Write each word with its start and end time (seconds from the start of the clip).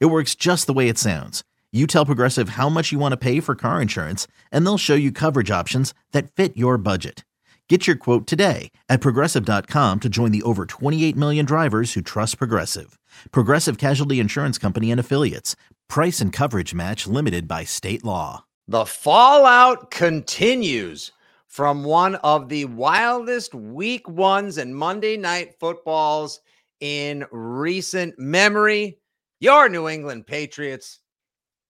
It 0.00 0.06
works 0.06 0.34
just 0.34 0.66
the 0.66 0.72
way 0.72 0.88
it 0.88 0.98
sounds. 0.98 1.42
You 1.72 1.86
tell 1.86 2.04
Progressive 2.04 2.50
how 2.50 2.68
much 2.68 2.92
you 2.92 2.98
want 2.98 3.12
to 3.12 3.16
pay 3.16 3.40
for 3.40 3.54
car 3.54 3.80
insurance, 3.80 4.26
and 4.50 4.66
they'll 4.66 4.78
show 4.78 4.94
you 4.94 5.10
coverage 5.10 5.50
options 5.50 5.94
that 6.12 6.30
fit 6.32 6.56
your 6.56 6.76
budget. 6.76 7.24
Get 7.68 7.86
your 7.86 7.96
quote 7.96 8.26
today 8.26 8.70
at 8.90 9.00
progressive.com 9.00 10.00
to 10.00 10.08
join 10.10 10.30
the 10.30 10.42
over 10.42 10.66
28 10.66 11.16
million 11.16 11.46
drivers 11.46 11.94
who 11.94 12.02
trust 12.02 12.36
Progressive. 12.36 12.98
Progressive 13.30 13.78
Casualty 13.78 14.20
Insurance 14.20 14.58
Company 14.58 14.90
and 14.90 15.00
Affiliates. 15.00 15.56
Price 15.88 16.20
and 16.20 16.34
coverage 16.34 16.74
match 16.74 17.06
limited 17.06 17.48
by 17.48 17.64
state 17.64 18.04
law. 18.04 18.44
The 18.68 18.84
fallout 18.84 19.90
continues 19.90 21.12
from 21.46 21.84
one 21.84 22.16
of 22.16 22.50
the 22.50 22.66
wildest 22.66 23.54
week 23.54 24.06
ones 24.06 24.58
and 24.58 24.76
Monday 24.76 25.16
night 25.16 25.54
footballs 25.58 26.40
in 26.80 27.24
recent 27.30 28.18
memory. 28.18 28.98
Your 29.42 29.68
New 29.68 29.88
England 29.88 30.28
Patriots 30.28 31.00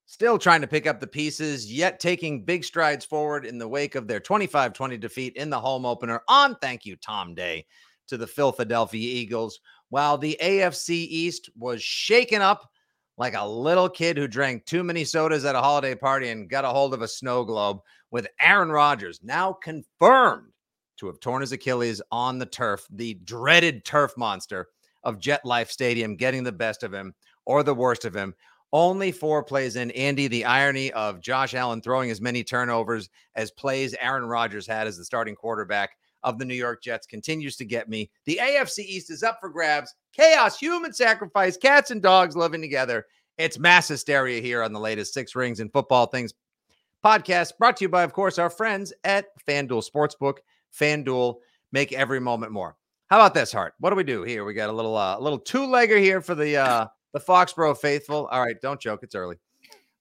still 0.04 0.36
trying 0.36 0.60
to 0.60 0.66
pick 0.66 0.86
up 0.86 1.00
the 1.00 1.06
pieces, 1.06 1.72
yet 1.72 1.98
taking 1.98 2.44
big 2.44 2.64
strides 2.64 3.02
forward 3.02 3.46
in 3.46 3.56
the 3.56 3.66
wake 3.66 3.94
of 3.94 4.06
their 4.06 4.20
25 4.20 4.74
20 4.74 4.98
defeat 4.98 5.34
in 5.36 5.48
the 5.48 5.58
home 5.58 5.86
opener 5.86 6.20
on 6.28 6.54
thank 6.56 6.84
you, 6.84 6.96
Tom 6.96 7.34
Day, 7.34 7.64
to 8.08 8.18
the 8.18 8.26
Philadelphia 8.26 9.00
Eagles, 9.00 9.58
while 9.88 10.18
the 10.18 10.36
AFC 10.42 10.90
East 10.90 11.48
was 11.56 11.82
shaken 11.82 12.42
up 12.42 12.68
like 13.16 13.32
a 13.34 13.48
little 13.48 13.88
kid 13.88 14.18
who 14.18 14.28
drank 14.28 14.66
too 14.66 14.84
many 14.84 15.02
sodas 15.02 15.46
at 15.46 15.54
a 15.54 15.62
holiday 15.62 15.94
party 15.94 16.28
and 16.28 16.50
got 16.50 16.66
a 16.66 16.68
hold 16.68 16.92
of 16.92 17.00
a 17.00 17.08
snow 17.08 17.42
globe, 17.42 17.78
with 18.10 18.28
Aaron 18.38 18.70
Rodgers 18.70 19.20
now 19.22 19.50
confirmed 19.50 20.52
to 20.98 21.06
have 21.06 21.20
torn 21.20 21.40
his 21.40 21.52
Achilles 21.52 22.02
on 22.10 22.38
the 22.38 22.44
turf, 22.44 22.86
the 22.90 23.14
dreaded 23.24 23.86
turf 23.86 24.12
monster 24.18 24.68
of 25.04 25.18
Jet 25.18 25.40
Life 25.46 25.70
Stadium 25.70 26.16
getting 26.16 26.44
the 26.44 26.52
best 26.52 26.82
of 26.82 26.92
him 26.92 27.14
or 27.44 27.62
the 27.62 27.74
worst 27.74 28.04
of 28.04 28.14
him. 28.14 28.34
Only 28.72 29.12
four 29.12 29.42
plays 29.42 29.76
in. 29.76 29.90
Andy, 29.90 30.28
the 30.28 30.46
irony 30.46 30.92
of 30.92 31.20
Josh 31.20 31.54
Allen 31.54 31.82
throwing 31.82 32.10
as 32.10 32.22
many 32.22 32.42
turnovers 32.42 33.10
as 33.34 33.50
plays 33.50 33.94
Aaron 34.00 34.24
Rodgers 34.24 34.66
had 34.66 34.86
as 34.86 34.96
the 34.96 35.04
starting 35.04 35.34
quarterback 35.34 35.90
of 36.22 36.38
the 36.38 36.44
New 36.44 36.54
York 36.54 36.82
Jets 36.82 37.06
continues 37.06 37.56
to 37.56 37.64
get 37.64 37.88
me. 37.88 38.10
The 38.24 38.38
AFC 38.40 38.78
East 38.78 39.10
is 39.10 39.22
up 39.22 39.38
for 39.40 39.50
grabs. 39.50 39.94
Chaos, 40.12 40.58
human 40.58 40.92
sacrifice, 40.92 41.56
cats 41.56 41.90
and 41.90 42.00
dogs 42.00 42.36
living 42.36 42.62
together. 42.62 43.06
It's 43.38 43.58
mass 43.58 43.88
hysteria 43.88 44.40
here 44.40 44.62
on 44.62 44.72
the 44.72 44.80
latest 44.80 45.14
Six 45.14 45.34
Rings 45.34 45.60
and 45.60 45.72
Football 45.72 46.06
Things 46.06 46.32
podcast, 47.04 47.58
brought 47.58 47.76
to 47.78 47.84
you 47.84 47.88
by, 47.88 48.02
of 48.04 48.12
course, 48.12 48.38
our 48.38 48.50
friends 48.50 48.92
at 49.04 49.26
FanDuel 49.46 49.84
Sportsbook. 49.90 50.38
FanDuel, 50.78 51.36
make 51.72 51.92
every 51.92 52.20
moment 52.20 52.52
more. 52.52 52.76
How 53.08 53.16
about 53.16 53.34
this, 53.34 53.52
Hart? 53.52 53.74
What 53.80 53.90
do 53.90 53.96
we 53.96 54.04
do 54.04 54.22
here? 54.22 54.44
We 54.44 54.54
got 54.54 54.70
a 54.70 54.72
little, 54.72 54.96
uh, 54.96 55.18
little 55.18 55.38
two-legger 55.38 55.98
here 55.98 56.20
for 56.20 56.34
the 56.34 56.56
uh, 56.56 56.86
the 57.12 57.20
Foxborough 57.20 57.76
faithful. 57.78 58.26
All 58.30 58.40
right, 58.40 58.56
don't 58.60 58.80
joke. 58.80 59.00
It's 59.02 59.14
early. 59.14 59.36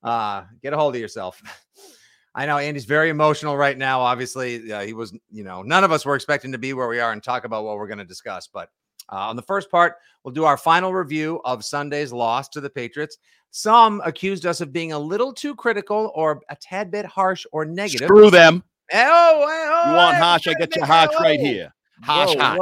Uh, 0.04 0.44
get 0.62 0.74
a 0.74 0.78
hold 0.78 0.96
of 0.96 1.02
yourself. 1.02 1.42
I 2.36 2.46
know 2.46 2.58
Andy's 2.58 2.86
very 2.86 3.10
emotional 3.10 3.58
right 3.58 3.78
now. 3.78 4.00
Obviously, 4.00 4.72
uh, 4.72 4.82
he 4.82 4.94
was, 4.94 5.14
you 5.30 5.44
know, 5.44 5.64
none 5.64 5.84
of 5.84 5.92
us 5.92 6.06
were 6.06 6.16
expecting 6.16 6.54
to 6.54 6.58
be 6.58 6.74
where 6.74 6.88
we 6.88 7.00
are 7.00 7.12
and 7.12 7.22
talk 7.22 7.44
about 7.44 7.66
what 7.66 7.76
we're 7.76 7.88
going 7.88 8.00
to 8.00 8.06
discuss. 8.06 8.48
But 8.48 8.70
uh, 9.12 9.18
on 9.18 9.36
the 9.36 9.42
first 9.42 9.70
part, 9.70 9.96
we'll 10.24 10.34
do 10.34 10.46
our 10.46 10.56
final 10.56 10.94
review 10.94 11.42
of 11.44 11.66
Sunday's 11.66 12.14
loss 12.14 12.48
to 12.50 12.62
the 12.62 12.70
Patriots. 12.70 13.18
Some 13.50 14.02
accused 14.06 14.46
us 14.46 14.62
of 14.62 14.72
being 14.72 14.94
a 14.94 15.00
little 15.00 15.34
too 15.34 15.56
critical 15.56 16.14
or 16.16 16.42
a 16.50 16.56
tad 16.56 16.90
bit 16.90 17.06
harsh 17.06 17.46
or 17.52 17.66
negative. 17.66 18.08
Screw 18.08 18.32
them. 18.32 18.64
Oh, 18.94 19.46
oh, 19.46 19.90
You 19.90 19.96
want 19.98 20.16
harsh? 20.16 20.48
I 20.48 20.54
get 20.54 20.74
you 20.76 20.84
harsh 20.84 21.12
right 21.20 21.40
here. 21.40 21.74
Harsh, 22.02 22.36
harsh. 22.36 22.60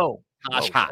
Harsh, 0.50 0.70
harsh. 0.72 0.92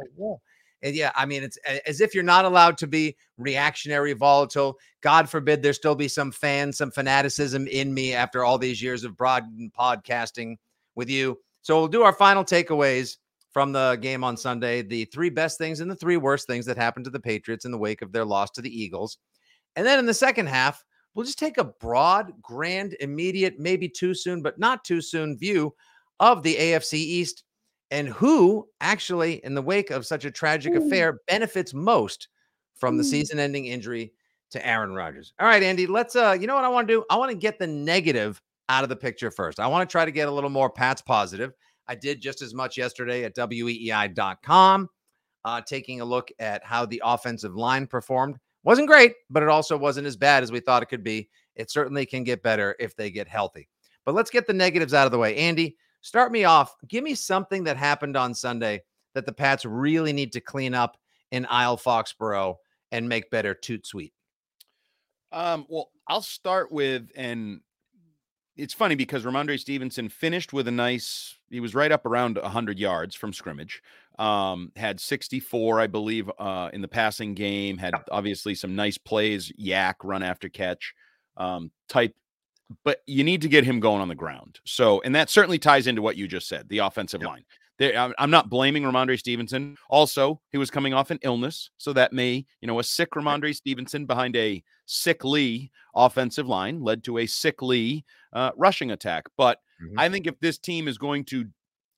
And 0.84 0.96
yeah, 0.96 1.12
I 1.16 1.26
mean, 1.26 1.44
it's 1.44 1.58
as 1.86 2.02
if 2.02 2.14
you're 2.14 2.24
not 2.24 2.46
allowed 2.46 2.78
to 2.80 2.88
be 2.88 3.16
reactionary, 3.38 4.14
volatile. 4.14 4.78
God 5.02 5.30
forbid 5.30 5.62
there 5.62 5.74
still 5.74 5.96
be 5.96 6.08
some 6.08 6.32
fan, 6.32 6.72
some 6.72 6.92
fanaticism 6.92 7.68
in 7.68 7.94
me 7.94 8.14
after 8.14 8.44
all 8.44 8.58
these 8.58 8.82
years 8.82 9.04
of 9.04 9.18
broad 9.18 9.44
and 9.58 9.74
podcasting 9.74 10.58
with 10.96 11.10
you. 11.10 11.40
So 11.62 11.80
we'll 11.80 11.88
do 11.88 12.04
our 12.04 12.14
final 12.14 12.44
takeaways 12.44 13.18
from 13.52 13.72
the 13.72 13.98
game 14.02 14.24
on 14.24 14.38
Sunday 14.38 14.84
the 14.84 15.06
three 15.06 15.30
best 15.30 15.58
things 15.58 15.80
and 15.80 15.90
the 15.90 15.96
three 15.96 16.18
worst 16.18 16.46
things 16.46 16.66
that 16.68 16.78
happened 16.78 17.06
to 17.06 17.12
the 17.12 17.20
Patriots 17.20 17.66
in 17.66 17.72
the 17.72 17.78
wake 17.78 18.04
of 18.04 18.12
their 18.12 18.26
loss 18.26 18.52
to 18.52 18.62
the 18.62 18.82
Eagles. 18.82 19.18
And 19.76 19.86
then 19.86 19.98
in 19.98 20.06
the 20.06 20.14
second 20.14 20.48
half, 20.48 20.84
we'll 21.14 21.26
just 21.26 21.40
take 21.40 21.58
a 21.58 21.64
broad, 21.64 22.34
grand, 22.42 22.96
immediate, 23.00 23.60
maybe 23.60 23.90
too 23.90 24.14
soon, 24.14 24.44
but 24.44 24.60
not 24.60 24.86
too 24.86 25.02
soon 25.02 25.38
view 25.38 25.74
of 26.20 26.44
the 26.44 26.56
AFC 26.56 26.94
East 26.94 27.44
and 27.92 28.08
who 28.10 28.68
actually, 28.82 29.44
in 29.46 29.54
the 29.54 29.62
wake 29.62 29.92
of 29.92 30.06
such 30.06 30.26
a 30.26 30.32
tragic 30.32 30.76
affair, 30.76 31.20
benefits 31.28 31.74
most 31.74 32.28
from 32.76 32.98
the 32.98 33.04
season 33.04 33.40
ending 33.40 33.66
injury 33.66 34.14
to 34.52 34.66
Aaron 34.66 34.94
Rodgers. 34.94 35.34
All 35.40 35.48
right, 35.48 35.64
Andy, 35.64 35.88
let's, 35.88 36.16
uh, 36.16 36.38
you 36.40 36.48
know 36.48 36.56
what 36.56 36.64
I 36.64 36.70
want 36.70 36.88
to 36.88 36.94
do? 36.94 37.06
I 37.10 37.16
want 37.16 37.32
to 37.32 37.38
get 37.38 37.60
the 37.60 37.68
negative 37.68 38.42
out 38.70 38.84
of 38.84 38.90
the 38.90 38.96
picture 38.96 39.32
first. 39.32 39.60
I 39.60 39.68
want 39.68 39.88
to 39.88 39.92
try 39.92 40.06
to 40.06 40.12
get 40.12 40.28
a 40.28 40.32
little 40.32 40.50
more 40.50 40.70
Pat's 40.70 41.02
positive. 41.02 41.54
I 41.88 41.96
did 41.96 42.22
just 42.22 42.42
as 42.42 42.54
much 42.54 42.78
yesterday 42.78 43.24
at 43.24 43.36
weei.com, 43.36 44.90
uh, 45.46 45.62
taking 45.62 46.02
a 46.02 46.06
look 46.06 46.30
at 46.40 46.64
how 46.66 46.86
the 46.86 47.02
offensive 47.04 47.56
line 47.56 47.88
performed. 47.88 48.38
Wasn't 48.64 48.88
great, 48.88 49.14
but 49.30 49.44
it 49.44 49.50
also 49.50 49.78
wasn't 49.78 50.08
as 50.08 50.18
bad 50.18 50.44
as 50.44 50.52
we 50.52 50.60
thought 50.60 50.84
it 50.84 50.90
could 50.90 51.04
be. 51.04 51.30
It 51.56 51.72
certainly 51.72 52.06
can 52.06 52.24
get 52.24 52.44
better 52.44 52.76
if 52.80 52.96
they 52.96 53.10
get 53.10 53.28
healthy. 53.28 53.70
But 54.06 54.16
let's 54.16 54.30
get 54.30 54.46
the 54.46 54.54
negatives 54.54 54.94
out 54.94 55.06
of 55.06 55.12
the 55.12 55.18
way. 55.18 55.36
Andy, 55.38 55.78
start 56.08 56.32
me 56.32 56.46
off. 56.46 56.74
Give 56.88 57.04
me 57.04 57.16
something 57.16 57.66
that 57.66 57.76
happened 57.76 58.16
on 58.16 58.34
Sunday 58.34 58.84
that 59.14 59.26
the 59.26 59.34
Pats 59.34 59.66
really 59.66 60.14
need 60.14 60.32
to 60.32 60.40
clean 60.40 60.74
up 60.74 60.98
in 61.32 61.46
Isle 61.50 61.78
Foxborough 61.78 62.56
and 62.94 63.10
make 63.10 63.30
better 63.30 63.54
toot 63.54 63.86
sweet. 63.86 64.14
Um, 65.34 65.66
well, 65.68 65.92
I'll 66.08 66.22
start 66.22 66.72
with, 66.72 67.12
and 67.18 67.60
it's 68.56 68.74
funny 68.74 68.96
because 68.96 69.26
Rhamondre 69.26 69.60
Stevenson 69.60 70.08
finished 70.08 70.54
with 70.54 70.70
a 70.70 70.72
nice, 70.72 71.36
he 71.50 71.60
was 71.60 71.76
right 71.76 71.92
up 71.92 72.06
around 72.06 72.38
100 72.38 72.80
yards 72.80 73.14
from 73.14 73.34
scrimmage. 73.34 73.82
Um, 74.18 74.72
had 74.78 75.02
64, 75.02 75.82
I 75.82 75.88
believe, 75.88 76.32
uh, 76.40 76.70
in 76.72 76.82
the 76.82 76.88
passing 76.88 77.34
game, 77.34 77.78
had 77.78 77.94
obviously 78.10 78.56
some 78.56 78.78
nice 78.78 78.98
plays, 78.98 79.52
yak, 79.58 79.98
run 80.06 80.24
after 80.24 80.48
catch, 80.48 80.94
um, 81.36 81.70
type, 81.90 82.16
but 82.84 83.02
you 83.06 83.24
need 83.24 83.42
to 83.42 83.50
get 83.50 83.64
him 83.64 83.80
going 83.80 84.02
on 84.02 84.08
the 84.08 84.16
ground. 84.16 84.60
So, 84.66 85.02
and 85.02 85.16
that 85.16 85.30
certainly 85.30 85.60
ties 85.60 85.88
into 85.88 86.02
what 86.02 86.18
you 86.18 86.28
just 86.28 86.48
said, 86.48 86.68
the 86.70 86.80
offensive 86.80 87.22
line. 87.22 87.46
There, 87.80 88.14
I'm, 88.18 88.32
not 88.32 88.50
blaming 88.50 88.84
Rhamondre 88.84 89.20
Stevenson. 89.20 89.78
Also, 89.90 90.42
he 90.52 90.58
was 90.58 90.72
coming 90.72 90.96
off 90.96 91.12
an 91.12 91.20
illness, 91.22 91.70
so 91.78 91.94
that 91.94 92.12
may, 92.12 92.46
you 92.60 92.68
know, 92.68 92.80
a 92.80 92.84
sick 92.84 93.12
Rhamondre 93.12 93.56
Stevenson 93.56 94.08
behind 94.08 94.36
a 94.36 94.64
sickly 94.88 95.72
offensive 95.96 96.48
line 96.48 96.82
led 96.82 97.04
to 97.04 97.20
a 97.20 97.28
sickly 97.28 98.04
uh, 98.34 98.52
rushing 98.58 98.92
attack. 98.92 99.26
But 99.38 99.60
Mhm. 99.82 99.94
I 99.98 100.10
think 100.10 100.26
if 100.26 100.40
this 100.40 100.58
team 100.58 100.88
is 100.88 100.98
going 100.98 101.26
to 101.26 101.46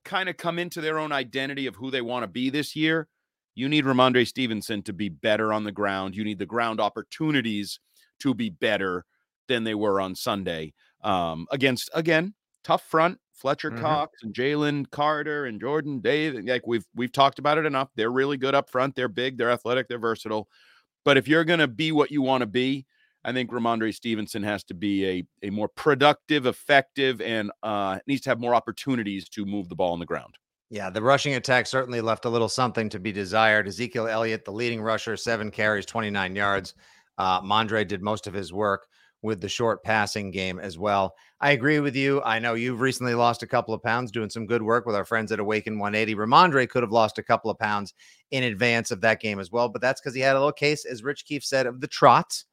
kind 0.03 0.28
of 0.28 0.38
come 0.38 0.59
into 0.59 0.81
their 0.81 1.00
own 1.00 1.12
identity 1.13 1.66
of 1.66 1.75
who 1.75 1.91
they 1.91 2.01
want 2.01 2.24
to 2.24 2.28
be 2.28 2.50
this 2.50 2.75
year, 2.75 3.07
you 3.56 3.69
need 3.69 3.86
Rhamondre 3.86 4.28
Stevenson 4.28 4.84
to 4.84 4.94
be 4.94 5.09
better 5.09 5.53
on 5.53 5.63
the 5.63 5.72
ground. 5.72 6.16
You 6.16 6.24
need 6.24 6.40
the 6.40 6.46
ground 6.46 6.80
opportunities 6.81 7.80
to 8.19 8.34
be 8.34 8.50
better 8.50 9.06
than 9.50 9.66
they 9.66 9.75
were 9.75 10.00
on 10.00 10.16
Sunday 10.16 10.74
um, 11.04 11.46
against 11.51 11.90
again 11.94 12.34
tough 12.63 12.84
front. 12.84 13.19
Fletcher 13.34 13.72
Mhm. 13.72 13.80
Cox 13.80 14.22
and 14.24 14.34
Jalen 14.34 14.90
Carter 14.92 15.46
and 15.46 15.62
Jordan 15.62 16.01
Davis. 16.01 16.44
Like 16.46 16.68
we've 16.68 16.86
we've 16.94 17.12
talked 17.12 17.40
about 17.40 17.57
it 17.57 17.66
enough. 17.66 17.90
They're 17.96 18.12
really 18.12 18.36
good 18.38 18.54
up 18.56 18.69
front. 18.69 18.96
They're 18.96 19.07
big. 19.07 19.38
They're 19.38 19.51
athletic. 19.51 19.88
They're 19.88 19.98
versatile. 20.00 20.50
But 21.06 21.18
if 21.18 21.28
you're 21.28 21.46
going 21.46 21.60
to 21.60 21.68
be 21.69 21.94
what 21.94 22.12
you 22.12 22.22
want 22.22 22.42
to 22.42 22.46
be, 22.46 22.86
I 23.24 23.31
think 23.31 23.50
Rhamondre 23.50 23.94
Stevenson 23.96 24.44
has 24.44 24.66
to 24.66 24.74
be 24.74 25.07
a 25.07 25.48
a 25.48 25.50
more 25.51 25.69
productive, 25.69 26.46
effective, 26.48 27.22
and 27.22 27.50
uh, 27.63 28.00
needs 28.07 28.22
to 28.24 28.30
have 28.30 28.42
more 28.42 28.54
opportunities 28.54 29.30
to 29.30 29.46
move 29.46 29.69
the 29.69 29.75
ball 29.75 29.94
on 29.94 30.00
the 30.00 30.06
ground. 30.06 30.36
Yeah, 30.69 30.90
the 30.90 31.01
rushing 31.01 31.36
attack 31.36 31.66
certainly 31.66 32.01
left 32.01 32.25
a 32.25 32.30
little 32.30 32.50
something 32.50 32.90
to 32.90 33.00
be 33.00 33.13
desired. 33.13 33.69
Ezekiel 33.69 34.07
Elliott, 34.10 34.44
the 34.44 34.51
leading 34.51 34.81
rusher, 34.81 35.16
seven 35.16 35.50
carries, 35.50 35.86
29 35.86 36.36
yards. 36.36 36.75
Uh, 37.18 37.42
Mondre 37.42 37.88
did 37.88 38.01
most 38.04 38.28
of 38.28 38.34
his 38.34 38.51
work 38.51 38.88
with 39.21 39.42
the 39.42 39.50
short 39.50 39.83
passing 39.83 40.31
game 40.31 40.60
as 40.60 40.77
well. 40.77 41.13
I 41.42 41.51
agree 41.51 41.80
with 41.80 41.95
you. 41.95 42.21
I 42.24 42.39
know 42.39 42.54
you've 42.54 42.80
recently 42.81 43.13
lost 43.16 43.44
a 43.44 43.48
couple 43.48 43.74
of 43.74 43.83
pounds 43.83 44.12
doing 44.12 44.30
some 44.30 44.45
good 44.45 44.62
work 44.62 44.86
with 44.86 44.95
our 44.95 45.06
friends 45.06 45.31
at 45.31 45.39
Awaken 45.39 45.77
180. 45.80 46.16
Rhamondre 46.16 46.69
could 46.69 46.83
have 46.83 46.92
lost 46.92 47.18
a 47.18 47.24
couple 47.24 47.51
of 47.51 47.60
pounds 47.60 47.94
in 48.31 48.44
advance 48.44 48.92
of 48.92 49.01
that 49.01 49.19
game 49.21 49.39
as 49.39 49.51
well, 49.51 49.68
but 49.69 49.81
that's 49.81 50.00
because 50.01 50.13
he 50.16 50.21
had 50.21 50.36
a 50.36 50.39
little 50.39 50.51
case, 50.54 50.86
as 50.86 51.04
Rich 51.04 51.25
Keefe 51.25 51.44
said, 51.44 51.66
of 51.68 51.81
the 51.81 51.88
trot 51.88 52.44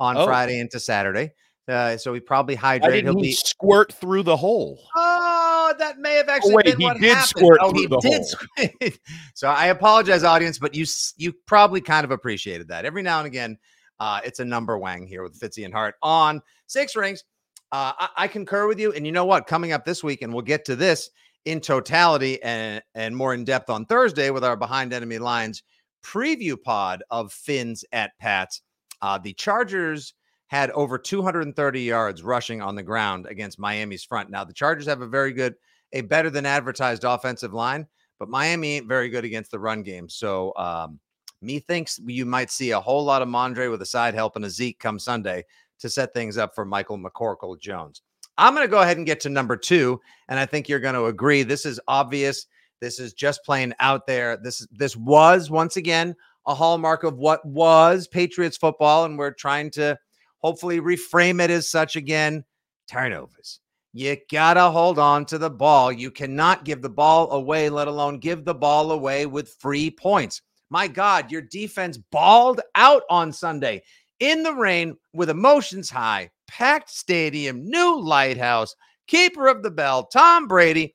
on 0.00 0.16
Oh. 0.16 0.26
Friday 0.26 0.58
into 0.60 0.80
Saturday. 0.80 1.32
Uh, 1.68 1.96
so 1.96 2.14
he 2.14 2.20
probably 2.20 2.56
hydrated. 2.56 3.02
He'll 3.02 3.14
be. 3.20 3.32
squirt 3.32 3.92
through 3.92 4.22
the 4.22 4.36
hole? 4.36 4.78
Oh, 4.94 5.74
that 5.80 5.98
may 5.98 6.14
have 6.14 6.28
actually 6.28 6.54
wait, 6.54 6.66
been 6.66 6.78
he 6.78 6.84
what 6.84 7.00
did 7.00 7.08
happened. 7.12 7.26
squirt 7.28 7.58
oh, 7.60 7.70
through 7.70 7.80
he 7.80 7.86
the 7.88 7.98
did. 7.98 8.14
hole. 8.14 8.24
squirt. 8.24 8.98
so 9.34 9.48
I 9.48 9.66
apologize, 9.66 10.22
audience, 10.22 10.58
but 10.60 10.74
you 10.76 10.86
you 11.16 11.32
probably 11.46 11.80
kind 11.80 12.04
of 12.04 12.12
appreciated 12.12 12.68
that. 12.68 12.84
Every 12.84 13.02
now 13.02 13.18
and 13.18 13.26
again, 13.26 13.58
uh, 14.00 14.20
it's 14.24 14.40
a 14.40 14.44
number 14.44 14.78
wang 14.78 15.06
here 15.06 15.22
with 15.22 15.38
Fitzy 15.38 15.64
and 15.64 15.74
Hart 15.74 15.94
on 16.02 16.40
six 16.66 16.96
rings. 16.96 17.24
Uh, 17.72 17.92
I, 17.98 18.08
I 18.16 18.28
concur 18.28 18.68
with 18.68 18.78
you, 18.78 18.92
and 18.92 19.04
you 19.04 19.12
know 19.12 19.24
what? 19.24 19.46
Coming 19.46 19.72
up 19.72 19.84
this 19.84 20.04
week, 20.04 20.22
and 20.22 20.32
we'll 20.32 20.42
get 20.42 20.64
to 20.66 20.76
this 20.76 21.10
in 21.44 21.60
totality 21.60 22.42
and 22.42 22.82
and 22.94 23.16
more 23.16 23.34
in 23.34 23.44
depth 23.44 23.70
on 23.70 23.86
Thursday 23.86 24.30
with 24.30 24.44
our 24.44 24.56
behind 24.56 24.92
enemy 24.92 25.18
lines 25.18 25.62
preview 26.04 26.60
pod 26.60 27.02
of 27.10 27.32
Finns 27.32 27.84
at 27.92 28.12
Pats. 28.20 28.62
Uh, 29.02 29.18
the 29.18 29.32
Chargers 29.32 30.14
had 30.48 30.70
over 30.70 30.98
230 30.98 31.80
yards 31.80 32.22
rushing 32.22 32.62
on 32.62 32.76
the 32.76 32.82
ground 32.82 33.26
against 33.26 33.58
Miami's 33.58 34.04
front. 34.04 34.30
Now 34.30 34.44
the 34.44 34.52
Chargers 34.52 34.86
have 34.86 35.00
a 35.00 35.06
very 35.06 35.32
good, 35.32 35.56
a 35.92 36.02
better 36.02 36.30
than 36.30 36.46
advertised 36.46 37.02
offensive 37.04 37.52
line, 37.52 37.86
but 38.20 38.28
Miami 38.28 38.76
ain't 38.76 38.86
very 38.86 39.08
good 39.08 39.24
against 39.24 39.50
the 39.50 39.58
run 39.58 39.82
game. 39.82 40.08
So 40.08 40.52
um, 40.56 41.00
me 41.40 41.60
thinks 41.60 42.00
you 42.06 42.26
might 42.26 42.50
see 42.50 42.70
a 42.70 42.80
whole 42.80 43.04
lot 43.04 43.22
of 43.22 43.28
Mondre 43.28 43.70
with 43.70 43.82
a 43.82 43.86
side 43.86 44.14
help 44.14 44.36
and 44.36 44.44
a 44.44 44.50
Zeke 44.50 44.78
come 44.78 44.98
Sunday 44.98 45.44
to 45.78 45.90
set 45.90 46.14
things 46.14 46.38
up 46.38 46.54
for 46.54 46.64
Michael 46.64 46.98
McCorkle 46.98 47.58
Jones. 47.60 48.02
I'm 48.38 48.54
going 48.54 48.66
to 48.66 48.70
go 48.70 48.82
ahead 48.82 48.96
and 48.96 49.06
get 49.06 49.20
to 49.20 49.30
number 49.30 49.56
two, 49.56 50.00
and 50.28 50.38
I 50.38 50.46
think 50.46 50.68
you're 50.68 50.80
going 50.80 50.94
to 50.94 51.06
agree. 51.06 51.42
This 51.42 51.64
is 51.64 51.80
obvious. 51.88 52.46
This 52.80 52.98
is 52.98 53.14
just 53.14 53.44
plain 53.44 53.74
out 53.80 54.06
there. 54.06 54.36
This 54.36 54.66
this 54.72 54.96
was 54.96 55.50
once 55.50 55.76
again 55.76 56.14
a 56.46 56.54
hallmark 56.54 57.02
of 57.02 57.16
what 57.16 57.44
was 57.44 58.06
Patriots 58.06 58.56
football, 58.56 59.04
and 59.04 59.18
we're 59.18 59.32
trying 59.32 59.70
to 59.72 59.98
hopefully 60.38 60.80
reframe 60.80 61.42
it 61.42 61.50
as 61.50 61.68
such 61.68 61.96
again. 61.96 62.44
Turnovers. 62.88 63.60
You 63.94 64.16
gotta 64.30 64.70
hold 64.70 64.98
on 64.98 65.24
to 65.26 65.38
the 65.38 65.48
ball. 65.48 65.90
You 65.90 66.10
cannot 66.10 66.66
give 66.66 66.82
the 66.82 66.90
ball 66.90 67.32
away, 67.32 67.70
let 67.70 67.88
alone 67.88 68.18
give 68.18 68.44
the 68.44 68.54
ball 68.54 68.92
away 68.92 69.24
with 69.24 69.56
free 69.58 69.90
points. 69.90 70.42
My 70.70 70.88
God, 70.88 71.30
your 71.30 71.42
defense 71.42 71.96
balled 71.96 72.60
out 72.74 73.02
on 73.08 73.32
Sunday 73.32 73.82
in 74.20 74.42
the 74.42 74.54
rain 74.54 74.96
with 75.12 75.30
emotions 75.30 75.90
high, 75.90 76.30
packed 76.48 76.90
stadium, 76.90 77.68
new 77.68 78.00
lighthouse, 78.00 78.74
keeper 79.06 79.46
of 79.46 79.62
the 79.62 79.70
bell, 79.70 80.06
Tom 80.06 80.48
Brady. 80.48 80.94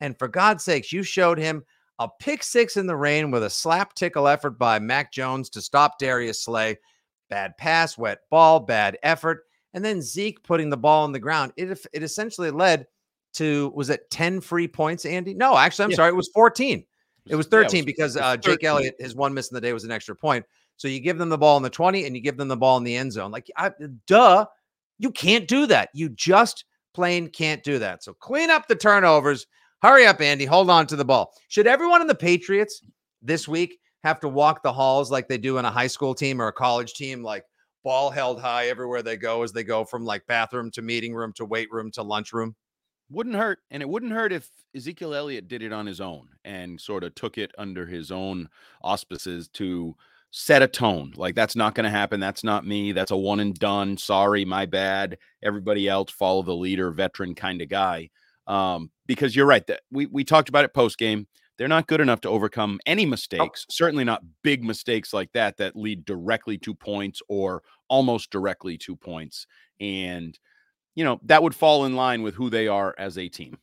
And 0.00 0.18
for 0.18 0.28
God's 0.28 0.64
sakes, 0.64 0.92
you 0.92 1.02
showed 1.02 1.38
him 1.38 1.64
a 1.98 2.08
pick 2.20 2.42
six 2.42 2.76
in 2.76 2.86
the 2.86 2.96
rain 2.96 3.30
with 3.30 3.42
a 3.42 3.50
slap 3.50 3.94
tickle 3.94 4.28
effort 4.28 4.58
by 4.58 4.78
Mac 4.78 5.12
Jones 5.12 5.50
to 5.50 5.60
stop 5.60 5.98
Darius 5.98 6.44
Slay. 6.44 6.76
Bad 7.28 7.56
pass, 7.58 7.98
wet 7.98 8.20
ball, 8.30 8.60
bad 8.60 8.96
effort. 9.02 9.44
And 9.74 9.84
then 9.84 10.00
Zeke 10.00 10.42
putting 10.42 10.70
the 10.70 10.76
ball 10.76 11.04
on 11.04 11.12
the 11.12 11.18
ground. 11.18 11.52
It, 11.56 11.78
it 11.92 12.02
essentially 12.02 12.50
led 12.50 12.86
to, 13.34 13.70
was 13.74 13.90
it 13.90 14.10
10 14.10 14.40
free 14.40 14.66
points, 14.68 15.04
Andy? 15.04 15.34
No, 15.34 15.56
actually, 15.56 15.84
I'm 15.84 15.90
Yeah. 15.90 15.96
sorry. 15.96 16.08
It 16.10 16.16
was 16.16 16.30
14. 16.32 16.84
It 17.30 17.36
was 17.36 17.46
yeah, 17.46 17.62
13 17.62 17.84
because 17.84 18.16
it 18.16 18.20
was 18.20 18.26
uh, 18.26 18.36
Jake 18.36 18.60
13. 18.60 18.68
Elliott, 18.68 18.94
his 18.98 19.14
one 19.14 19.34
miss 19.34 19.50
in 19.50 19.54
the 19.54 19.60
day 19.60 19.72
was 19.72 19.84
an 19.84 19.90
extra 19.90 20.14
point. 20.14 20.44
So 20.76 20.88
you 20.88 21.00
give 21.00 21.18
them 21.18 21.28
the 21.28 21.38
ball 21.38 21.56
in 21.56 21.62
the 21.62 21.70
20 21.70 22.06
and 22.06 22.14
you 22.14 22.22
give 22.22 22.36
them 22.36 22.48
the 22.48 22.56
ball 22.56 22.76
in 22.76 22.84
the 22.84 22.96
end 22.96 23.12
zone. 23.12 23.30
Like, 23.30 23.50
I, 23.56 23.72
duh, 24.06 24.46
you 24.98 25.10
can't 25.10 25.48
do 25.48 25.66
that. 25.66 25.90
You 25.92 26.08
just 26.10 26.64
plain 26.94 27.28
can't 27.28 27.62
do 27.62 27.78
that. 27.80 28.02
So 28.04 28.14
clean 28.14 28.50
up 28.50 28.68
the 28.68 28.76
turnovers. 28.76 29.46
Hurry 29.82 30.06
up, 30.06 30.20
Andy. 30.20 30.44
Hold 30.44 30.70
on 30.70 30.86
to 30.88 30.96
the 30.96 31.04
ball. 31.04 31.32
Should 31.48 31.66
everyone 31.66 32.00
in 32.00 32.06
the 32.06 32.14
Patriots 32.14 32.82
this 33.22 33.46
week 33.46 33.78
have 34.04 34.20
to 34.20 34.28
walk 34.28 34.62
the 34.62 34.72
halls 34.72 35.10
like 35.10 35.28
they 35.28 35.38
do 35.38 35.58
in 35.58 35.64
a 35.64 35.70
high 35.70 35.86
school 35.86 36.14
team 36.14 36.40
or 36.40 36.48
a 36.48 36.52
college 36.52 36.94
team, 36.94 37.22
like 37.22 37.44
ball 37.84 38.10
held 38.10 38.40
high 38.40 38.68
everywhere 38.68 39.02
they 39.02 39.16
go 39.16 39.42
as 39.42 39.52
they 39.52 39.64
go 39.64 39.84
from 39.84 40.04
like 40.04 40.26
bathroom 40.26 40.70
to 40.72 40.82
meeting 40.82 41.14
room 41.14 41.32
to 41.34 41.44
weight 41.44 41.70
room 41.70 41.90
to 41.92 42.02
lunchroom? 42.02 42.54
Wouldn't 43.10 43.36
hurt. 43.36 43.60
And 43.70 43.82
it 43.82 43.88
wouldn't 43.88 44.12
hurt 44.12 44.32
if 44.32 44.50
Ezekiel 44.74 45.14
Elliott 45.14 45.48
did 45.48 45.62
it 45.62 45.72
on 45.72 45.86
his 45.86 46.00
own 46.00 46.28
and 46.44 46.80
sort 46.80 47.04
of 47.04 47.14
took 47.14 47.38
it 47.38 47.52
under 47.58 47.86
his 47.86 48.10
own 48.10 48.48
auspices 48.82 49.48
to 49.54 49.94
set 50.30 50.62
a 50.62 50.68
tone. 50.68 51.12
Like, 51.16 51.34
that's 51.34 51.56
not 51.56 51.74
going 51.74 51.84
to 51.84 51.90
happen. 51.90 52.20
That's 52.20 52.44
not 52.44 52.66
me. 52.66 52.92
That's 52.92 53.10
a 53.10 53.16
one 53.16 53.40
and 53.40 53.54
done. 53.54 53.96
Sorry, 53.96 54.44
my 54.44 54.66
bad. 54.66 55.18
Everybody 55.42 55.88
else 55.88 56.10
follow 56.12 56.42
the 56.42 56.54
leader, 56.54 56.90
veteran 56.90 57.34
kind 57.34 57.62
of 57.62 57.68
guy. 57.68 58.10
Um, 58.46 58.90
because 59.06 59.36
you're 59.36 59.46
right 59.46 59.66
that 59.66 59.82
we 59.90 60.06
we 60.06 60.24
talked 60.24 60.48
about 60.48 60.64
it 60.64 60.72
post 60.74 60.98
game. 60.98 61.26
They're 61.58 61.68
not 61.68 61.88
good 61.88 62.00
enough 62.00 62.20
to 62.20 62.28
overcome 62.28 62.78
any 62.86 63.04
mistakes, 63.04 63.66
certainly 63.68 64.04
not 64.04 64.22
big 64.42 64.62
mistakes 64.62 65.12
like 65.12 65.32
that 65.32 65.56
that 65.56 65.74
lead 65.74 66.04
directly 66.04 66.56
to 66.58 66.72
points 66.72 67.20
or 67.28 67.62
almost 67.88 68.30
directly 68.30 68.78
to 68.78 68.94
points. 68.94 69.46
And 69.80 70.38
you 70.94 71.04
know, 71.04 71.20
that 71.24 71.42
would 71.42 71.54
fall 71.54 71.84
in 71.84 71.96
line 71.96 72.22
with 72.22 72.34
who 72.34 72.50
they 72.50 72.68
are 72.68 72.94
as 72.98 73.16
a 73.16 73.28
team. 73.28 73.58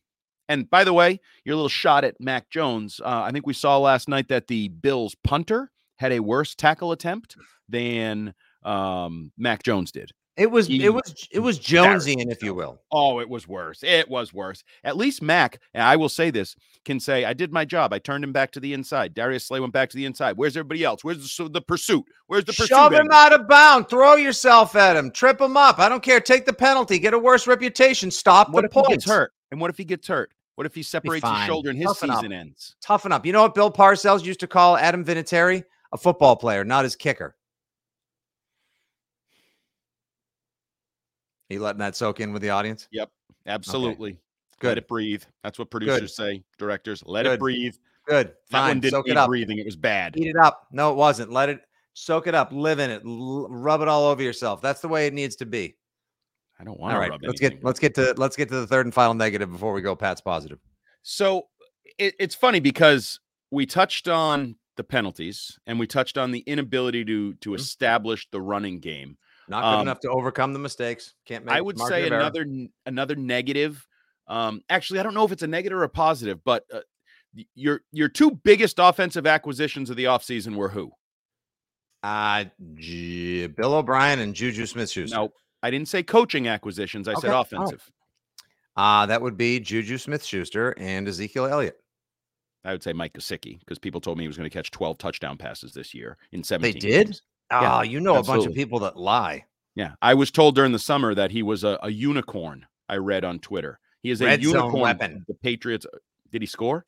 And 0.48 0.70
by 0.70 0.84
the 0.84 0.94
way, 0.94 1.20
your 1.44 1.56
little 1.56 1.70
shot 1.70 2.04
at 2.04 2.20
Mac 2.20 2.50
Jones, 2.50 3.02
uh, 3.04 3.24
I 3.24 3.32
think 3.32 3.48
we 3.48 3.54
saw 3.54 3.78
last 3.78 4.08
night 4.08 4.28
that 4.30 4.48
the 4.48 4.68
Bills 4.70 5.16
punter 5.24 5.72
had 5.98 6.12
a 6.12 6.20
worse 6.20 6.56
tackle 6.56 6.92
attempt 6.92 7.36
than 7.68 8.34
um, 8.64 9.32
Mac 9.38 9.64
Jones 9.64 9.92
did. 9.92 10.12
It 10.38 10.52
was 10.52 10.68
He- 10.68 10.84
it 10.84 10.90
was 10.94 11.28
it 11.32 11.40
was 11.40 11.60
Jonesian, 11.60 12.30
if 12.32 12.44
you 12.44 12.54
will. 12.56 12.82
Oh, 12.92 13.20
it 13.20 13.30
was 13.30 13.48
worse. 13.48 13.84
It 13.84 14.10
was 14.10 14.34
worse. 14.34 14.64
At 14.84 14.98
least 14.98 15.22
Mac, 15.22 15.60
and 15.74 15.82
I 15.82 15.96
will 15.96 16.10
say 16.10 16.30
this, 16.30 16.56
can 16.84 17.00
say, 17.00 17.24
I 17.26 17.34
did 17.34 17.54
my 17.54 17.64
job. 17.66 17.94
I 17.94 18.00
turned 18.00 18.24
him 18.24 18.34
back 18.34 18.52
to 18.52 18.60
the 18.60 18.74
inside. 18.74 19.14
Darius 19.14 19.46
Slay 19.48 19.60
went 19.62 19.72
back 19.74 19.90
to 19.92 19.98
the 19.98 20.06
inside. 20.06 20.36
Where's 20.38 20.58
everybody 20.58 20.84
else? 20.84 21.04
Where's 21.04 21.20
the, 21.20 21.28
so 21.28 21.48
the 21.48 21.62
pursuit? 21.62 22.04
Where's 22.28 22.44
the 22.46 22.52
pursuit? 22.52 22.68
Shove 22.68 22.94
him 22.94 23.08
out 23.12 23.34
of 23.34 23.48
bound. 23.48 23.88
Throw 23.90 24.16
yourself 24.16 24.76
at 24.76 24.96
him. 24.98 25.10
Trip 25.12 25.40
him 25.40 25.56
up. 25.58 25.80
I 25.80 25.88
don't 25.90 26.04
care. 26.04 26.20
Take 26.20 26.46
the 26.46 26.54
penalty. 26.54 27.00
Get 27.00 27.14
a 27.14 27.20
worse 27.20 27.48
reputation. 27.48 28.12
Stop 28.12 28.50
What 28.50 28.62
the 28.70 28.80
if 28.80 28.86
he 28.88 28.94
gets 28.94 29.06
hurt? 29.06 29.32
And 29.52 29.62
what 29.62 29.70
if 29.70 29.78
he 29.78 29.86
gets 29.86 30.08
hurt? 30.08 30.32
What 30.56 30.66
if 30.68 30.76
he 30.76 30.84
separates 30.84 31.28
his 31.28 31.46
shoulder 31.46 31.70
and 31.70 31.78
his 31.80 31.88
Toughen 31.88 32.10
up. 32.12 32.18
season 32.20 32.32
ends? 32.34 32.76
Toughen 32.82 33.12
up. 33.12 33.26
You 33.26 33.34
know 33.34 33.42
what 33.42 33.56
Bill 33.56 33.72
Parcells 33.72 34.24
used 34.24 34.40
to 34.42 34.48
call 34.48 34.78
Adam 34.78 35.04
Vinatieri? 35.04 35.64
A 35.94 35.98
football 35.98 36.36
player, 36.36 36.64
not 36.66 36.84
his 36.84 36.96
kicker. 36.96 37.36
You 41.50 41.60
letting 41.60 41.80
that 41.80 41.96
soak 41.96 42.20
in 42.20 42.34
with 42.34 42.42
the 42.42 42.50
audience? 42.50 42.88
Yep, 42.92 43.10
absolutely. 43.46 44.12
Let 44.12 44.60
Good. 44.60 44.78
it 44.80 44.88
breathe. 44.88 45.24
That's 45.44 45.60
what 45.60 45.70
producers 45.70 46.16
say. 46.16 46.44
Directors, 46.58 47.04
let 47.06 47.24
Good. 47.24 47.34
it 47.34 47.40
breathe. 47.40 47.76
Good. 48.08 48.28
That 48.52 48.60
one 48.60 48.68
Fine. 48.70 48.80
didn't 48.82 48.92
Soak 48.92 49.06
need 49.08 49.12
it 49.14 49.18
up. 49.18 49.28
breathing. 49.28 49.58
It 49.60 49.66
was 49.66 49.76
bad. 49.76 50.16
Eat 50.18 50.28
it 50.28 50.36
up. 50.38 50.68
No, 50.72 50.92
it 50.92 50.96
wasn't. 50.96 51.32
Let 51.32 51.50
it 51.50 51.62
soak 51.94 52.28
it 52.28 52.36
up. 52.36 52.52
Live 52.52 52.80
in 52.80 52.90
it. 52.90 53.02
L- 53.06 53.48
rub 53.50 53.82
it 53.82 53.88
all 53.88 54.06
over 54.06 54.22
yourself. 54.24 54.62
That's 54.62 54.82
the 54.82 54.88
way 54.88 55.08
it 55.08 55.14
needs 55.14 55.36
to 55.38 55.46
be. 55.46 55.76
I 56.60 56.64
don't 56.64 56.80
want 56.80 56.94
All 56.96 57.02
to 57.04 57.10
right. 57.10 57.20
Let's 57.22 57.40
get 57.40 57.64
let's 57.64 57.80
get 57.80 57.94
to 57.96 58.14
let's 58.18 58.36
get 58.36 58.48
to 58.50 58.56
the 58.62 58.68
third 58.68 58.86
and 58.86 58.94
final 58.94 59.14
negative 59.14 59.52
before 59.52 59.74
we 59.74 59.82
go 59.82 59.96
Pat's 59.96 60.22
positive. 60.22 60.60
So 61.02 61.48
it, 61.98 62.16
it's 62.20 62.36
funny 62.36 62.60
because 62.60 63.20
we 63.52 63.66
touched 63.66 64.08
on 64.08 64.56
the 64.78 64.84
penalties 64.84 65.58
and 65.68 65.80
we 65.80 65.86
touched 65.88 66.18
on 66.18 66.32
the 66.32 66.40
inability 66.42 67.04
to 67.06 67.34
to 67.36 67.50
Mhm. 67.52 67.56
establish 67.56 68.28
the 68.32 68.40
running 68.42 68.80
game. 68.80 69.18
Not 69.48 69.62
good 69.62 69.76
Um, 69.76 69.82
enough 69.82 70.00
to 70.02 70.10
overcome 70.10 70.54
the 70.54 70.60
mistakes. 70.60 71.14
Can't 71.26 71.46
make 71.46 71.54
I 71.56 71.62
would 71.62 71.78
say 71.80 72.08
error. 72.08 72.16
another 72.20 72.46
another 72.86 73.16
negative. 73.16 73.86
Um, 74.28 74.62
actually, 74.70 75.00
I 75.00 75.04
don't 75.04 75.14
know 75.14 75.24
if 75.26 75.32
it's 75.32 75.44
a 75.44 75.48
negative 75.48 75.78
or 75.78 75.84
a 75.84 75.90
positive, 75.90 76.44
but 76.44 76.64
uh, 76.74 76.80
your 77.54 77.82
your 77.92 78.10
two 78.10 78.32
biggest 78.44 78.78
offensive 78.80 79.28
acquisitions 79.28 79.90
of 79.90 79.98
the 79.98 80.06
offseason 80.06 80.56
were 80.56 80.70
who? 80.70 80.92
Uh, 82.04 82.46
G- 82.76 83.48
Bill 83.48 83.74
O'Brien 83.76 84.20
and 84.20 84.34
Juju 84.34 84.66
Smith 84.66 84.90
Schuster. 84.90 85.16
No, 85.16 85.30
I 85.64 85.72
didn't 85.72 85.88
say 85.88 86.04
coaching 86.04 86.48
acquisitions. 86.48 87.08
I 87.08 87.12
Okay, 87.14 87.22
said 87.22 87.32
right. 87.32 87.42
offensive. 87.42 87.90
Uh, 88.76 89.06
that 89.06 89.22
would 89.22 89.38
be 89.38 89.60
Juju 89.60 89.98
Smith 89.98 90.24
Schuster 90.24 90.74
and 90.78 91.08
Ezekiel 91.08 91.46
Elliott. 91.46 91.78
I 92.64 92.72
would 92.72 92.84
say 92.84 92.94
Mike 92.94 93.14
Gesicki 93.14 93.60
because 93.60 93.78
people 93.80 94.02
told 94.02 94.18
me 94.18 94.24
he 94.24 94.28
was 94.28 94.38
going 94.38 94.50
to 94.50 94.54
catch 94.54 94.72
12 94.72 94.98
touchdown 94.98 95.38
passes 95.38 95.72
this 95.72 95.94
year 95.94 96.18
in 96.32 96.44
17. 96.44 96.74
They 96.74 96.80
did? 96.80 97.08
games. 97.08 97.22
Ah, 97.52 97.82
Yeah, 97.82 97.90
you 97.90 98.00
know 98.00 98.18
a 98.18 98.24
bunch 98.24 98.46
of 98.46 98.54
people 98.54 98.80
that 98.80 98.98
lie. 98.98 99.46
Yeah. 99.76 99.92
I 100.02 100.14
was 100.14 100.32
told 100.32 100.56
during 100.56 100.72
the 100.72 100.80
summer 100.80 101.14
that 101.14 101.32
he 101.32 101.44
was 101.44 101.64
a, 101.64 101.78
a 101.84 101.90
unicorn. 101.90 102.66
I 102.88 102.96
read 102.98 103.26
on 103.26 103.40
Twitter. 103.40 103.80
He 104.02 104.10
is 104.12 104.22
a 104.22 104.26
Red 104.26 104.44
zone 104.44 104.54
unicorn. 104.54 104.82
weapon. 104.82 105.26
The 105.28 105.34
Patriots. 105.34 105.86
Did 106.32 106.42
he 106.42 106.46
score? 106.46 106.86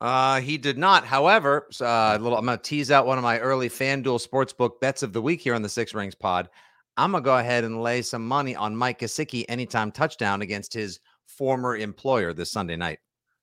Uh, 0.00 0.40
he 0.40 0.56
did 0.58 0.78
not. 0.78 1.04
However, 1.04 1.68
uh, 1.80 2.16
a 2.16 2.18
little, 2.18 2.38
I'm 2.38 2.46
going 2.46 2.56
to 2.56 2.62
tease 2.62 2.90
out 2.90 3.06
one 3.06 3.18
of 3.18 3.24
my 3.24 3.38
early 3.40 3.68
FanDuel 3.68 4.24
Sportsbook 4.26 4.80
bets 4.80 5.02
of 5.02 5.12
the 5.12 5.20
week 5.20 5.40
here 5.40 5.54
on 5.54 5.62
the 5.62 5.68
Six 5.68 5.92
Rings 5.92 6.14
Pod. 6.14 6.48
I'm 6.96 7.10
going 7.10 7.22
to 7.22 7.24
go 7.24 7.36
ahead 7.36 7.64
and 7.64 7.82
lay 7.82 8.02
some 8.02 8.26
money 8.26 8.54
on 8.54 8.76
Mike 8.76 9.00
Gesicki 9.00 9.44
anytime 9.48 9.90
touchdown 9.90 10.42
against 10.42 10.72
his 10.72 11.00
former 11.26 11.76
employer 11.76 12.32
this 12.32 12.50
Sunday 12.50 12.76
night. 12.76 13.00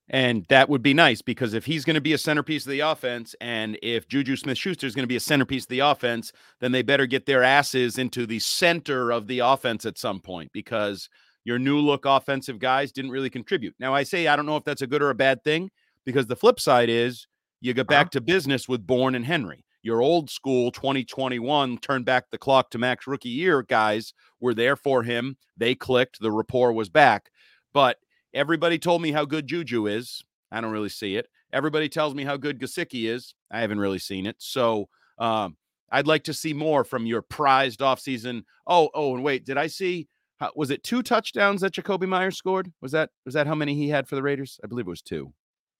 And 0.09 0.45
that 0.49 0.69
would 0.69 0.83
be 0.83 0.93
nice 0.93 1.23
because 1.23 1.55
if 1.55 1.65
he's 1.65 1.83
going 1.83 1.95
to 1.95 2.01
be 2.01 2.13
a 2.13 2.17
centerpiece 2.17 2.65
of 2.65 2.71
the 2.71 2.81
offense, 2.81 3.35
and 3.41 3.77
if 3.81 4.07
Juju 4.07 4.35
Smith 4.35 4.57
Schuster 4.57 4.85
is 4.85 4.93
going 4.93 5.03
to 5.03 5.07
be 5.07 5.15
a 5.15 5.19
centerpiece 5.19 5.63
of 5.63 5.69
the 5.69 5.79
offense, 5.79 6.31
then 6.59 6.71
they 6.71 6.83
better 6.83 7.07
get 7.07 7.25
their 7.25 7.41
asses 7.41 7.97
into 7.97 8.27
the 8.27 8.37
center 8.39 9.11
of 9.11 9.25
the 9.25 9.39
offense 9.39 9.83
at 9.83 9.97
some 9.97 10.19
point 10.19 10.51
because 10.53 11.09
your 11.43 11.57
new 11.57 11.79
look 11.79 12.05
offensive 12.05 12.59
guys 12.59 12.91
didn't 12.91 13.11
really 13.11 13.31
contribute. 13.31 13.73
Now, 13.79 13.95
I 13.95 14.03
say 14.03 14.27
I 14.27 14.35
don't 14.35 14.45
know 14.45 14.57
if 14.57 14.63
that's 14.63 14.83
a 14.83 14.87
good 14.87 15.01
or 15.01 15.09
a 15.09 15.15
bad 15.15 15.43
thing 15.43 15.71
because 16.05 16.27
the 16.27 16.35
flip 16.35 16.59
side 16.59 16.89
is 16.89 17.25
you 17.61 17.73
get 17.73 17.89
uh-huh. 17.89 18.03
back 18.03 18.11
to 18.11 18.21
business 18.21 18.69
with 18.69 18.85
Bourne 18.85 19.15
and 19.15 19.25
Henry. 19.25 19.65
your 19.81 20.01
old 20.01 20.29
school 20.29 20.71
2021 20.71 21.77
turn 21.79 22.03
back 22.03 22.25
the 22.29 22.37
clock 22.37 22.69
to 22.71 22.77
max 22.77 23.07
rookie 23.07 23.29
year 23.29 23.63
guys 23.63 24.13
were 24.39 24.53
there 24.53 24.75
for 24.75 25.03
him. 25.03 25.37
They 25.57 25.73
clicked, 25.73 26.19
the 26.19 26.31
rapport 26.31 26.73
was 26.73 26.89
back. 26.89 27.29
But 27.73 27.97
everybody 28.35 28.77
told 28.77 29.01
me 29.01 29.11
how 29.11 29.25
good 29.25 29.47
Juju 29.47 29.87
is. 29.87 30.23
I 30.51 30.61
don't 30.61 30.71
really 30.71 30.89
see 30.89 31.15
it. 31.15 31.27
Everybody 31.51 31.89
tells 31.89 32.13
me 32.13 32.23
how 32.23 32.37
good 32.37 32.59
Gesicki 32.59 33.09
is. 33.09 33.33
I 33.49 33.61
haven't 33.61 33.79
really 33.79 33.97
seen 33.97 34.25
it. 34.25 34.35
So 34.39 34.89
um, 35.17 35.55
I'd 35.91 36.05
like 36.05 36.25
to 36.25 36.33
see 36.33 36.53
more 36.53 36.83
from 36.83 37.05
your 37.05 37.21
prized 37.21 37.79
offseason. 37.79 38.43
Oh, 38.67 38.89
oh, 38.93 39.15
and 39.15 39.23
wait, 39.23 39.45
did 39.45 39.57
I 39.57 39.67
see? 39.67 40.07
Was 40.55 40.69
it 40.69 40.83
two 40.83 41.01
touchdowns 41.01 41.61
that 41.61 41.73
Jakobi 41.73 42.07
Meyers 42.07 42.37
scored? 42.37 42.71
Was 42.81 42.91
that 42.91 43.09
was 43.23 43.33
that 43.33 43.47
how 43.47 43.55
many 43.55 43.73
he 43.73 43.87
had 43.87 44.07
for 44.07 44.15
the 44.15 44.21
Raiders? 44.21 44.59
I 44.63 44.67
believe 44.67 44.85
it 44.85 44.89
was 44.89 45.01
two. 45.01 45.33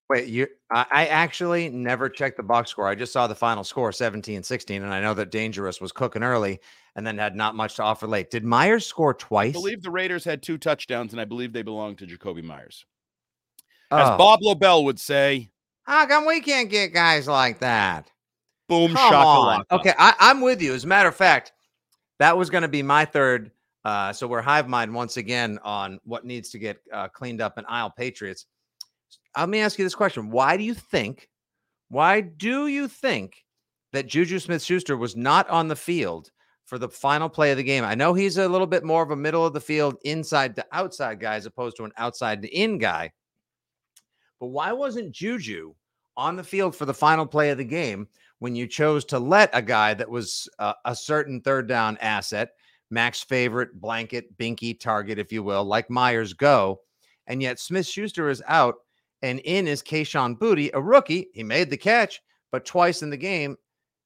Wait, 0.10 0.28
you 0.28 0.48
I 0.72 1.08
actually 1.08 1.70
never 1.70 2.10
checked 2.10 2.38
the 2.38 2.44
box 2.44 2.72
score. 2.72 2.88
I 2.88 2.96
just 2.96 3.12
saw 3.12 3.28
the 3.28 3.36
final 3.36 3.64
score 3.64 3.92
17 3.92 4.44
16, 4.44 4.82
and 4.82 4.94
I 4.94 5.02
know 5.02 5.14
that 5.16 5.30
Dangerous 5.30 5.82
was 5.82 5.92
cooking 5.92 6.24
early 6.24 6.60
and 6.96 7.06
then 7.06 7.18
had 7.18 7.36
not 7.36 7.56
much 7.56 7.76
to 7.76 7.84
offer 7.84 8.08
late. 8.08 8.32
Did 8.32 8.44
Meyers 8.44 8.86
score 8.86 9.14
twice? 9.14 9.50
I 9.50 9.54
believe 9.54 9.82
the 9.82 9.92
Raiders 9.92 10.24
had 10.24 10.42
two 10.42 10.58
touchdowns, 10.58 11.12
and 11.12 11.22
I 11.22 11.26
believe 11.26 11.54
they 11.54 11.62
belong 11.62 11.96
to 11.98 12.08
Jakobi 12.08 12.44
Meyers. 12.44 12.86
As 13.92 14.10
oh. 14.10 14.18
Bob 14.18 14.42
Lobel 14.42 14.84
would 14.86 15.00
say, 15.00 15.50
How 15.84 16.06
come 16.06 16.26
we 16.26 16.42
can't 16.42 16.70
get 16.70 16.94
guys 16.94 17.28
like 17.28 17.60
that? 17.60 18.12
Boom, 18.68 18.96
shakalaka. 18.96 19.64
Okay, 19.72 19.94
I, 19.98 20.14
I'm 20.20 20.42
with 20.42 20.62
you. 20.62 20.74
As 20.74 20.84
a 20.84 20.88
matter 20.88 21.10
of 21.10 21.16
fact, 21.16 21.52
that 22.20 22.36
was 22.38 22.50
going 22.50 22.64
to 22.64 22.68
be 22.68 22.82
my 22.82 23.06
third. 23.06 23.52
Uh, 23.84 24.12
so 24.12 24.28
we're 24.28 24.42
hive 24.42 24.68
mind 24.68 24.92
once 24.92 25.18
again 25.18 25.60
on 25.64 26.00
what 26.06 26.26
needs 26.26 26.50
to 26.50 26.58
get 26.58 26.78
uh, 26.92 27.08
cleaned 27.08 27.40
up 27.40 27.60
in 27.60 27.66
Isle 27.68 27.92
Patriots 27.92 28.48
let 29.38 29.50
me 29.50 29.60
ask 29.60 29.78
you 29.78 29.86
this 29.86 29.96
question. 29.96 30.30
Why 30.30 30.58
do 30.58 30.64
you 30.64 30.74
think, 30.74 31.30
why 31.90 32.22
do 32.22 32.68
you 32.68 32.88
think 32.88 33.44
that 33.92 34.08
Juju 34.08 34.40
Smith 34.40 34.64
Schuster 34.64 34.98
was 34.98 35.16
not 35.16 35.50
on 35.50 35.68
the 35.68 35.76
field 35.76 36.32
for 36.66 36.78
the 36.78 36.90
final 36.90 37.30
play 37.30 37.52
of 37.52 37.58
the 37.58 37.64
game? 37.64 37.84
I 37.84 37.96
know 37.96 38.14
he's 38.14 38.38
a 38.38 38.48
little 38.48 38.68
bit 38.68 38.84
more 38.84 39.04
of 39.04 39.12
a 39.12 39.16
middle 39.16 39.46
of 39.46 39.54
the 39.54 39.62
field, 39.62 39.98
inside 40.04 40.56
to 40.56 40.66
outside 40.72 41.20
guy, 41.20 41.36
as 41.36 41.46
opposed 41.46 41.78
to 41.78 41.86
an 41.86 41.94
outside 41.98 42.42
to 42.42 42.50
in 42.50 42.78
guy. 42.78 43.12
But 44.40 44.48
why 44.48 44.72
wasn't 44.74 45.12
Juju 45.12 45.74
on 46.18 46.36
the 46.36 46.44
field 46.44 46.76
for 46.76 46.86
the 46.86 46.94
final 46.94 47.26
play 47.26 47.50
of 47.50 47.58
the 47.58 47.64
game 47.64 48.08
when 48.40 48.56
you 48.56 48.68
chose 48.68 49.06
to 49.06 49.20
let 49.20 49.50
a 49.54 49.62
guy 49.62 49.94
that 49.94 50.10
was 50.10 50.50
uh, 50.60 50.74
a 50.86 50.96
certain 50.96 51.42
third 51.42 51.68
down 51.68 51.98
asset, 52.00 52.52
max 52.90 53.24
favorite, 53.24 53.80
blanket, 53.80 54.38
binky 54.38 54.78
target, 54.80 55.20
if 55.20 55.32
you 55.32 55.44
will, 55.44 55.64
like 55.64 55.90
Meyers 55.90 56.34
go? 56.34 56.82
And 57.28 57.42
yet 57.42 57.60
Smith 57.60 57.88
Schuster 57.88 58.30
is 58.30 58.44
out 58.48 58.76
and 59.22 59.40
in 59.40 59.68
is 59.68 59.82
Kayshon 59.82 60.38
Boutte, 60.38 60.72
a 60.74 60.82
rookie. 60.82 61.30
He 61.34 61.44
made 61.44 61.70
the 61.70 61.78
catch, 61.78 62.22
but 62.52 62.66
twice 62.66 63.02
in 63.02 63.10
the 63.10 63.18
game, 63.18 63.58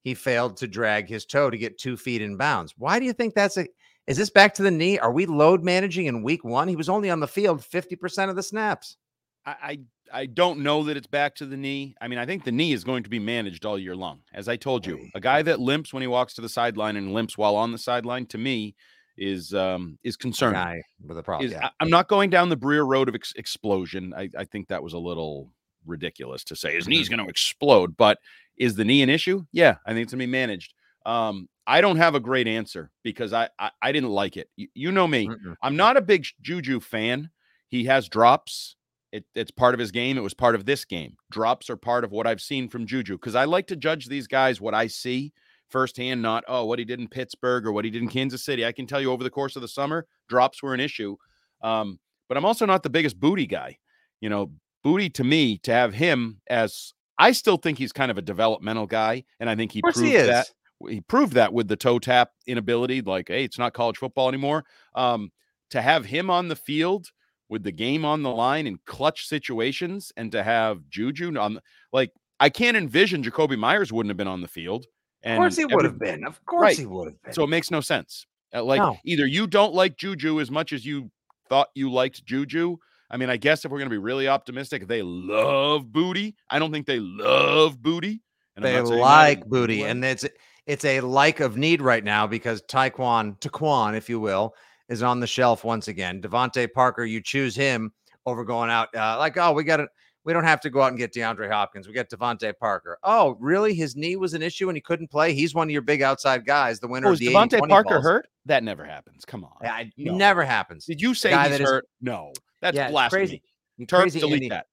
he 0.01 0.13
failed 0.13 0.57
to 0.57 0.67
drag 0.67 1.07
his 1.07 1.25
toe 1.25 1.49
to 1.49 1.57
get 1.57 1.77
two 1.77 1.97
feet 1.97 2.21
in 2.21 2.37
bounds. 2.37 2.73
Why 2.77 2.99
do 2.99 3.05
you 3.05 3.13
think 3.13 3.33
that's 3.33 3.57
a? 3.57 3.67
Is 4.07 4.17
this 4.17 4.29
back 4.29 4.55
to 4.55 4.63
the 4.63 4.71
knee? 4.71 4.97
Are 4.97 5.11
we 5.11 5.25
load 5.25 5.63
managing 5.63 6.07
in 6.07 6.23
week 6.23 6.43
one? 6.43 6.67
He 6.67 6.75
was 6.75 6.89
only 6.89 7.11
on 7.11 7.19
the 7.19 7.27
field 7.27 7.61
50% 7.61 8.29
of 8.29 8.35
the 8.35 8.41
snaps. 8.41 8.97
I, 9.45 9.51
I, 9.61 9.79
I 10.11 10.25
don't 10.25 10.61
know 10.61 10.83
that 10.85 10.97
it's 10.97 11.05
back 11.05 11.35
to 11.35 11.45
the 11.45 11.57
knee. 11.57 11.95
I 12.01 12.07
mean, 12.07 12.17
I 12.17 12.25
think 12.25 12.43
the 12.43 12.51
knee 12.51 12.73
is 12.73 12.83
going 12.83 13.03
to 13.03 13.09
be 13.09 13.19
managed 13.19 13.65
all 13.65 13.77
year 13.77 13.95
long. 13.95 14.21
As 14.33 14.47
I 14.49 14.55
told 14.55 14.85
you, 14.85 15.07
a 15.13 15.19
guy 15.19 15.43
that 15.43 15.59
limps 15.59 15.93
when 15.93 16.01
he 16.01 16.07
walks 16.07 16.33
to 16.35 16.41
the 16.41 16.49
sideline 16.49 16.95
and 16.95 17.13
limps 17.13 17.37
while 17.37 17.55
on 17.55 17.71
the 17.71 17.77
sideline, 17.77 18.25
to 18.27 18.39
me, 18.39 18.75
is 19.19 19.53
um 19.53 19.99
is 20.03 20.15
concerning. 20.15 20.55
Guy 20.55 20.81
with 21.05 21.17
a 21.17 21.23
problem. 21.23 21.45
Is, 21.45 21.51
yeah. 21.51 21.69
I, 21.79 21.83
am 21.83 21.89
not 21.89 22.07
going 22.07 22.29
down 22.29 22.49
the 22.49 22.57
Breer 22.57 22.87
road 22.87 23.09
of 23.09 23.15
ex- 23.15 23.33
explosion. 23.35 24.13
I, 24.15 24.29
I 24.37 24.45
think 24.45 24.69
that 24.69 24.81
was 24.81 24.93
a 24.93 24.97
little 24.97 25.51
ridiculous 25.85 26.43
to 26.45 26.55
say 26.55 26.75
his 26.75 26.87
knee's 26.87 27.09
going 27.09 27.23
to 27.23 27.29
explode. 27.29 27.95
But 27.97 28.17
is 28.59 28.75
the 28.75 28.85
knee 28.85 29.01
an 29.01 29.09
issue? 29.09 29.45
Yeah, 29.51 29.77
I 29.85 29.93
think 29.93 30.03
it's 30.03 30.11
to 30.11 30.17
be 30.17 30.27
managed. 30.27 30.73
Um, 31.05 31.47
I 31.65 31.81
don't 31.81 31.97
have 31.97 32.15
a 32.15 32.19
great 32.19 32.47
answer 32.47 32.91
because 33.03 33.33
I 33.33 33.49
I, 33.57 33.71
I 33.81 33.91
didn't 33.91 34.09
like 34.09 34.37
it. 34.37 34.49
You, 34.55 34.67
you 34.73 34.91
know 34.91 35.07
me. 35.07 35.27
Mm-mm. 35.27 35.55
I'm 35.63 35.75
not 35.75 35.97
a 35.97 36.01
big 36.01 36.27
Juju 36.41 36.79
fan. 36.81 37.29
He 37.69 37.85
has 37.85 38.09
drops. 38.09 38.75
It, 39.11 39.25
it's 39.33 39.49
part 39.49 39.73
of 39.73 39.79
his 39.79 39.89
game. 39.89 40.17
It 40.19 40.21
was 40.21 40.35
part 40.35 40.53
of 40.53 40.65
this 40.65 40.85
game. 40.85 41.15
Drops 41.31 41.69
are 41.69 41.77
part 41.77 42.03
of 42.03 42.11
what 42.11 42.27
I've 42.27 42.41
seen 42.41 42.69
from 42.69 42.85
Juju 42.85 43.15
because 43.15 43.33
I 43.33 43.45
like 43.45 43.65
to 43.67 43.75
judge 43.75 44.05
these 44.05 44.27
guys 44.27 44.61
what 44.61 44.75
I 44.75 44.85
see 44.85 45.33
firsthand, 45.69 46.21
not, 46.21 46.43
oh, 46.47 46.65
what 46.65 46.79
he 46.79 46.85
did 46.85 46.99
in 46.99 47.07
Pittsburgh 47.07 47.65
or 47.65 47.71
what 47.71 47.85
he 47.85 47.91
did 47.91 48.01
in 48.01 48.09
Kansas 48.09 48.43
City. 48.43 48.65
I 48.65 48.71
can 48.71 48.85
tell 48.85 49.01
you 49.01 49.11
over 49.11 49.23
the 49.23 49.29
course 49.29 49.55
of 49.55 49.61
the 49.61 49.67
summer, 49.67 50.05
drops 50.27 50.61
were 50.61 50.73
an 50.73 50.79
issue. 50.79 51.15
Um, 51.61 51.99
but 52.27 52.37
I'm 52.37 52.45
also 52.45 52.65
not 52.65 52.83
the 52.83 52.89
biggest 52.89 53.19
booty 53.19 53.47
guy. 53.47 53.77
You 54.21 54.29
know, 54.29 54.51
booty 54.83 55.09
to 55.11 55.23
me, 55.23 55.57
to 55.59 55.71
have 55.71 55.93
him 55.93 56.41
as 56.49 56.93
I 57.19 57.33
still 57.33 57.57
think 57.57 57.77
he's 57.77 57.91
kind 57.91 58.09
of 58.09 58.17
a 58.17 58.21
developmental 58.21 58.87
guy. 58.87 59.25
And 59.39 59.49
I 59.49 59.55
think 59.55 59.73
he 59.73 59.81
proved 59.81 59.99
he 59.99 60.13
that. 60.13 60.47
He 60.87 61.01
proved 61.01 61.33
that 61.33 61.53
with 61.53 61.67
the 61.67 61.75
toe 61.75 61.99
tap 61.99 62.31
inability, 62.47 63.01
like, 63.01 63.27
hey, 63.27 63.43
it's 63.43 63.59
not 63.59 63.73
college 63.73 63.97
football 63.97 64.29
anymore. 64.29 64.63
Um, 64.95 65.31
to 65.71 65.81
have 65.81 66.05
him 66.05 66.29
on 66.29 66.47
the 66.47 66.55
field 66.55 67.11
with 67.49 67.63
the 67.63 67.71
game 67.71 68.05
on 68.05 68.23
the 68.23 68.29
line 68.29 68.65
in 68.65 68.79
clutch 68.85 69.27
situations 69.27 70.11
and 70.15 70.31
to 70.31 70.41
have 70.41 70.87
Juju 70.89 71.37
on 71.37 71.59
like 71.91 72.11
I 72.39 72.49
can't 72.49 72.77
envision 72.77 73.23
Jakobi 73.23 73.57
Meyers 73.57 73.91
wouldn't 73.91 74.09
have 74.09 74.17
been 74.17 74.27
on 74.27 74.41
the 74.41 74.47
field. 74.47 74.85
And 75.23 75.33
of 75.33 75.39
course 75.39 75.57
he 75.57 75.65
would 75.65 75.83
have 75.83 75.99
been. 75.99 76.25
Of 76.25 76.43
course 76.45 76.63
right. 76.63 76.77
he 76.77 76.85
would 76.85 77.07
have 77.07 77.21
been. 77.21 77.33
So 77.33 77.43
it 77.43 77.47
makes 77.47 77.69
no 77.69 77.81
sense. 77.81 78.25
Uh, 78.53 78.63
like 78.63 78.79
no. 78.79 78.97
either 79.03 79.27
you 79.27 79.45
don't 79.45 79.73
like 79.73 79.97
Juju 79.97 80.39
as 80.39 80.49
much 80.49 80.71
as 80.71 80.85
you 80.85 81.11
thought 81.49 81.67
you 81.75 81.91
liked 81.91 82.25
Juju. 82.25 82.77
I 83.09 83.17
mean, 83.17 83.29
I 83.29 83.37
guess 83.37 83.65
if 83.65 83.71
we're 83.71 83.79
going 83.79 83.89
to 83.89 83.93
be 83.93 83.97
really 83.97 84.27
optimistic, 84.27 84.87
they 84.87 85.01
love 85.01 85.91
booty. 85.91 86.35
I 86.49 86.59
don't 86.59 86.71
think 86.71 86.85
they 86.85 86.99
love 86.99 87.81
booty. 87.81 88.21
And 88.55 88.65
they 88.65 88.81
like 88.81 89.45
booty, 89.45 89.83
and 89.83 90.03
it's 90.03 90.25
it's 90.65 90.83
a 90.83 90.99
like 90.99 91.39
of 91.39 91.55
need 91.55 91.81
right 91.81 92.03
now 92.03 92.27
because 92.27 92.61
Taekwon, 92.63 93.39
Taquan, 93.39 93.95
if 93.95 94.09
you 94.09 94.19
will, 94.19 94.53
is 94.89 95.01
on 95.01 95.21
the 95.21 95.27
shelf 95.27 95.63
once 95.63 95.87
again. 95.87 96.21
DeVante 96.21 96.71
Parker, 96.73 97.05
you 97.05 97.21
choose 97.21 97.55
him 97.55 97.93
over 98.25 98.43
going 98.43 98.69
out 98.69 98.93
uh, 98.93 99.17
like, 99.17 99.37
oh, 99.37 99.53
we 99.53 99.63
got 99.63 99.77
to 99.77 99.87
we 100.25 100.33
don't 100.33 100.43
have 100.43 100.61
to 100.61 100.69
go 100.69 100.81
out 100.81 100.89
and 100.89 100.97
get 100.97 101.13
DeAndre 101.13 101.49
Hopkins. 101.49 101.87
We 101.87 101.93
get 101.93 102.11
DeVante 102.11 102.53
Parker. 102.59 102.99
Oh, 103.03 103.37
really? 103.39 103.73
His 103.73 103.95
knee 103.95 104.15
was 104.15 104.33
an 104.33 104.41
issue 104.41 104.69
and 104.69 104.75
he 104.77 104.81
couldn't 104.81 105.09
play. 105.09 105.33
He's 105.33 105.55
one 105.55 105.67
of 105.67 105.71
your 105.71 105.81
big 105.81 106.01
outside 106.01 106.45
guys, 106.45 106.79
the 106.79 106.87
winner 106.87 107.07
oh, 107.07 107.13
of 107.13 107.19
the 107.19 107.27
DeVante 107.27 107.67
Parker 107.67 107.95
balls. 107.95 108.03
hurt? 108.03 108.27
That 108.45 108.63
never 108.63 108.83
happens. 108.83 109.25
Come 109.25 109.43
on. 109.45 109.53
Yeah, 109.63 109.83
no. 109.97 110.15
never 110.15 110.43
happens. 110.43 110.85
Did 110.85 111.01
you 111.01 111.13
say 111.13 111.29
he's 111.29 111.59
hurt? 111.59 111.85
Is, 111.85 111.89
no, 112.01 112.33
that's 112.61 112.75
yeah, 112.75 112.89
blasphemy. 112.89 113.27
Crazy. 113.27 113.41
Turk, 113.87 114.01
crazy 114.01 114.19
delete 114.19 114.49
that. 114.49 114.67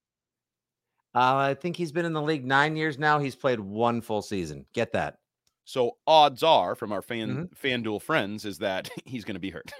Uh, 1.15 1.35
I 1.35 1.53
think 1.55 1.75
he's 1.75 1.91
been 1.91 2.05
in 2.05 2.13
the 2.13 2.21
league 2.21 2.45
nine 2.45 2.75
years 2.75 2.99
now. 2.99 3.19
He's 3.19 3.35
played 3.35 3.59
one 3.59 4.01
full 4.01 4.21
season. 4.21 4.65
Get 4.73 4.91
that. 4.93 5.17
So 5.65 5.97
odds 6.05 6.43
are 6.43 6.75
from 6.75 6.91
our 6.91 7.01
fan 7.01 7.29
mm-hmm. 7.29 7.67
FanDuel 7.67 8.01
friends 8.01 8.45
is 8.45 8.57
that 8.59 8.89
he's 9.05 9.25
going 9.25 9.35
to 9.35 9.39
be 9.39 9.49
hurt. 9.49 9.71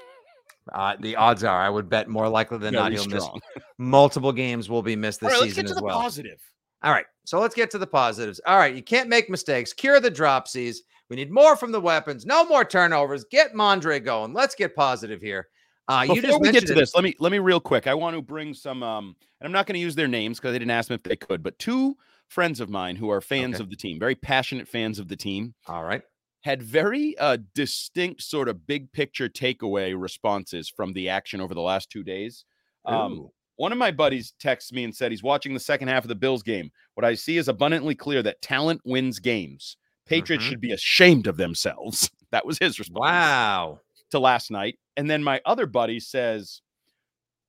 Uh, 0.74 0.96
the 1.00 1.16
odds 1.16 1.44
are, 1.44 1.62
I 1.62 1.70
would 1.70 1.90
bet 1.90 2.10
more 2.10 2.28
likely 2.28 2.58
than 2.58 2.74
Very 2.74 2.84
not 2.84 2.92
he'll 2.92 3.04
strong. 3.04 3.40
miss 3.56 3.64
multiple 3.78 4.34
games. 4.34 4.70
Will 4.70 4.82
be 4.82 4.96
missed 4.96 5.22
this 5.22 5.32
right, 5.32 5.44
season 5.44 5.66
as 5.66 5.82
well. 5.82 6.00
Positive. 6.00 6.42
All 6.84 6.92
right, 6.92 7.06
so 7.26 7.40
let's 7.40 7.56
get 7.56 7.72
to 7.72 7.78
the 7.78 7.88
positives. 7.88 8.42
All 8.46 8.58
right, 8.58 8.76
you 8.76 8.84
can't 8.84 9.08
make 9.08 9.30
mistakes. 9.30 9.74
Cure 9.74 10.00
the 10.00 10.12
dropsies. 10.12 10.78
We 11.10 11.16
need 11.16 11.32
more 11.32 11.56
from 11.56 11.72
the 11.72 11.80
weapons. 11.80 12.26
No 12.26 12.46
more 12.46 12.66
turnovers. 12.66 13.24
Get 13.32 13.54
Mondre 13.54 14.04
going. 14.04 14.34
Let's 14.34 14.56
get 14.56 14.76
positive 14.76 15.22
here. 15.22 15.48
Uh, 15.88 16.02
Before 16.02 16.22
just 16.22 16.42
we 16.42 16.52
get 16.52 16.66
to 16.68 16.74
it. 16.74 16.76
this, 16.76 16.96
let 16.96 17.04
me 17.04 17.16
let 17.20 17.32
me 17.32 17.40
real 17.40 17.60
quick. 17.60 17.88
I 17.88 17.94
want 17.94 18.16
to 18.16 18.22
bring 18.22 18.54
some, 18.54 18.84
um, 18.84 19.16
and 19.40 19.46
I'm 19.46 19.54
not 19.54 19.68
going 19.68 19.76
to 19.76 19.80
use 19.80 19.96
their 19.96 20.08
names 20.08 20.38
because 20.38 20.52
they 20.52 20.60
didn't 20.60 20.72
ask 20.72 20.90
me 20.90 20.96
if 20.96 21.04
they 21.04 21.16
could, 21.16 21.42
but 21.42 21.58
two 21.60 21.96
friends 22.28 22.60
of 22.60 22.70
mine 22.70 22.98
who 22.98 23.10
are 23.10 23.22
fans 23.22 23.56
okay. 23.56 23.64
of 23.64 23.70
the 23.70 23.76
team, 23.76 23.98
very 23.98 24.16
passionate 24.16 24.68
fans 24.68 25.00
of 25.00 25.08
the 25.08 25.16
team. 25.16 25.54
All 25.68 25.84
right 25.84 26.02
had 26.48 26.64
very 26.64 27.18
uh, 27.18 27.38
distinct 27.54 28.22
sort 28.22 28.48
of 28.48 28.66
big 28.66 28.90
picture 28.94 29.28
takeaway 29.28 30.00
responses 30.00 30.70
from 30.70 30.94
the 30.94 31.10
action 31.10 31.42
over 31.42 31.54
the 31.54 31.62
last 31.62 31.90
two 31.90 32.04
days. 32.04 32.46
Um, 32.86 33.28
one 33.58 33.74
of 33.74 33.78
my 33.78 33.92
buddies 33.92 34.34
texts 34.40 34.72
me 34.72 34.86
and 34.86 34.96
said 34.96 35.12
he's 35.12 35.24
watching 35.24 35.54
the 35.54 35.60
second 35.60 35.90
half 35.90 36.06
of 36.06 36.08
the 36.08 36.16
Bills 36.16 36.44
game. 36.44 36.72
What 36.94 37.06
I 37.06 37.16
see 37.16 37.38
is 37.38 37.50
abundantly 37.50 37.96
clear 37.96 38.24
that 38.24 38.42
talent 38.42 38.80
wins 38.86 39.20
games. 39.20 39.76
Patriots 40.06 40.44
mm-hmm. 40.44 40.52
should 40.52 40.62
be 40.62 40.72
ashamed 40.72 41.28
of 41.28 41.36
themselves. 41.36 42.10
that 42.32 42.46
was 42.46 42.58
his 42.60 42.80
response. 42.80 43.02
Wow. 43.02 43.82
To 44.12 44.20
last 44.20 44.50
night. 44.50 44.80
And 44.98 45.10
then 45.10 45.24
my 45.24 45.40
other 45.46 45.68
buddy 45.68 46.00
says, 46.00 46.62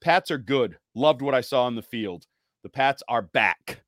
Pats 0.00 0.30
are 0.30 0.38
good. 0.38 0.78
Loved 0.94 1.22
what 1.22 1.34
I 1.34 1.40
saw 1.40 1.64
on 1.64 1.74
the 1.74 1.82
field. 1.82 2.26
The 2.62 2.68
Pats 2.68 3.02
are 3.08 3.22
back. 3.22 3.82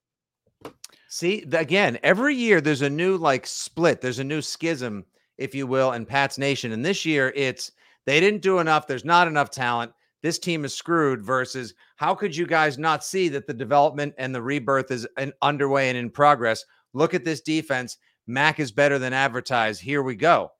See, 1.08 1.44
again, 1.52 1.98
every 2.02 2.34
year 2.34 2.60
there's 2.60 2.82
a 2.82 2.90
new 2.90 3.16
like 3.16 3.46
split, 3.46 4.00
there's 4.00 4.20
a 4.20 4.24
new 4.24 4.40
schism, 4.40 5.04
if 5.38 5.54
you 5.54 5.66
will, 5.66 5.92
in 5.92 6.06
Pat's 6.06 6.38
Nation. 6.38 6.72
And 6.72 6.84
this 6.84 7.04
year 7.04 7.32
it's 7.36 7.72
they 8.06 8.20
didn't 8.20 8.42
do 8.42 8.60
enough, 8.60 8.86
there's 8.86 9.04
not 9.04 9.28
enough 9.28 9.50
talent. 9.50 9.92
This 10.22 10.38
team 10.38 10.64
is 10.64 10.74
screwed 10.74 11.22
versus 11.22 11.74
how 11.96 12.14
could 12.14 12.36
you 12.36 12.46
guys 12.46 12.78
not 12.78 13.04
see 13.04 13.28
that 13.30 13.46
the 13.46 13.54
development 13.54 14.14
and 14.18 14.34
the 14.34 14.42
rebirth 14.42 14.90
is 14.90 15.06
underway 15.42 15.88
and 15.88 15.98
in 15.98 16.10
progress? 16.10 16.64
Look 16.92 17.14
at 17.14 17.24
this 17.24 17.40
defense. 17.40 17.98
Mac 18.26 18.60
is 18.60 18.70
better 18.70 18.98
than 18.98 19.12
advertised. 19.12 19.80
Here 19.80 20.02
we 20.02 20.14
go. 20.14 20.52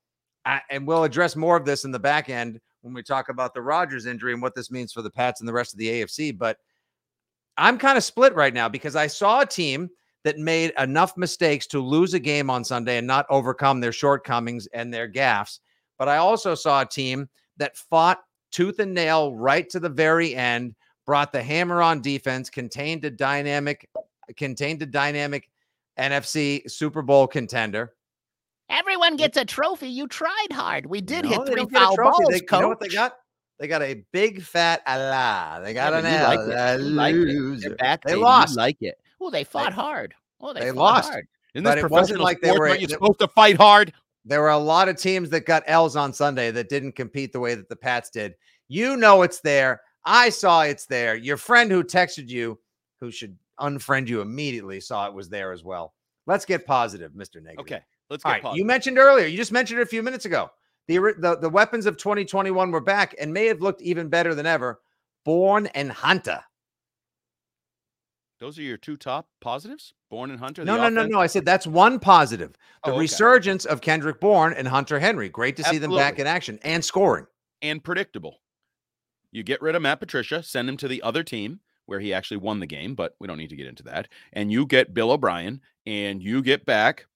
I, 0.45 0.63
and 0.71 0.87
we'll 0.87 1.05
address 1.05 1.37
more 1.37 1.57
of 1.57 1.65
this 1.65 1.85
in 1.85 1.93
the 1.93 1.99
back 1.99 2.31
end 2.31 2.61
when 2.83 2.95
we 2.95 3.03
talk 3.03 3.29
about 3.29 3.55
the 3.55 3.63
Rodgers 3.63 4.07
injury 4.07 4.33
and 4.33 4.43
what 4.43 4.55
this 4.55 4.71
means 4.71 4.93
for 4.93 5.03
the 5.03 5.11
Pats 5.11 5.41
and 5.41 5.49
the 5.49 5.53
rest 5.53 5.73
of 5.73 5.79
the 5.79 5.89
AFC. 5.89 6.37
But 6.37 6.59
I'm 7.57 7.79
kind 7.79 7.99
of 7.99 8.05
split 8.05 8.35
right 8.35 8.55
now 8.55 8.69
because 8.69 8.97
I 8.97 9.07
saw 9.07 9.41
a 9.41 9.47
team 9.47 9.91
that 10.25 10.39
made 10.39 10.73
enough 10.79 11.17
mistakes 11.17 11.67
to 11.69 11.81
lose 11.81 12.15
a 12.15 12.19
game 12.19 12.51
on 12.51 12.65
Sunday 12.65 12.99
and 12.99 13.07
not 13.07 13.27
overcome 13.31 13.81
their 13.81 13.93
shortcomings 13.93 14.67
and 14.69 14.93
their 14.93 15.11
gaffes. 15.11 15.61
But 15.99 16.09
I 16.09 16.19
also 16.19 16.55
saw 16.55 16.83
a 16.83 16.87
team 16.87 17.29
that 17.57 17.77
fought 17.77 18.21
tooth 18.51 18.79
and 18.79 18.95
nail 18.95 19.35
right 19.35 19.69
to 19.71 19.81
the 19.81 19.89
very 19.89 20.35
end, 20.35 20.75
brought 21.07 21.33
the 21.33 21.43
hammer 21.43 21.83
on 21.83 22.03
defense, 22.03 22.51
contained 22.51 23.05
a 23.05 23.11
dynamic, 23.11 23.89
contained 24.37 24.83
a 24.83 24.87
dynamic 24.87 25.51
NFC 25.99 26.71
Super 26.71 27.03
Bowl 27.03 27.27
contender. 27.27 27.95
Everyone 28.71 29.17
gets 29.17 29.37
a 29.37 29.45
trophy. 29.45 29.89
You 29.89 30.07
tried 30.07 30.53
hard. 30.53 30.87
We 30.87 31.01
did 31.01 31.25
No, 31.25 31.31
hit 31.31 31.47
three 31.47 31.55
don't 31.57 31.71
get 31.73 31.83
a 31.83 31.85
foul 31.87 31.97
balls, 31.97 32.19
They- 32.31 32.41
coach. 32.41 32.59
You 32.59 32.63
know 32.63 32.69
what 32.69 32.81
they 32.81 32.89
got? 32.89 33.17
They 33.59 33.69
got 33.69 33.83
a 33.83 34.03
big 34.13 34.43
fat 34.43 34.81
Allah. 34.87 35.61
They 35.63 35.75
got 35.75 35.93
Yeah, 35.93 35.99
an 35.99 36.07
L. 36.07 36.29
like 36.29 36.41
it. 36.41 36.55
a 36.55 36.79
You 36.83 36.91
like 36.91 37.15
it. 37.15 37.19
They're 37.19 37.25
loser. 37.27 37.75
back, 37.77 38.03
They 38.05 38.13
baby. 38.13 38.23
Lost. 38.23 38.57
like 38.57 38.77
it. 38.81 38.99
Well, 39.19 39.31
they 39.31 39.45
fought 39.45 39.73
hard. 39.75 40.15
Well, 40.39 40.55
they, 40.55 40.61
They 40.61 40.71
lost. 40.71 41.11
hard. 41.11 41.27
Isn't 41.55 41.65
But 41.65 41.75
this 41.75 41.85
it 41.85 41.91
wasn't 41.91 42.19
professional 42.21 42.25
like 42.25 42.41
they 42.41 42.49
sports? 42.49 42.61
were- 42.61 42.69
Aren't 42.69 42.81
you 42.81 42.87
they- 42.87 42.95
supposed 42.95 43.19
to 43.19 43.29
fight 43.29 43.57
hard? 43.57 43.93
There 44.25 44.41
were 44.41 44.51
a 44.51 44.57
lot 44.59 44.89
of 44.89 44.97
teams 44.97 45.29
that 45.31 45.45
got 45.47 45.63
L's 45.67 45.97
on 45.97 46.13
Sunday 46.13 46.51
that 46.53 46.69
didn't 46.69 46.93
compete 46.93 47.33
the 47.33 47.41
way 47.41 47.55
that 47.55 47.69
the 47.69 47.77
Pats 47.77 48.09
did. 48.11 48.35
You 48.69 48.97
know 48.97 49.23
it's 49.23 49.41
there. 49.41 49.83
I 50.05 50.31
saw 50.31 50.63
it's 50.63 50.87
there. 50.87 51.17
Your 51.17 51.37
friend 51.37 51.71
who 51.71 51.83
texted 51.83 52.29
you, 52.29 52.59
who 53.01 53.11
should 53.11 53.37
unfriend 53.59 54.09
you 54.09 54.21
immediately, 54.23 54.81
saw 54.81 55.07
it 55.07 55.13
was 55.13 55.29
there 55.29 55.53
as 55.53 55.65
well. 55.65 55.95
Let's 56.27 56.45
get 56.47 56.65
positive, 56.67 57.13
Mr. 57.13 57.43
Negative. 57.43 57.59
Okay, 57.61 57.81
let's 58.11 58.25
get 58.25 58.43
right. 58.45 58.55
You 58.55 58.65
mentioned 58.65 58.99
earlier, 58.99 59.27
you 59.27 59.37
just 59.37 59.53
mentioned 59.53 59.81
it 59.81 59.85
a 59.85 59.87
few 59.87 60.03
minutes 60.03 60.25
ago. 60.25 60.51
The, 60.89 61.15
the, 61.19 61.37
the 61.37 61.49
weapons 61.49 61.87
of 61.87 61.97
2021 61.97 62.71
were 62.73 62.81
back 62.81 63.15
and 63.21 63.33
may 63.33 63.47
have 63.47 63.61
looked 63.61 63.81
even 63.83 64.09
better 64.09 64.35
than 64.35 64.47
ever. 64.47 64.81
Bourne 65.25 65.67
and 65.69 65.93
Hunter. 65.93 66.41
Those 68.41 68.59
are 68.59 68.63
your 68.63 68.79
two 68.79 68.97
top 68.97 69.29
positives, 69.41 69.93
Bourne 70.11 70.31
and 70.31 70.41
Hunter. 70.41 70.65
No, 70.65 70.77
no, 70.79 70.89
no, 70.89 71.05
no. 71.07 71.21
I 71.21 71.27
said 71.27 71.45
that's 71.45 71.67
one 71.67 71.99
positive. 72.01 72.53
The 72.85 72.91
Oh, 72.91 72.93
okay. 72.93 73.01
resurgence 73.01 73.67
of 73.67 73.83
Kendrick 73.83 74.19
Bourne 74.19 74.55
and 74.55 74.67
Hunter 74.67 74.99
Henry. 74.99 75.29
Great 75.29 75.57
to 75.59 75.65
see 75.65 75.77
them 75.77 75.95
back 75.95 76.19
in 76.19 76.27
action 76.27 76.59
and 76.63 76.83
scoring. 76.85 77.27
and 77.63 77.85
predictable. 77.85 78.41
You 79.31 79.43
get 79.43 79.61
rid 79.61 79.75
of 79.75 79.83
Matt 79.83 80.01
Patricia, 80.01 80.43
send 80.43 80.69
him 80.69 80.79
to 80.79 80.89
the 80.89 81.03
other 81.03 81.23
team 81.23 81.61
where 81.85 82.01
he 82.01 82.15
actually 82.15 82.39
won 82.39 82.59
the 82.61 82.67
game, 82.67 82.95
but 82.95 83.15
we 83.21 83.27
don't 83.27 83.37
need 83.37 83.51
to 83.51 83.57
get 83.57 83.67
into 83.67 83.83
that. 83.83 84.09
And 84.33 84.51
you 84.51 84.65
get 84.65 84.95
Bill 84.95 85.11
O'Brien, 85.11 85.61
and 85.87 86.23
you 86.23 86.41
get 86.41 86.65
back 86.65 87.07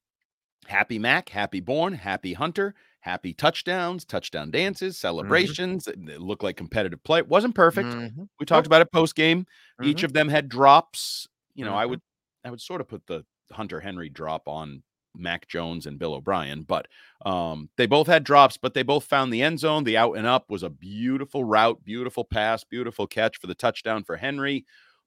Happy 0.66 0.98
Mac, 0.98 1.28
Happy 1.28 1.60
Bourne, 1.60 1.92
Happy 1.94 2.32
Hunter, 2.34 2.74
Happy 3.00 3.34
touchdowns, 3.34 4.04
touchdown 4.04 4.50
dances, 4.50 4.96
celebrations. 4.96 5.86
It 5.86 5.98
it 6.08 6.20
looked 6.20 6.42
like 6.42 6.56
competitive 6.56 7.02
play. 7.04 7.18
It 7.18 7.28
wasn't 7.28 7.54
perfect. 7.54 7.96
Mhm. 7.96 8.28
We 8.40 8.46
talked 8.46 8.66
about 8.66 8.80
it 8.82 8.90
post 8.92 9.14
game. 9.14 9.46
Each 9.80 10.02
Mhm. 10.02 10.04
of 10.04 10.12
them 10.14 10.28
had 10.28 10.48
drops. 10.48 11.28
You 11.54 11.64
know, 11.64 11.74
I 11.74 11.84
Mhm. 11.84 11.90
would 11.90 12.00
I 12.44 12.50
would 12.50 12.60
sort 12.60 12.80
of 12.80 12.88
put 12.88 13.06
the 13.06 13.24
Hunter 13.52 13.80
Henry 13.80 14.08
drop 14.08 14.48
on 14.48 14.82
Mac 15.16 15.46
Jones 15.48 15.86
and 15.86 15.98
Bill 15.98 16.14
O'Brien, 16.14 16.62
but 16.64 16.88
um, 17.24 17.70
they 17.76 17.86
both 17.86 18.06
had 18.06 18.24
drops, 18.24 18.56
but 18.56 18.74
they 18.74 18.82
both 18.82 19.04
found 19.04 19.32
the 19.32 19.42
end 19.42 19.60
zone. 19.60 19.84
The 19.84 19.96
out 19.96 20.16
and 20.16 20.26
up 20.26 20.50
was 20.50 20.62
a 20.62 20.70
beautiful 20.70 21.44
route, 21.44 21.84
beautiful 21.84 22.24
pass, 22.24 22.64
beautiful 22.64 23.06
catch 23.06 23.38
for 23.38 23.46
the 23.46 23.54
touchdown 23.54 24.02
for 24.04 24.16
Henry. 24.16 24.66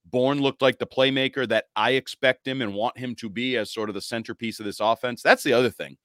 Bourne 0.10 0.42
looked 0.42 0.62
like 0.62 0.80
the 0.80 0.88
playmaker 0.88 1.48
that 1.48 1.66
I 1.76 1.92
expect 1.92 2.48
him 2.48 2.62
and 2.62 2.74
want 2.74 2.98
him 2.98 3.16
to 3.16 3.30
be 3.30 3.58
as 3.58 3.74
sort 3.74 3.90
of 3.90 3.96
the 3.96 4.02
centerpiece 4.02 4.60
of 4.60 4.66
this 4.66 4.80
offense. 4.80 5.22
That's 5.22 5.44
the 5.44 5.54
other 5.54 5.70
thing. 5.70 5.98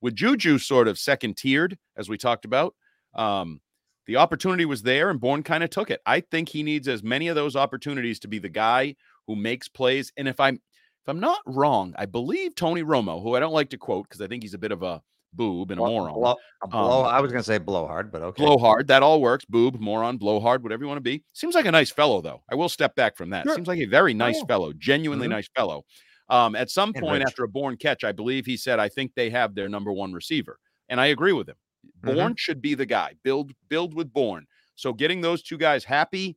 With 0.00 0.14
Juju 0.14 0.58
sort 0.58 0.88
of 0.88 0.98
second 0.98 1.36
tiered, 1.36 1.78
as 1.96 2.08
we 2.08 2.16
talked 2.16 2.44
about, 2.44 2.74
um, 3.14 3.60
the 4.06 4.16
opportunity 4.16 4.64
was 4.64 4.82
there 4.82 5.10
and 5.10 5.20
Bourne 5.20 5.42
kind 5.42 5.62
of 5.62 5.70
took 5.70 5.90
it. 5.90 6.00
I 6.06 6.20
think 6.20 6.48
he 6.48 6.62
needs 6.62 6.88
as 6.88 7.02
many 7.02 7.28
of 7.28 7.36
those 7.36 7.54
opportunities 7.54 8.18
to 8.20 8.28
be 8.28 8.38
the 8.38 8.48
guy 8.48 8.96
who 9.26 9.36
makes 9.36 9.68
plays. 9.68 10.12
And 10.16 10.26
if 10.26 10.40
I'm 10.40 10.54
if 10.54 11.08
I'm 11.08 11.20
not 11.20 11.40
wrong, 11.46 11.94
I 11.96 12.06
believe 12.06 12.54
Tony 12.54 12.82
Romo, 12.82 13.22
who 13.22 13.34
I 13.34 13.40
don't 13.40 13.52
like 13.52 13.70
to 13.70 13.78
quote 13.78 14.08
because 14.08 14.20
I 14.20 14.26
think 14.26 14.42
he's 14.42 14.54
a 14.54 14.58
bit 14.58 14.72
of 14.72 14.82
a 14.82 15.02
boob 15.32 15.70
and 15.70 15.80
a 15.80 15.84
moron. 15.84 16.14
blow- 16.14 16.36
a 16.62 16.68
blow- 16.68 17.04
Um, 17.04 17.06
I 17.06 17.20
was 17.20 17.30
going 17.32 17.40
to 17.42 17.46
say 17.46 17.58
blowhard, 17.58 18.10
but 18.12 18.22
okay. 18.22 18.42
Blowhard, 18.44 18.86
that 18.88 19.02
all 19.02 19.20
works. 19.20 19.44
Boob, 19.44 19.78
moron, 19.80 20.16
blowhard, 20.18 20.62
whatever 20.62 20.82
you 20.84 20.88
want 20.88 20.98
to 20.98 21.02
be. 21.02 21.22
Seems 21.32 21.54
like 21.54 21.66
a 21.66 21.70
nice 21.70 21.90
fellow, 21.90 22.20
though. 22.20 22.42
I 22.50 22.54
will 22.54 22.68
step 22.68 22.94
back 22.96 23.16
from 23.16 23.30
that. 23.30 23.44
Sure. 23.44 23.54
Seems 23.54 23.68
like 23.68 23.78
a 23.80 23.86
very 23.86 24.14
nice 24.14 24.36
yeah. 24.38 24.44
fellow, 24.46 24.72
genuinely 24.72 25.26
Mhm. 25.26 25.30
nice 25.30 25.48
fellow. 25.56 25.84
Um, 26.28 26.54
at 26.54 26.70
some 26.70 26.92
And 26.94 27.02
point 27.02 27.20
rich. 27.20 27.28
after 27.28 27.44
a 27.44 27.48
Bourne 27.48 27.76
catch, 27.76 28.04
I 28.04 28.12
believe 28.12 28.46
he 28.46 28.56
said, 28.56 28.78
I 28.78 28.88
think 28.88 29.12
they 29.14 29.30
have 29.30 29.54
their 29.54 29.68
number 29.68 29.92
one 29.92 30.12
receiver. 30.12 30.58
And 30.88 31.00
I 31.00 31.06
agree 31.06 31.32
with 31.32 31.48
him. 31.48 31.56
Mhm. 32.04 32.38
Should 32.38 32.60
be 32.62 32.74
the 32.74 32.86
guy. 32.86 33.14
Build, 33.22 33.52
build 33.68 33.94
with 33.94 34.12
Bourne. 34.12 34.46
So 34.76 34.92
getting 34.92 35.20
those 35.20 35.42
two 35.42 35.58
guys 35.58 35.84
happy, 35.84 36.36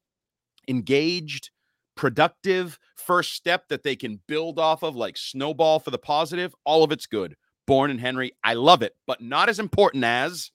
engaged, 0.67 1.51
productive, 1.95 2.79
first 2.95 3.33
step 3.33 3.67
that 3.67 3.83
they 3.83 3.95
can 3.95 4.19
build 4.27 4.57
off 4.59 4.83
of, 4.83 4.95
like 4.95 5.17
snowball 5.17 5.79
for 5.79 5.91
the 5.91 5.97
positive, 5.97 6.55
all 6.65 6.83
of 6.83 6.91
it's 6.91 7.05
good. 7.05 7.35
Bourne 7.65 7.91
and 7.91 7.99
Henry, 7.99 8.33
I 8.43 8.53
love 8.55 8.81
it, 8.81 8.95
but 9.07 9.21
not 9.21 9.49
as 9.49 9.59
important 9.59 10.03
as 10.03 10.51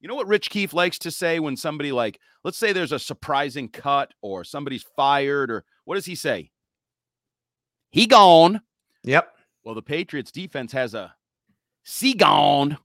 you 0.00 0.08
know 0.08 0.16
what 0.16 0.26
Rich 0.26 0.50
Keefe 0.50 0.74
likes 0.74 0.98
to 0.98 1.10
say 1.10 1.40
when 1.40 1.56
somebody 1.56 1.90
like, 1.90 2.20
let's 2.42 2.58
say 2.58 2.74
there's 2.74 2.92
a 2.92 2.98
surprising 2.98 3.70
cut 3.70 4.12
or 4.20 4.44
somebody's 4.44 4.84
fired, 4.96 5.50
or 5.50 5.64
what 5.86 5.94
does 5.94 6.04
he 6.04 6.14
say? 6.14 6.50
He 7.90 8.06
gone. 8.06 8.60
Yep. 9.04 9.32
Well, 9.64 9.74
the 9.74 9.80
Patriots 9.80 10.30
defense 10.30 10.72
has 10.72 10.92
a 10.92 11.14
see 11.84 12.12
gone. 12.12 12.76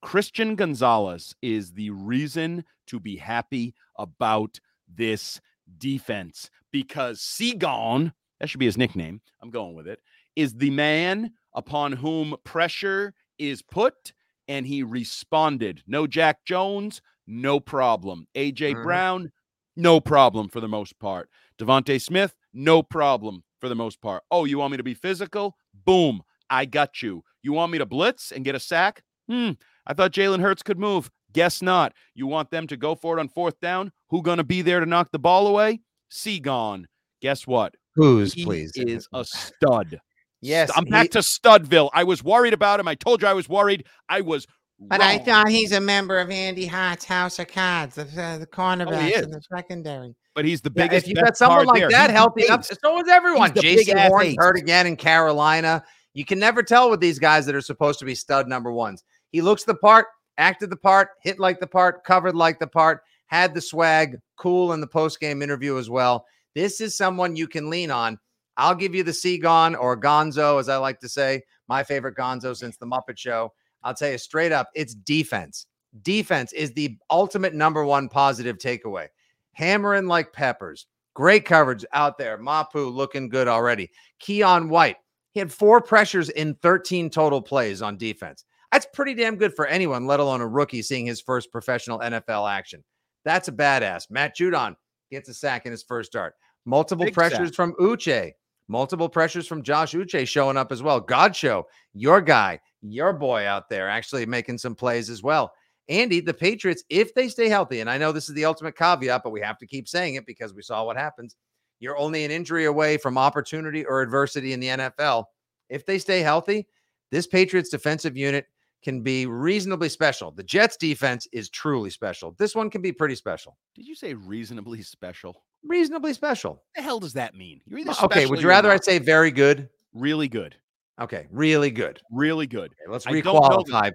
Christian 0.00 0.54
Gonzalez 0.54 1.34
is 1.42 1.72
the 1.72 1.90
reason 1.90 2.64
to 2.86 2.98
be 2.98 3.16
happy 3.16 3.74
about 3.98 4.58
this 4.88 5.40
defense 5.76 6.50
because 6.70 7.20
Seagon, 7.20 8.12
that 8.40 8.48
should 8.48 8.60
be 8.60 8.66
his 8.66 8.78
nickname. 8.78 9.20
I'm 9.42 9.50
going 9.50 9.74
with 9.74 9.86
it, 9.86 10.00
is 10.34 10.54
the 10.54 10.70
man 10.70 11.32
upon 11.54 11.92
whom 11.92 12.36
pressure 12.44 13.14
is 13.38 13.62
put, 13.62 14.12
and 14.48 14.66
he 14.66 14.82
responded. 14.82 15.82
No 15.86 16.06
Jack 16.06 16.44
Jones, 16.44 17.00
no 17.26 17.60
problem. 17.60 18.26
AJ 18.34 18.74
Mhm. 18.74 18.82
Brown, 18.82 19.32
no 19.76 20.00
problem 20.00 20.48
for 20.48 20.60
the 20.60 20.68
most 20.68 20.98
part. 20.98 21.28
DeVonta 21.58 22.00
Smith, 22.00 22.34
no 22.52 22.82
problem 22.82 23.42
for 23.60 23.68
the 23.68 23.74
most 23.74 24.00
part. 24.00 24.22
Oh, 24.30 24.44
you 24.44 24.58
want 24.58 24.72
me 24.72 24.76
to 24.76 24.82
be 24.82 24.94
physical? 24.94 25.56
Boom, 25.72 26.22
I 26.50 26.64
got 26.66 27.02
you. 27.02 27.24
You 27.42 27.52
want 27.52 27.72
me 27.72 27.78
to 27.78 27.86
blitz 27.86 28.30
and 28.32 28.44
get 28.44 28.54
a 28.54 28.60
sack? 28.60 29.02
Hmm, 29.28 29.52
I 29.86 29.94
thought 29.94 30.12
Jalen 30.12 30.40
Hurts 30.40 30.62
could 30.62 30.78
move. 30.78 31.10
Guess 31.32 31.62
not. 31.62 31.94
You 32.14 32.26
want 32.26 32.50
them 32.50 32.66
to 32.68 32.76
go 32.76 32.94
for 32.94 33.16
it 33.16 33.20
on 33.20 33.28
fourth 33.28 33.58
down? 33.60 33.90
Who 34.10 34.22
gonna 34.22 34.44
be 34.44 34.62
there 34.62 34.80
to 34.80 34.86
knock 34.86 35.10
the 35.10 35.18
ball 35.18 35.46
away? 35.46 35.80
Seagon. 36.10 36.84
Guess 37.20 37.46
what? 37.46 37.74
Who's, 37.94 38.34
He 38.34 38.44
please? 38.44 38.72
is 38.76 39.08
a 39.12 39.24
stud. 39.24 40.00
Yes. 40.44 40.70
I'm 40.76 40.84
back 40.84 41.04
he- 41.04 41.08
to 41.10 41.18
Studville. 41.20 41.90
I 41.94 42.04
was 42.04 42.22
worried 42.22 42.52
about 42.52 42.78
him. 42.80 42.86
I 42.88 42.94
told 42.94 43.22
you 43.22 43.28
I 43.28 43.32
was 43.32 43.48
worried. 43.48 43.84
I 44.08 44.20
was. 44.20 44.46
But 44.80 45.00
I 45.00 45.18
thought 45.18 45.48
he's 45.48 45.72
a 45.72 45.80
member 45.80 46.18
of 46.18 46.30
Andy 46.30 46.66
Hart's 46.66 47.04
House 47.04 47.38
of 47.38 47.46
Cards, 47.48 47.94
the, 47.94 48.02
uh, 48.02 48.38
the 48.38 48.46
cornerbacks 48.46 49.12
is. 49.12 49.22
in 49.22 49.30
the 49.30 49.40
secondary. 49.40 50.14
But 50.34 50.44
he's 50.44 50.60
the 50.60 50.70
Yeah, 50.74 50.88
biggest. 50.88 51.04
if 51.04 51.08
you 51.08 51.14
best 51.14 51.24
got 51.26 51.36
someone 51.36 51.66
like 51.66 51.78
there. 51.80 51.90
that 51.90 52.00
He's 52.00 52.06
the 52.08 52.12
healthy 52.12 52.48
up, 52.48 52.64
so 52.64 53.00
is 53.00 53.08
everyone. 53.08 53.52
He's 53.52 53.54
the 53.54 53.60
Jason 53.62 53.98
ass 53.98 54.08
Horn 54.08 54.26
ace. 54.26 54.36
hurt 54.36 54.58
again 54.58 54.86
in 54.86 54.96
Carolina. 54.96 55.82
You 56.12 56.24
can 56.24 56.38
never 56.40 56.62
tell 56.62 56.90
with 56.90 57.00
these 57.00 57.18
guys 57.18 57.46
that 57.46 57.54
are 57.54 57.60
supposed 57.60 57.98
to 58.00 58.04
be 58.04 58.14
stud 58.14 58.48
number 58.48 58.72
ones. 58.72 59.04
He 59.30 59.40
looks 59.40 59.64
the 59.64 59.76
part, 59.76 60.06
acted 60.38 60.70
the 60.70 60.76
part, 60.76 61.10
hit 61.22 61.38
like 61.38 61.60
the 61.60 61.66
part, 61.68 62.04
covered 62.04 62.34
like 62.34 62.58
the 62.58 62.66
part, 62.66 63.00
had 63.26 63.54
the 63.54 63.60
swag, 63.60 64.18
cool 64.36 64.72
in 64.72 64.80
the 64.80 64.86
post 64.88 65.20
game 65.20 65.40
interview 65.40 65.78
as 65.78 65.88
well. 65.88 66.26
This 66.54 66.80
is 66.80 66.96
someone 66.96 67.36
you 67.36 67.46
can 67.48 67.70
lean 67.70 67.90
on. 67.90 68.18
I'll 68.56 68.74
give 68.74 68.94
you 68.94 69.02
the 69.02 69.10
Seagon 69.10 69.78
or 69.78 70.00
Gonzo, 70.00 70.60
as 70.60 70.68
I 70.68 70.76
like 70.76 71.00
to 71.00 71.08
say, 71.08 71.42
my 71.68 71.82
favorite 71.82 72.16
Gonzo 72.16 72.56
since 72.56 72.76
the 72.76 72.86
Muppet 72.86 73.18
Show. 73.18 73.52
I'll 73.82 73.94
tell 73.94 74.10
you 74.10 74.18
straight 74.18 74.52
up, 74.52 74.68
it's 74.74 74.94
defense. 74.94 75.66
Defense 76.02 76.52
is 76.52 76.72
the 76.72 76.96
ultimate 77.10 77.54
number 77.54 77.84
one 77.84 78.08
positive 78.08 78.58
takeaway. 78.58 79.06
Hammering 79.52 80.06
like 80.06 80.32
peppers. 80.32 80.86
Great 81.14 81.44
coverage 81.44 81.84
out 81.92 82.18
there. 82.18 82.36
Mapu 82.38 82.88
looking 82.88 83.28
good 83.28 83.46
already. 83.46 83.90
Keion 84.20 84.68
White, 84.68 84.96
he 85.32 85.40
had 85.40 85.52
four 85.52 85.80
pressures 85.80 86.30
in 86.30 86.54
13 86.56 87.10
total 87.10 87.40
plays 87.40 87.82
on 87.82 87.96
defense. 87.96 88.44
That's 88.72 88.86
pretty 88.92 89.14
damn 89.14 89.36
good 89.36 89.54
for 89.54 89.66
anyone, 89.66 90.06
let 90.06 90.18
alone 90.18 90.40
a 90.40 90.48
rookie 90.48 90.82
seeing 90.82 91.06
his 91.06 91.20
first 91.20 91.52
professional 91.52 92.00
NFL 92.00 92.50
action. 92.50 92.82
That's 93.24 93.46
a 93.46 93.52
badass. 93.52 94.10
Matt 94.10 94.36
Judon 94.36 94.74
gets 95.12 95.28
a 95.28 95.34
sack 95.34 95.66
in 95.66 95.70
his 95.70 95.84
first 95.84 96.10
start. 96.10 96.34
Multiple 96.64 97.04
Big 97.04 97.14
pressures 97.14 97.50
sack. 97.50 97.54
from 97.54 97.74
Uche. 97.74 98.32
Multiple 98.68 99.08
pressures 99.08 99.46
from 99.46 99.62
Josh 99.62 99.92
Uche 99.92 100.26
showing 100.26 100.56
up 100.56 100.72
as 100.72 100.82
well. 100.82 101.00
God 101.00 101.36
show, 101.36 101.66
your 101.92 102.20
guy, 102.20 102.60
your 102.80 103.12
boy 103.12 103.46
out 103.46 103.68
there 103.68 103.88
actually 103.88 104.24
making 104.24 104.58
some 104.58 104.74
plays 104.74 105.10
as 105.10 105.22
well. 105.22 105.52
Andy, 105.88 106.20
the 106.20 106.32
Patriots, 106.32 106.82
if 106.88 107.12
they 107.14 107.28
stay 107.28 107.48
healthy, 107.48 107.80
and 107.80 107.90
I 107.90 107.98
know 107.98 108.10
this 108.10 108.28
is 108.30 108.34
the 108.34 108.46
ultimate 108.46 108.76
caveat, 108.76 109.22
but 109.22 109.30
we 109.30 109.40
have 109.42 109.58
to 109.58 109.66
keep 109.66 109.86
saying 109.86 110.14
it 110.14 110.24
because 110.24 110.54
we 110.54 110.62
saw 110.62 110.84
what 110.84 110.96
happens. 110.96 111.36
You're 111.80 111.98
only 111.98 112.24
an 112.24 112.30
injury 112.30 112.64
away 112.64 112.96
from 112.96 113.18
opportunity 113.18 113.84
or 113.84 114.00
adversity 114.00 114.54
in 114.54 114.60
the 114.60 114.68
NFL. 114.68 115.24
If 115.68 115.84
they 115.84 115.98
stay 115.98 116.20
healthy, 116.20 116.66
this 117.10 117.26
Patriots 117.26 117.68
defensive 117.68 118.16
unit 118.16 118.46
can 118.84 119.00
be 119.00 119.26
reasonably 119.26 119.88
special. 119.88 120.30
The 120.30 120.42
Jets 120.42 120.76
defense 120.76 121.26
is 121.32 121.48
truly 121.48 121.90
special. 121.90 122.34
This 122.38 122.54
one 122.54 122.68
can 122.70 122.82
be 122.82 122.92
pretty 122.92 123.14
special. 123.14 123.56
Did 123.74 123.86
you 123.86 123.94
say 123.94 124.14
reasonably 124.14 124.82
special? 124.82 125.42
Reasonably 125.64 126.12
special. 126.12 126.52
What 126.52 126.62
the 126.76 126.82
hell 126.82 127.00
does 127.00 127.14
that 127.14 127.34
mean? 127.34 127.60
You're 127.66 127.78
either 127.80 127.94
Okay, 128.04 128.26
would 128.26 128.42
you 128.42 128.48
rather 128.48 128.70
I 128.70 128.76
say 128.76 128.98
very 128.98 129.30
good? 129.30 129.68
really 129.94 130.28
good, 130.28 130.54
Okay, 131.00 131.26
really 131.30 131.70
good. 131.70 132.00
really 132.12 132.46
good. 132.46 132.72
Okay, 132.72 132.90
let's 132.92 133.06
I 133.06 133.12
don't 133.20 133.24
know 133.24 133.40
that- 133.40 133.66
requalify. 133.66 133.92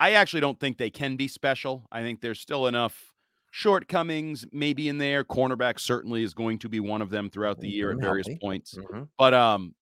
I 0.00 0.12
actually 0.12 0.40
don't 0.42 0.60
think 0.60 0.76
they 0.78 0.90
can 0.90 1.16
be 1.16 1.26
special. 1.26 1.86
I 1.90 2.02
think 2.02 2.20
there's 2.20 2.38
still 2.40 2.66
enough 2.68 3.12
shortcomings 3.50 4.44
maybe 4.52 4.88
in 4.88 4.98
there. 4.98 5.24
Cornerback 5.24 5.80
certainly 5.80 6.22
is 6.22 6.34
going 6.34 6.58
to 6.60 6.68
be 6.68 6.78
one 6.80 7.02
of 7.02 7.10
them 7.10 7.28
throughout 7.30 7.58
the 7.60 7.68
year 7.68 7.90
at 7.90 7.98
various 7.98 8.26
healthy. 8.28 8.38
points. 8.40 8.74
Mhm. 8.76 9.08
But 9.18 9.34
um 9.34 9.74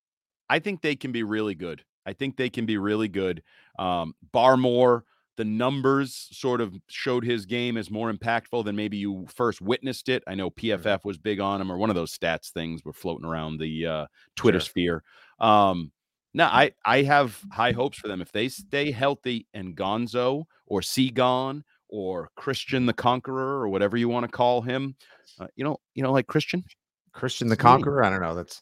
I 0.49 0.61
think 0.61 0.81
they 0.81 0.95
can 0.97 1.11
be 1.13 1.25
really 1.25 1.55
good. 1.57 1.85
I 2.07 2.13
think 2.13 2.37
they 2.37 2.49
can 2.49 2.65
be 2.67 2.79
really 2.79 3.09
good. 3.09 3.43
Um 3.79 4.15
Barmore, 4.33 5.03
the 5.37 5.45
numbers 5.45 6.29
sort 6.33 6.61
of 6.61 6.75
showed 6.89 7.25
his 7.25 7.45
game 7.45 7.77
as 7.77 7.91
more 7.91 8.13
impactful 8.13 8.65
than 8.65 8.75
maybe 8.77 8.97
you 8.97 9.27
first 9.35 9.61
witnessed 9.61 10.09
it. 10.09 10.23
I 10.27 10.35
know 10.35 10.51
PFF 10.51 11.05
was 11.05 11.19
big 11.19 11.41
on 11.41 11.61
him 11.61 11.71
or 11.71 11.77
one 11.77 11.91
of 11.91 11.97
those 11.97 12.17
stats 12.17 12.51
things 12.51 12.85
were 12.85 12.93
floating 12.95 13.27
around 13.27 13.59
the 13.59 13.87
uh 13.87 14.07
Twitter 14.35 14.61
Sure. 14.61 14.67
sphere. 14.71 15.03
Um 15.41 15.93
no, 16.35 16.45
I 16.45 16.73
I 16.85 17.03
have 17.03 17.41
high 17.51 17.73
hopes 17.73 17.99
for 17.99 18.09
them 18.09 18.21
if 18.21 18.31
they 18.33 18.49
stay 18.49 18.91
healthy 18.91 19.47
and 19.55 19.75
Gonzo 19.77 20.45
or 20.67 20.81
Seagon 20.81 21.63
or 21.89 22.31
Christian 22.37 22.85
the 22.85 22.93
Conqueror 22.93 23.61
or 23.61 23.69
whatever 23.69 23.97
you 23.97 24.09
want 24.09 24.25
to 24.25 24.31
call 24.33 24.61
him. 24.61 24.97
Uh, 25.39 25.47
you 25.55 25.65
know, 25.65 25.79
you 25.95 26.03
know, 26.03 26.13
like 26.13 26.27
Christian. 26.27 26.65
Christian 27.13 27.49
the 27.49 27.57
Conqueror. 27.57 28.05
I 28.05 28.11
don't 28.11 28.21
know. 28.21 28.35
That's 28.35 28.61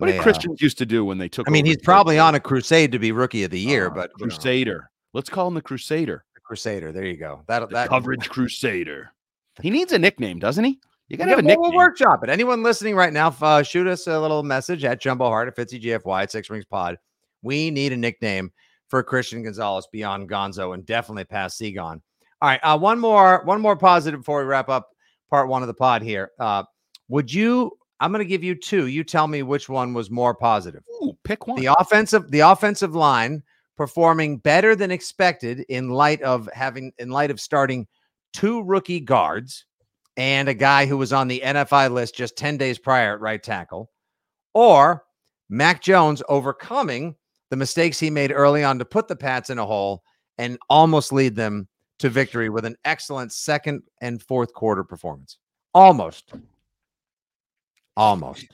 What 0.00 0.06
they, 0.06 0.12
did 0.12 0.20
uh, 0.20 0.22
Christians 0.22 0.62
used 0.62 0.78
to 0.78 0.86
do 0.86 1.04
when 1.04 1.18
they 1.18 1.28
took? 1.28 1.48
I 1.48 1.50
mean, 1.50 1.66
he's 1.66 1.80
probably 1.82 2.18
on 2.18 2.34
a 2.34 2.40
crusade 2.40 2.92
to 2.92 2.98
be 2.98 3.12
rookie 3.12 3.44
of 3.44 3.50
the 3.50 3.60
year, 3.60 3.86
Uh, 3.86 3.90
but 3.90 4.10
you 4.18 4.26
know, 4.26 4.34
Crusader. 4.34 4.90
Let's 5.12 5.28
call 5.28 5.48
him 5.48 5.54
the 5.54 5.62
Crusader. 5.62 6.24
Crusader. 6.44 6.90
There 6.90 7.04
you 7.04 7.16
go. 7.16 7.42
That 7.46 7.60
The 7.60 7.66
that 7.68 7.88
coverage 7.88 8.28
Crusader. 8.28 9.12
He 9.62 9.70
needs 9.70 9.92
a 9.92 9.98
nickname, 9.98 10.38
doesn't 10.38 10.64
he? 10.64 10.80
You 11.08 11.16
gotta 11.16 11.30
have 11.30 11.38
a 11.40 11.42
nickname. 11.42 11.60
We'll 11.60 11.74
workshop 11.74 12.24
it. 12.24 12.30
Anyone 12.30 12.62
listening 12.62 12.96
right 12.96 13.12
now, 13.12 13.34
uh, 13.40 13.62
shoot 13.62 13.86
us 13.86 14.06
a 14.06 14.18
little 14.18 14.42
message 14.42 14.84
at 14.84 15.00
Jumbo 15.00 15.28
Hart 15.28 15.48
at 15.48 15.56
Fitzy 15.56 15.80
GFY 15.80 16.22
at 16.22 16.30
Six 16.32 16.48
Rings 16.50 16.64
Pod. 16.64 16.98
We 17.42 17.70
need 17.70 17.92
a 17.92 17.96
nickname 17.96 18.52
for 18.88 19.02
Christian 19.02 19.42
Gonzalez 19.42 19.86
beyond 19.92 20.28
Gonzo 20.28 20.74
and 20.74 20.84
definitely 20.86 21.24
past 21.24 21.60
Seagon. 21.60 22.00
All 22.42 22.48
right, 22.48 22.60
uh, 22.62 22.78
one 22.78 22.98
more, 22.98 23.42
one 23.44 23.60
more 23.60 23.76
positive 23.76 24.20
before 24.20 24.40
we 24.40 24.46
wrap 24.46 24.68
up 24.68 24.88
part 25.28 25.48
one 25.48 25.62
of 25.62 25.68
the 25.68 25.74
pod 25.74 26.02
here. 26.02 26.30
Uh, 26.38 26.64
would 27.08 27.32
you? 27.32 27.72
I'm 28.00 28.12
going 28.12 28.24
to 28.24 28.28
give 28.28 28.42
you 28.42 28.54
two. 28.54 28.86
You 28.86 29.04
tell 29.04 29.28
me 29.28 29.42
which 29.42 29.68
one 29.68 29.92
was 29.92 30.10
more 30.10 30.34
positive. 30.34 30.82
Ooh, 31.02 31.16
pick 31.22 31.46
one. 31.46 31.60
The 31.60 31.74
offensive, 31.78 32.30
the 32.30 32.40
offensive 32.40 32.94
line 32.94 33.42
performing 33.76 34.38
better 34.38 34.74
than 34.74 34.90
expected 34.90 35.60
in 35.68 35.90
light 35.90 36.22
of 36.22 36.48
having, 36.52 36.92
in 36.98 37.10
light 37.10 37.30
of 37.30 37.40
starting 37.40 37.86
two 38.32 38.62
rookie 38.62 39.00
guards 39.00 39.64
and 40.16 40.48
a 40.48 40.54
guy 40.54 40.86
who 40.86 40.96
was 40.96 41.12
on 41.12 41.28
the 41.28 41.42
NFI 41.44 41.90
list 41.90 42.14
just 42.14 42.36
10 42.36 42.56
days 42.56 42.78
prior 42.78 43.14
at 43.14 43.20
right 43.20 43.42
tackle, 43.42 43.90
or 44.54 45.04
Mac 45.48 45.82
Jones 45.82 46.22
overcoming 46.28 47.16
the 47.50 47.56
mistakes 47.56 47.98
he 47.98 48.10
made 48.10 48.32
early 48.32 48.62
on 48.62 48.78
to 48.78 48.84
put 48.84 49.08
the 49.08 49.16
Pats 49.16 49.50
in 49.50 49.58
a 49.58 49.66
hole 49.66 50.02
and 50.38 50.58
almost 50.68 51.12
lead 51.12 51.34
them 51.36 51.68
to 51.98 52.08
victory 52.08 52.48
with 52.48 52.64
an 52.64 52.76
excellent 52.84 53.32
second 53.32 53.82
and 54.00 54.22
fourth 54.22 54.52
quarter 54.54 54.84
performance. 54.84 55.38
Almost. 55.74 56.32
Almost. 57.96 58.46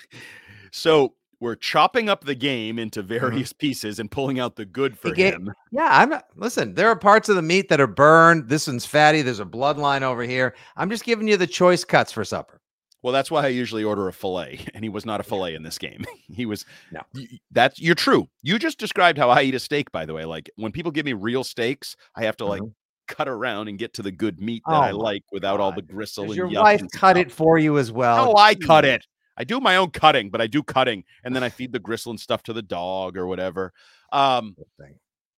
so 0.71 1.15
we're 1.41 1.57
chopping 1.57 2.09
up 2.09 2.25
the 2.25 2.35
game 2.35 2.79
into 2.79 3.01
mm-hmm. 3.01 3.09
various 3.09 3.53
pieces 3.53 3.99
and 3.99 4.11
pulling 4.11 4.41
out 4.41 4.57
the 4.57 4.65
good 4.65 4.99
for 4.99 5.15
him. 5.15 5.53
Yeah, 5.71 5.89
I'm 5.91 6.11
not 6.11 6.27
listen, 6.35 6.75
there 6.75 6.89
are 6.89 6.97
parts 6.97 7.29
of 7.29 7.37
the 7.37 7.43
meat 7.43 7.69
that 7.69 7.81
are 7.81 7.87
burned. 7.87 8.49
This 8.49 8.67
one's 8.67 8.87
fatty. 8.87 9.23
There's 9.23 9.41
a 9.41 9.45
bloodline 9.45 10.03
over 10.03 10.23
here. 10.23 10.55
I'm 10.77 10.91
just 10.91 11.05
giving 11.05 11.29
you 11.29 11.37
the 11.37 11.47
choice 11.47 11.85
cuts 11.85 12.13
for 12.13 12.25
supper. 12.25 12.61
Well, 13.03 13.13
that's 13.13 13.31
why 13.31 13.45
I 13.45 13.49
usually 13.49 13.85
order 13.85 14.09
a 14.09 14.13
fillet, 14.13 14.67
and 14.75 14.85
he 14.85 14.89
was 14.89 15.07
not 15.07 15.21
a 15.21 15.23
fillet 15.23 15.55
in 15.55 15.63
this 15.63 15.79
game. 15.79 16.05
he 16.29 16.47
was 16.47 16.65
No. 16.91 17.03
That's 17.51 17.81
you're 17.81 17.95
true. 17.95 18.29
You 18.43 18.59
just 18.59 18.79
described 18.79 19.19
how 19.19 19.31
I 19.31 19.43
eat 19.43 19.55
a 19.55 19.61
steak, 19.61 19.93
by 19.93 20.07
the 20.07 20.15
way. 20.15 20.25
Like 20.25 20.51
when 20.57 20.73
people 20.73 20.91
give 20.91 21.07
me 21.07 21.13
real 21.13 21.45
steaks, 21.45 21.97
I 22.17 22.25
have 22.25 22.37
to 22.39 22.47
like 22.47 22.63
mm-hmm. 22.63 23.15
cut 23.15 23.29
around 23.29 23.69
and 23.69 23.79
get 23.79 23.95
to 23.95 24.03
the 24.03 24.11
good 24.11 24.41
meat 24.41 24.63
that 24.67 24.75
Oh 24.75 24.81
I 24.81 24.91
like 24.93 25.23
without 25.31 25.61
all 25.61 25.73
the 25.73 25.83
gristle 25.83 26.35
your 26.35 26.49
wife 26.49 26.81
cut 26.93 27.17
stuff. 27.17 27.17
it 27.17 27.31
for 27.33 27.59
you 27.59 27.79
as 27.79 27.93
well? 27.93 28.27
No, 28.27 28.37
I 28.37 28.55
cut 28.55 28.85
it. 28.85 29.07
I 29.37 29.45
do 29.45 29.61
my 29.61 29.77
own 29.77 29.91
cutting, 29.91 30.31
but 30.31 30.41
I 30.41 30.47
do 30.47 30.63
cutting, 30.63 31.05
and 31.25 31.35
then 31.37 31.43
I 31.43 31.49
feed 31.49 31.73
the 31.73 31.79
gristle 31.79 32.11
and 32.11 32.19
stuff 32.21 32.43
to 32.45 32.53
the 32.53 32.63
dog 32.63 33.17
or 33.17 33.27
whatever. 33.27 33.73
Um, 34.13 34.57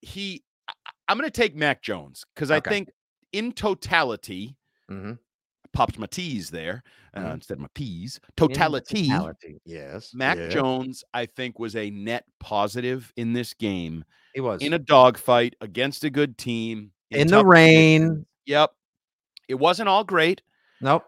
he, 0.00 0.42
I- 0.68 0.72
I'm 1.08 1.18
going 1.18 1.28
to 1.30 1.40
take 1.40 1.56
Mac 1.56 1.82
Jones 1.82 2.24
because 2.34 2.50
I 2.50 2.60
think 2.60 2.90
in 3.32 3.52
totality, 3.52 4.56
Mhm. 4.90 5.18
popped 5.72 5.98
my 5.98 6.06
T's 6.06 6.50
there 6.50 6.82
uh, 7.14 7.20
Mhm. 7.20 7.34
instead 7.34 7.54
of 7.54 7.60
my 7.60 7.68
P's. 7.74 8.20
Totality, 8.36 9.08
totality, 9.08 9.60
Yes. 9.64 10.12
Mac 10.14 10.36
yeah, 10.38 10.48
Jones, 10.48 11.02
I 11.12 11.26
think, 11.26 11.58
was 11.58 11.74
a 11.76 11.90
net 11.90 12.24
positive 12.40 13.12
in 13.16 13.32
this 13.32 13.52
game 13.54 14.04
He 14.34 14.40
was 14.40 14.62
in 14.62 14.72
a 14.74 14.78
dogfight 14.78 15.56
against 15.60 16.04
a 16.04 16.10
good 16.10 16.38
team 16.38 16.92
in 17.10 17.26
the 17.26 17.44
rain. 17.44 18.26
Yep, 18.46 18.72
it 19.48 19.54
wasn't 19.56 19.88
all 19.88 20.04
great. 20.04 20.42
Nope. 20.80 21.04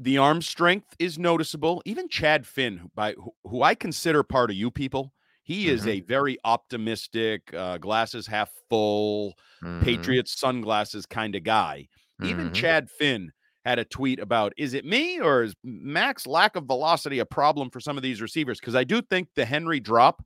The 0.00 0.18
arm 0.18 0.40
strength 0.42 0.96
is 0.98 1.18
noticeable. 1.18 1.82
Even 1.84 2.08
Chad 2.08 2.46
Finn, 2.46 2.78
who- 2.78 2.90
by 2.94 3.12
who, 3.14 3.32
who 3.44 3.62
I 3.62 3.74
consider 3.74 4.22
part 4.22 4.50
of 4.50 4.56
you 4.56 4.70
people, 4.70 5.12
he 5.42 5.68
is 5.68 5.84
Mhm. 5.84 5.88
a 5.88 6.00
very 6.00 6.38
optimistic, 6.44 7.52
uh, 7.54 7.78
glasses 7.78 8.26
half 8.26 8.50
full, 8.70 9.34
Mhm, 9.62 9.80
Patriots 9.84 10.38
sunglasses 10.40 11.06
kind 11.06 11.34
of 11.36 11.44
guy. 11.44 11.88
Even 12.22 12.50
mhm. 12.50 12.54
Chad 12.54 12.90
Finn 12.90 13.32
had 13.64 13.78
a 13.78 13.84
tweet 13.84 14.20
about 14.20 14.54
is 14.56 14.74
it 14.74 14.84
me 14.86 15.20
or 15.20 15.42
is 15.42 15.54
Mac's 15.62 16.26
lack 16.26 16.56
of 16.56 16.64
velocity 16.66 17.18
a 17.18 17.26
problem 17.26 17.70
for 17.70 17.80
some 17.80 17.96
of 17.98 18.02
these 18.02 18.22
receivers? 18.22 18.60
Because 18.60 18.74
I 18.74 18.84
do 18.84 19.02
think 19.02 19.28
the 19.34 19.44
Henry 19.46 19.80
drop, 19.80 20.22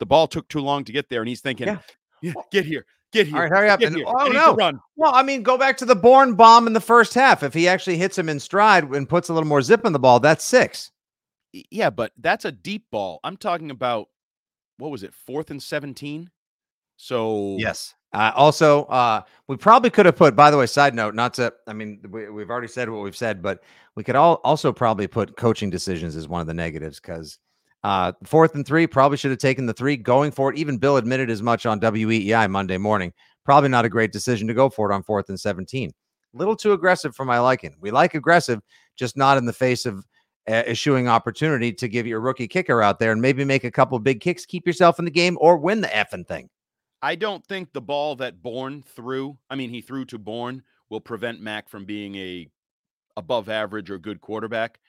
the 0.00 0.06
ball 0.06 0.28
took 0.28 0.48
too 0.48 0.60
long 0.60 0.84
to 0.84 0.92
get 0.92 1.08
there, 1.10 1.22
and 1.22 1.28
he's 1.28 1.40
thinking, 1.42 1.66
Yeah. 1.66 1.80
"Yeah, 2.22 2.34
get 2.52 2.64
here, 2.66 2.86
get 3.12 3.26
here. 3.26 3.36
All 3.36 3.42
right, 3.42 3.50
hurry 3.50 3.70
up. 3.70 3.80
And, 3.80 3.96
oh 4.04 4.16
I 4.18 4.24
need 4.24 4.30
to 4.30 4.38
no. 4.38 4.54
run. 4.54 4.80
Well, 4.96 5.14
I 5.14 5.22
mean, 5.22 5.42
go 5.42 5.56
back 5.56 5.76
to 5.78 5.84
the 5.84 5.94
Bourne 5.94 6.34
bomb 6.34 6.66
in 6.66 6.72
the 6.72 6.80
first 6.80 7.14
half. 7.14 7.42
If 7.42 7.54
he 7.54 7.68
actually 7.68 7.96
hits 7.98 8.18
him 8.18 8.28
in 8.28 8.40
stride 8.40 8.84
and 8.84 9.08
puts 9.08 9.28
a 9.28 9.34
little 9.34 9.48
more 9.48 9.62
zip 9.62 9.84
in 9.84 9.92
the 9.92 9.98
ball, 9.98 10.20
that's 10.20 10.44
six. 10.44 10.90
Yeah, 11.52 11.90
but 11.90 12.12
that's 12.18 12.44
a 12.44 12.52
deep 12.52 12.86
ball. 12.90 13.20
I'm 13.22 13.36
talking 13.36 13.70
about 13.70 14.08
what 14.78 14.90
was 14.90 15.02
it, 15.02 15.14
fourth 15.14 15.50
and 15.50 15.62
17? 15.62 16.30
So 16.96 17.56
Yes. 17.58 17.94
Uh, 18.14 18.30
also, 18.34 18.84
uh, 18.84 19.22
we 19.48 19.56
probably 19.56 19.88
could 19.88 20.04
have 20.04 20.16
put. 20.16 20.36
By 20.36 20.50
the 20.50 20.58
way, 20.58 20.66
side 20.66 20.94
note, 20.94 21.14
not 21.14 21.32
to. 21.34 21.52
I 21.66 21.72
mean, 21.72 22.00
we, 22.10 22.28
we've 22.28 22.50
already 22.50 22.68
said 22.68 22.90
what 22.90 23.02
we've 23.02 23.16
said, 23.16 23.40
but 23.40 23.62
we 23.94 24.04
could 24.04 24.16
all 24.16 24.34
also 24.44 24.70
probably 24.70 25.06
put 25.06 25.36
coaching 25.36 25.70
decisions 25.70 26.14
as 26.14 26.28
one 26.28 26.42
of 26.42 26.46
the 26.46 26.52
negatives 26.52 27.00
because 27.00 27.38
uh, 27.84 28.12
fourth 28.24 28.54
and 28.54 28.66
three 28.66 28.86
probably 28.86 29.16
should 29.16 29.30
have 29.30 29.40
taken 29.40 29.66
the 29.66 29.72
three 29.72 29.96
going 29.96 30.30
for 30.30 30.50
it. 30.50 30.58
Even 30.58 30.78
Bill 30.78 30.96
admitted 30.96 31.30
as 31.30 31.42
much 31.42 31.66
on 31.66 31.80
WEEI 31.80 32.50
Monday 32.50 32.78
morning. 32.78 33.12
Probably 33.44 33.68
not 33.68 33.84
a 33.84 33.88
great 33.88 34.12
decision 34.12 34.46
to 34.48 34.54
go 34.54 34.70
for 34.70 34.90
it 34.90 34.94
on 34.94 35.02
fourth 35.02 35.28
and 35.28 35.38
seventeen. 35.38 35.92
A 36.34 36.38
little 36.38 36.56
too 36.56 36.72
aggressive 36.72 37.14
for 37.14 37.24
my 37.24 37.38
liking. 37.38 37.74
We 37.80 37.90
like 37.90 38.14
aggressive, 38.14 38.60
just 38.96 39.16
not 39.16 39.36
in 39.36 39.44
the 39.44 39.52
face 39.52 39.84
of 39.84 40.04
uh, 40.48 40.62
eschewing 40.66 41.08
opportunity 41.08 41.72
to 41.72 41.88
give 41.88 42.06
your 42.06 42.20
rookie 42.20 42.48
kicker 42.48 42.82
out 42.82 42.98
there 42.98 43.12
and 43.12 43.20
maybe 43.20 43.44
make 43.44 43.64
a 43.64 43.70
couple 43.70 43.98
big 43.98 44.20
kicks, 44.20 44.46
keep 44.46 44.66
yourself 44.66 44.98
in 44.98 45.04
the 45.04 45.10
game, 45.10 45.36
or 45.40 45.56
win 45.56 45.80
the 45.80 45.88
effing 45.88 46.26
thing. 46.26 46.48
I 47.02 47.16
don't 47.16 47.44
think 47.46 47.72
the 47.72 47.80
ball 47.80 48.16
that 48.16 48.42
Bourne 48.42 48.82
threw, 48.82 49.36
I 49.50 49.56
mean, 49.56 49.70
he 49.70 49.80
threw 49.80 50.04
to 50.06 50.18
Bourne, 50.18 50.62
will 50.88 51.00
prevent 51.00 51.40
Mac 51.40 51.68
from 51.68 51.84
being 51.84 52.14
a 52.14 52.48
above 53.16 53.48
average 53.48 53.90
or 53.90 53.98
good 53.98 54.20
quarterback. 54.20 54.80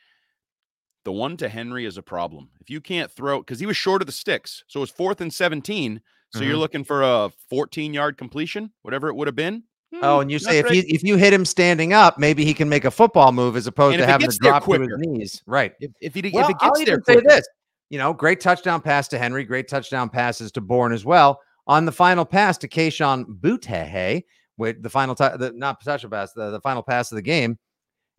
The 1.05 1.11
one 1.11 1.35
to 1.37 1.49
Henry 1.49 1.85
is 1.85 1.97
a 1.97 2.01
problem. 2.01 2.49
If 2.61 2.69
you 2.69 2.79
can't 2.79 3.11
throw, 3.11 3.39
because 3.39 3.59
he 3.59 3.65
was 3.65 3.75
short 3.77 4.01
of 4.01 4.05
the 4.05 4.11
sticks, 4.13 4.63
so 4.67 4.79
it 4.79 4.81
was 4.81 4.89
fourth 4.89 5.19
and 5.21 5.33
17. 5.33 6.01
So 6.31 6.41
you're 6.41 6.55
Mhm. 6.55 6.59
looking 6.59 6.83
for 6.83 7.03
a 7.03 7.29
14 7.49 7.93
yard 7.93 8.17
completion, 8.17 8.71
whatever 8.81 9.07
it 9.09 9.15
would 9.15 9.27
have 9.27 9.35
been. 9.35 9.63
Oh, 10.01 10.15
Hmm, 10.15 10.21
and 10.23 10.31
you 10.31 10.39
say 10.39 10.57
if 10.57 10.65
great. 10.65 10.87
you 10.87 10.95
if 10.95 11.03
you 11.03 11.17
hit 11.17 11.31
him 11.33 11.45
standing 11.45 11.93
up, 11.93 12.17
maybe 12.17 12.43
he 12.43 12.53
can 12.55 12.67
make 12.67 12.83
a 12.85 12.89
football 12.89 13.31
move 13.31 13.55
as 13.55 13.67
opposed 13.67 13.99
to 13.99 14.05
having 14.07 14.29
to 14.29 14.37
drop 14.37 14.63
to 14.65 14.71
his 14.71 14.89
knees. 14.97 15.43
Right. 15.45 15.73
if, 15.79 15.91
if, 16.01 16.13
he, 16.15 16.31
Well, 16.33 16.45
if 16.45 16.49
it 16.49 16.55
I'll 16.61 16.71
gets 16.71 16.85
there, 16.85 16.93
even 16.95 17.03
say 17.03 17.21
this. 17.23 17.47
You 17.91 17.99
know, 17.99 18.11
great 18.13 18.39
touchdown 18.39 18.81
pass 18.81 19.07
to 19.09 19.19
Henry, 19.19 19.43
great 19.43 19.67
touchdown 19.67 20.09
passes 20.09 20.51
to 20.53 20.61
Bourne 20.61 20.93
as 20.93 21.05
well. 21.05 21.39
On 21.67 21.85
the 21.85 21.91
final 21.91 22.25
pass 22.25 22.57
to 22.59 22.67
Kayshon 22.67 23.25
Boutte, 23.39 24.23
with 24.57 24.81
the 24.81 24.89
final 24.89 25.13
t- 25.13 25.27
the 25.37 25.51
not 25.55 25.83
touchdown 25.83 26.09
pass, 26.09 26.33
the, 26.33 26.49
the 26.49 26.61
final 26.61 26.81
pass 26.81 27.11
of 27.11 27.17
the 27.17 27.21
game. 27.21 27.59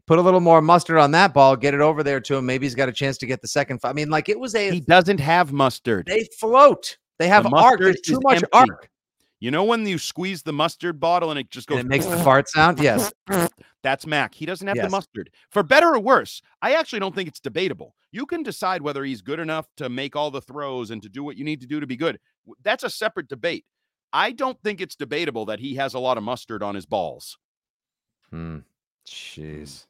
Put 0.06 0.18
a 0.18 0.22
little 0.22 0.40
more 0.40 0.60
mustard 0.60 0.98
on 0.98 1.12
that 1.12 1.32
ball, 1.32 1.56
get 1.56 1.72
it 1.72 1.80
over 1.80 2.02
there 2.02 2.20
to 2.20 2.36
him. 2.36 2.44
Maybe 2.46 2.66
he's 2.66 2.74
got 2.74 2.88
a 2.90 2.92
chance 2.92 3.16
to 3.18 3.26
get 3.26 3.40
the 3.40 3.48
second. 3.48 3.80
I 3.84 3.92
mean, 3.94 4.10
like 4.10 4.28
it 4.28 4.38
was 4.38 4.54
a 4.54 4.70
he 4.70 4.80
doesn't 4.80 5.18
have 5.20 5.52
mustard. 5.52 6.06
they 6.06 6.28
float. 6.38 6.98
They 7.18 7.28
have 7.28 7.46
arc. 7.46 7.52
mustard 7.54 7.80
There's 7.80 8.00
too 8.02 8.20
much 8.22 8.36
empty. 8.42 8.48
arc. 8.52 8.90
You 9.40 9.50
know 9.50 9.64
when 9.64 9.86
you 9.86 9.98
squeeze 9.98 10.42
the 10.42 10.52
mustard 10.52 10.98
bottle 11.00 11.30
and 11.30 11.38
it 11.38 11.50
just 11.50 11.68
goes 11.68 11.78
And 11.78 11.86
it 11.86 11.88
makes 11.88 12.06
the 12.06 12.16
fart 12.24 12.48
sound. 12.48 12.78
Yes. 12.80 13.12
That's 13.82 14.06
Mac. 14.06 14.34
He 14.34 14.46
doesn't 14.46 14.66
have 14.66 14.76
Yes. 14.76 14.86
the 14.86 14.90
mustard. 14.90 15.30
For 15.50 15.62
better 15.62 15.94
or 15.94 16.00
worse, 16.00 16.40
I 16.62 16.74
actually 16.74 17.00
don't 17.00 17.14
think 17.14 17.28
it's 17.28 17.40
debatable. 17.40 17.94
You 18.12 18.26
can 18.26 18.42
decide 18.42 18.80
whether 18.82 19.04
he's 19.04 19.20
good 19.22 19.38
enough 19.40 19.66
to 19.78 19.88
make 19.88 20.16
all 20.16 20.30
the 20.30 20.40
throws 20.40 20.90
and 20.90 21.02
to 21.02 21.08
do 21.08 21.22
what 21.24 21.36
you 21.36 21.44
need 21.44 21.60
to 21.62 21.66
do 21.66 21.80
to 21.80 21.86
be 21.86 21.96
good. 21.96 22.18
That's 22.62 22.84
a 22.84 22.90
separate 22.90 23.28
debate. 23.28 23.64
I 24.12 24.32
don't 24.32 24.58
think 24.62 24.80
it's 24.80 24.96
debatable 24.96 25.46
that 25.46 25.60
he 25.60 25.74
has 25.74 25.94
a 25.94 25.98
lot 25.98 26.16
of 26.16 26.24
mustard 26.24 26.62
on 26.62 26.74
his 26.74 26.86
balls. 26.86 27.36
Hmm. 28.30 28.58
Jeez. 29.06 29.84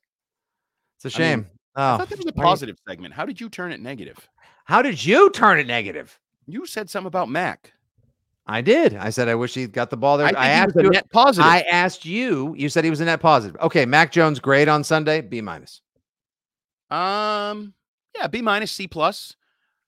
It's 1.05 1.15
a 1.15 1.19
shame. 1.19 1.41
mean, 1.41 1.49
I 1.77 1.95
oh, 1.95 1.99
thought 1.99 2.09
that 2.09 2.19
was 2.19 2.27
a 2.27 2.33
positive 2.33 2.77
segment. 2.89 3.13
How 3.15 3.27
did 3.27 3.41
you 3.41 3.49
turn 3.49 3.73
it 3.73 3.81
negative? 3.81 4.17
How 4.65 4.81
did 4.81 5.05
you 5.05 5.31
turn 5.31 5.59
it 5.59 5.67
negative? 5.67 6.19
You 6.47 6.67
said 6.67 6.89
something 6.89 7.09
about 7.09 7.29
Mac. 7.29 7.73
I 8.47 8.61
did. 8.61 8.95
I 8.95 9.11
said 9.11 9.29
I 9.29 9.35
wish 9.35 9.55
he 9.55 9.67
got 9.67 9.91
the 9.91 9.97
ball 9.97 10.19
there. 10.19 10.27
I, 10.27 10.31
I, 10.31 10.49
asked 10.49 10.77
you. 10.77 10.91
net 10.91 11.11
positive. 11.11 11.51
I 11.51 11.61
asked 11.63 12.05
you. 12.05 12.55
You 12.57 12.69
said 12.69 12.85
he 12.85 12.91
was 12.91 13.01
a 13.01 13.05
net 13.07 13.21
positive. 13.21 13.61
Okay, 13.61 13.87
Mac 13.87 14.13
Jones 14.13 14.39
great 14.39 14.69
on 14.69 14.85
Sunday. 14.85 15.21
B 15.21 15.41
minus. 15.41 15.81
Um, 16.91 17.75
yeah, 18.17 18.27
B 18.27 18.43
minus, 18.43 18.71
C 18.71 18.87
plus. 18.87 19.35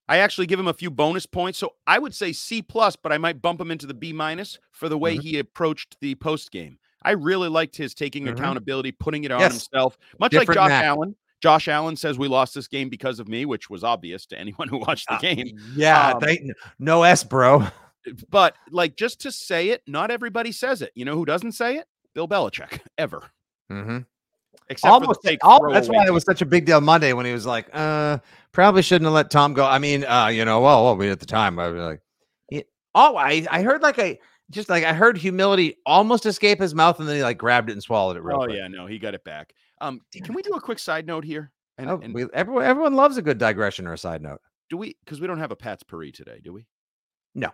I 0.09 0.19
actually 0.19 0.47
give 0.47 0.59
him 0.61 0.69
a 0.69 0.75
few 0.75 0.91
bonus 0.91 1.27
points, 1.27 1.59
so 1.59 1.75
I 1.87 1.99
would 1.99 2.15
say 2.15 2.33
C 2.33 2.63
plus, 2.63 2.97
but 2.97 3.13
I 3.13 3.19
might 3.19 3.43
bump 3.43 3.61
him 3.61 3.71
into 3.71 3.87
the 3.87 3.95
B 3.95 4.13
minus 4.13 4.59
for 4.71 4.89
the 4.89 4.97
way 4.97 5.17
Mhm. 5.17 5.23
he 5.23 5.39
approached 5.39 5.97
the 6.01 6.15
post 6.15 6.51
game. 6.51 6.79
I 7.07 7.13
really 7.13 7.49
liked 7.49 7.77
his 7.77 7.95
taking 7.95 8.25
Mhm. 8.25 8.33
accountability, 8.33 8.93
putting 8.93 9.25
it 9.25 9.31
on 9.31 9.41
Yes. 9.41 9.53
himself, 9.53 9.97
much 10.21 10.33
like 10.35 10.51
Josh 10.53 10.69
Mac. 10.69 10.85
Allen. 10.85 11.15
Josh 11.41 11.69
Allen 11.69 11.97
says 11.97 12.19
we 12.19 12.29
lost 12.29 12.55
this 12.55 12.67
game 12.67 12.89
because 12.89 13.21
of 13.21 13.29
me, 13.29 13.45
which 13.45 13.71
was 13.71 13.85
obvious 13.85 14.27
to 14.27 14.39
anyone 14.39 14.69
who 14.69 14.79
watched 14.79 15.07
the 15.09 15.15
Uh, 15.15 15.19
game. 15.21 15.57
Yeah, 15.75 16.13
Um, 16.13 16.21
they, 16.21 16.51
no 16.79 17.03
S, 17.05 17.25
bro. 17.25 17.65
But 18.31 18.55
like 18.71 18.97
just 18.97 19.21
to 19.23 19.33
say 19.33 19.71
it, 19.71 19.83
not 19.87 20.11
everybody 20.13 20.53
says 20.53 20.81
it. 20.83 20.93
You 20.95 21.05
know 21.05 21.15
who 21.17 21.25
doesn't 21.25 21.53
say 21.53 21.77
it? 21.79 21.87
Bill 22.15 22.29
Belichick 22.29 22.79
ever, 22.99 23.23
Mm-hmm. 23.73 23.99
except 24.71 24.93
Almost. 24.93 25.23
for 25.23 25.37
all, 25.43 25.73
that's 25.73 25.89
why 25.89 26.07
it 26.07 26.13
was 26.13 26.23
such 26.25 26.41
a 26.41 26.47
big 26.47 26.67
deal 26.67 26.81
Monday 26.81 27.13
when 27.13 27.27
he 27.27 27.33
was 27.33 27.47
like, 27.47 27.69
"Uh, 27.73 28.19
probably 28.53 28.83
shouldn't 28.83 29.07
have 29.07 29.13
let 29.15 29.31
Tom 29.31 29.55
go." 29.55 29.65
I 29.67 29.79
mean, 29.79 30.05
uh, 30.05 30.29
you 30.29 30.45
know, 30.45 30.61
well, 30.61 30.85
well, 30.85 30.97
we 30.97 31.09
at 31.11 31.19
the 31.21 31.27
time 31.27 31.59
I 31.59 31.69
was 31.69 31.83
like, 32.53 32.67
oh, 32.95 33.17
I, 33.17 33.45
I 33.51 33.63
heard 33.63 33.83
like 33.83 33.99
a 33.99 34.19
just 34.51 34.69
like 34.69 34.85
I 34.85 34.93
heard 34.93 35.17
humility 35.19 35.77
almost 35.87 36.27
escape 36.27 36.61
his 36.61 36.75
mouth, 36.75 36.99
and 37.01 37.09
then 37.09 37.17
he 37.17 37.23
like 37.23 37.39
grabbed 37.39 37.69
it 37.71 37.73
and 37.73 37.83
swallowed 37.83 38.17
it 38.17 38.23
real 38.23 38.37
Oh 38.41 38.45
quick. 38.45 38.57
yeah, 38.57 38.69
no, 38.69 38.87
he 38.87 38.99
got 38.99 39.15
it 39.15 39.25
back. 39.25 39.53
Um, 39.81 40.01
can 40.13 40.35
we 40.35 40.43
do 40.43 40.53
a 40.53 40.61
quick 40.61 40.79
side 40.79 41.07
note 41.07 41.25
here? 41.25 41.53
And, 41.79 41.91
Oh, 41.91 42.01
and 42.03 42.15
we, 42.15 42.27
everyone, 42.33 42.65
everyone 42.65 42.95
loves 42.95 43.17
a 43.19 43.23
good 43.23 43.39
digression 43.39 43.87
or 43.87 43.93
a 43.93 43.99
side 43.99 44.23
note. 44.23 44.41
do 44.71 44.77
we? 44.77 44.97
Because 45.05 45.21
we 45.21 45.27
don't 45.27 45.39
have 45.39 45.51
a 45.51 45.57
Pat's 45.57 45.83
Paris 45.83 46.13
today, 46.13 46.41
do 46.43 46.53
we? 46.53 46.67
No. 47.35 47.51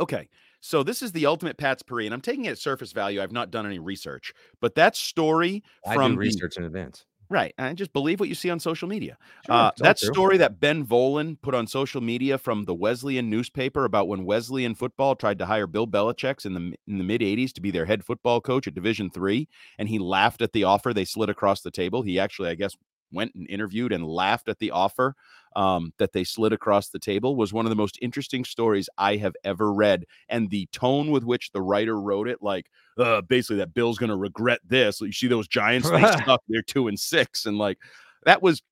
Okay, 0.00 0.28
so 0.60 0.82
this 0.82 1.02
is 1.02 1.12
the 1.12 1.26
ultimate 1.26 1.56
Pat's 1.56 1.82
Paris, 1.82 2.06
and 2.06 2.14
I'm 2.14 2.20
taking 2.20 2.46
it 2.46 2.50
at 2.50 2.58
surface 2.58 2.92
value. 2.92 3.22
I've 3.22 3.32
not 3.32 3.50
done 3.50 3.64
any 3.64 3.78
research, 3.78 4.32
but 4.60 4.74
that 4.74 4.96
story 4.96 5.62
I 5.86 5.94
from 5.94 6.12
do 6.12 6.14
the- 6.16 6.18
research 6.20 6.56
in 6.56 6.64
advance. 6.64 7.04
Right, 7.30 7.54
and 7.56 7.78
just 7.78 7.92
believe 7.94 8.20
what 8.20 8.28
you 8.28 8.34
see 8.34 8.50
on 8.50 8.60
social 8.60 8.86
media. 8.86 9.16
Sure, 9.42 9.66
Uh, 9.66 9.70
that 9.78 9.98
true. 10.00 10.14
story 10.14 10.36
that 10.36 10.60
Ben 10.60 10.84
Volin 10.86 11.40
put 11.40 11.54
on 11.54 11.66
social 11.66 12.02
media 12.02 12.36
from 12.36 12.64
the 12.64 12.74
Wesleyan 12.74 13.30
newspaper 13.30 13.86
about 13.86 14.08
when 14.08 14.24
Wesleyan 14.26 14.74
football 14.74 15.16
tried 15.16 15.38
to 15.38 15.46
hire 15.46 15.66
Bill 15.66 15.86
Belichick's 15.86 16.44
in 16.44 16.52
the 16.52 16.74
in 16.86 16.98
the 16.98 17.04
mid 17.04 17.22
'80s 17.22 17.52
to 17.54 17.62
be 17.62 17.70
their 17.70 17.86
head 17.86 18.04
football 18.04 18.40
coach 18.42 18.66
at 18.66 18.74
Division 18.74 19.10
three, 19.10 19.48
and 19.78 19.88
he 19.88 19.98
laughed 19.98 20.42
at 20.42 20.52
the 20.52 20.64
offer 20.64 20.92
they 20.92 21.06
slid 21.06 21.30
across 21.30 21.62
the 21.62 21.70
table. 21.70 22.02
He 22.02 22.18
actually, 22.18 22.50
I 22.50 22.54
guess, 22.56 22.76
went 23.14 23.34
and 23.34 23.48
interviewed 23.48 23.92
and 23.92 24.04
laughed 24.06 24.48
at 24.48 24.58
the 24.58 24.70
offer 24.72 25.14
um, 25.56 25.92
that 25.98 26.12
they 26.12 26.24
slid 26.24 26.52
across 26.52 26.88
the 26.88 26.98
table. 26.98 27.36
Was 27.36 27.52
one 27.52 27.64
of 27.64 27.70
the 27.70 27.76
most 27.76 27.98
interesting 28.02 28.44
stories 28.44 28.88
I 28.98 29.16
have 29.16 29.34
ever 29.44 29.72
read, 29.72 30.04
and 30.28 30.50
the 30.50 30.66
tone 30.72 31.10
with 31.10 31.24
which 31.24 31.52
the 31.52 31.62
writer 31.62 32.00
wrote 32.00 32.28
it, 32.28 32.42
like 32.42 32.66
uh, 32.98 33.22
basically 33.22 33.56
that 33.56 33.72
Bill's 33.74 33.98
going 33.98 34.10
to 34.10 34.16
regret 34.16 34.60
this. 34.66 35.00
You 35.00 35.12
see 35.12 35.28
those 35.28 35.48
Giants, 35.48 35.88
they 35.88 36.02
suck. 36.26 36.42
They're 36.48 36.62
two 36.62 36.88
and 36.88 36.98
six, 36.98 37.46
and 37.46 37.56
like 37.56 37.78
that 38.26 38.42
was 38.42 38.62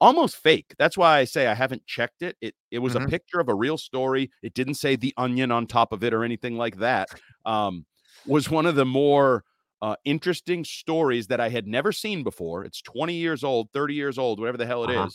almost 0.00 0.36
fake. 0.36 0.74
That's 0.78 0.96
why 0.96 1.18
I 1.18 1.24
say 1.24 1.46
I 1.46 1.54
haven't 1.54 1.86
checked 1.86 2.22
it. 2.22 2.36
It 2.40 2.54
it 2.70 2.78
was 2.78 2.94
Mhm. 2.94 3.04
a 3.04 3.08
picture 3.08 3.38
of 3.40 3.48
a 3.48 3.54
real 3.54 3.76
story. 3.76 4.30
It 4.42 4.54
didn't 4.54 4.74
say 4.74 4.96
the 4.96 5.12
onion 5.18 5.50
on 5.52 5.66
top 5.66 5.92
of 5.92 6.02
it 6.02 6.14
or 6.14 6.24
anything 6.24 6.56
like 6.56 6.78
that. 6.78 7.08
Um, 7.44 7.84
was 8.26 8.50
one 8.50 8.66
of 8.66 8.74
the 8.76 8.84
more 8.86 9.44
uh, 9.82 9.96
interesting 10.04 10.64
stories 10.64 11.26
that 11.28 11.40
I 11.40 11.48
had 11.48 11.66
never 11.66 11.92
seen 11.92 12.22
before. 12.22 12.64
It's 12.64 12.82
20 12.82 13.14
years 13.14 13.44
old, 13.44 13.70
30 13.72 13.94
years 13.94 14.18
old, 14.18 14.38
whatever 14.40 14.58
the 14.58 14.66
hell 14.66 14.84
it 14.84 14.90
is. 14.90 14.96
Uh-huh. 14.96 15.08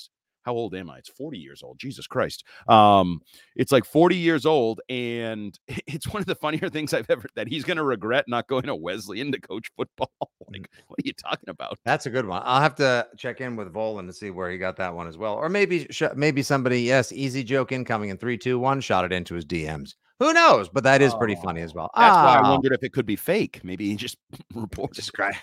How 0.45 0.53
old 0.53 0.75
am 0.75 0.91
I? 0.91 0.99
It's 0.99 1.09
40 1.09 1.39
years 1.39 1.63
old. 1.63 1.79
Jesus 1.79 2.05
Christ. 2.05 2.43
Um, 2.69 3.21
it's 3.55 3.71
like 3.71 3.83
40 3.83 4.15
years 4.15 4.45
old, 4.45 4.79
and 4.89 5.57
it's 5.87 6.07
one 6.07 6.21
of 6.21 6.27
the 6.27 6.35
funnier 6.35 6.69
things 6.69 6.93
I've 6.93 7.09
ever 7.09 7.27
that 7.35 7.47
he's 7.47 7.63
gonna 7.63 7.83
regret 7.83 8.25
not 8.27 8.47
going 8.47 8.63
to 8.63 8.75
Wesleyan 8.75 9.31
to 9.31 9.41
coach 9.41 9.71
football. 9.75 10.11
like, 10.47 10.69
what 10.87 10.99
are 10.99 11.03
you 11.03 11.13
talking 11.13 11.49
about? 11.49 11.79
That's 11.83 12.05
a 12.05 12.11
good 12.11 12.27
one. 12.27 12.43
I'll 12.45 12.61
have 12.61 12.75
to 12.75 13.07
check 13.17 13.41
in 13.41 13.55
with 13.55 13.73
Volin 13.73 14.05
to 14.05 14.13
see 14.13 14.29
where 14.29 14.51
he 14.51 14.59
got 14.59 14.77
that 14.77 14.93
one 14.93 15.07
as 15.07 15.17
well, 15.17 15.33
or 15.33 15.49
maybe 15.49 15.87
sh- 15.89 16.03
maybe 16.15 16.43
somebody. 16.43 16.81
Yes, 16.81 17.11
easy 17.11 17.43
joke 17.43 17.71
incoming 17.71 18.11
in 18.11 18.17
three, 18.17 18.37
two, 18.37 18.59
one. 18.59 18.81
Shot 18.81 19.03
it 19.03 19.11
into 19.11 19.33
his 19.33 19.45
DMs. 19.45 19.95
Who 20.19 20.33
knows? 20.33 20.69
But 20.69 20.83
that 20.85 21.01
is 21.01 21.13
pretty 21.13 21.35
funny 21.35 21.61
as 21.61 21.73
well. 21.73 21.91
That's 21.95 22.15
why 22.15 22.35
I 22.35 22.41
Ah. 22.41 22.51
wondered 22.51 22.71
if 22.73 22.83
it 22.83 22.93
could 22.93 23.05
be 23.05 23.15
fake. 23.15 23.61
Maybe 23.63 23.89
he 23.89 23.95
just 23.95 24.17
reported. 24.55 24.95
described. 24.95 25.37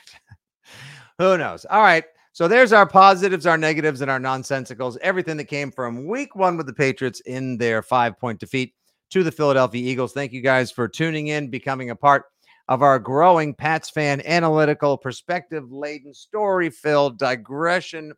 Who 1.19 1.37
knows? 1.37 1.65
All 1.67 1.83
right. 1.83 2.05
So 2.33 2.49
there's 2.49 2.73
our 2.73 2.87
positives, 2.87 3.47
our 3.47 3.59
negatives, 3.59 4.01
and 4.01 4.11
our 4.11 4.19
nonsensicals. 4.19 4.97
Everything 5.03 5.37
that 5.37 5.45
came 5.45 5.71
from 5.71 6.07
week 6.07 6.35
one 6.35 6.57
with 6.57 6.67
the 6.67 6.73
Patriots 6.73 7.21
in 7.21 7.59
their 7.59 7.83
five 7.83 8.19
point 8.19 8.41
defeat 8.41 8.75
to 9.11 9.23
the 9.23 9.31
Philadelphia 9.31 9.87
Eagles. 9.87 10.15
Thank 10.15 10.33
you 10.33 10.41
guys 10.41 10.71
for 10.71 10.89
tuning 10.89 11.27
in, 11.29 11.49
becoming 11.51 11.91
a 11.91 11.97
part 11.97 12.25
of 12.69 12.81
our 12.81 12.99
growing 12.99 13.53
Pats 13.55 13.91
fan 13.91 14.23
analytical, 14.25 14.97
perspective 14.97 15.71
laden, 15.71 16.15
story 16.15 16.71
filled, 16.71 17.19
digression 17.19 18.15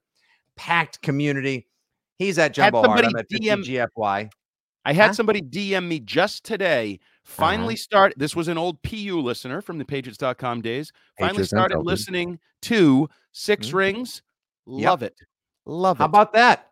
packed 0.57 1.03
community. 1.03 1.67
He's 2.19 2.39
at 2.39 2.55
Jumbo 2.55 2.83
Hart. 2.85 3.05
I'm 3.05 3.17
at 3.17 3.29
DM 3.29 3.65
GFY. 3.65 4.31
I 4.85 4.93
had 4.93 5.09
Huh? 5.09 5.13
somebody 5.15 5.41
DM 5.41 5.89
me 5.89 5.99
just 6.01 6.45
today. 6.45 6.99
Uh-huh. 7.03 7.21
Finally 7.25 7.77
start. 7.77 8.13
This 8.17 8.37
was 8.37 8.49
an 8.49 8.59
old 8.59 8.83
PU 8.83 9.19
listener 9.21 9.61
from 9.63 9.79
the 9.79 9.85
Patriots.com 9.85 10.61
days. 10.63 10.93
Finally 11.19 11.33
Patriots 11.33 11.51
started 11.51 11.79
listening 11.81 12.39
to 12.63 13.09
Six 13.33 13.69
Mhm. 13.69 13.75
Rings. 13.75 14.23
Yep. 14.67 14.87
Love 14.91 15.03
it. 15.03 15.15
Love 15.67 15.99
How 15.99 16.05
it. 16.05 16.07
How 16.07 16.11
about 16.11 16.33
that? 16.35 16.71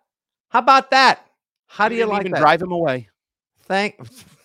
How 0.50 0.58
about 0.58 0.90
that? 0.90 1.26
How 1.66 1.88
do 1.88 1.94
you 1.94 2.02
didn't 2.02 2.12
like 2.12 2.20
even 2.22 2.32
that? 2.32 2.40
drive 2.40 2.60
him 2.62 2.72
away? 2.72 3.08
Thank 3.62 3.96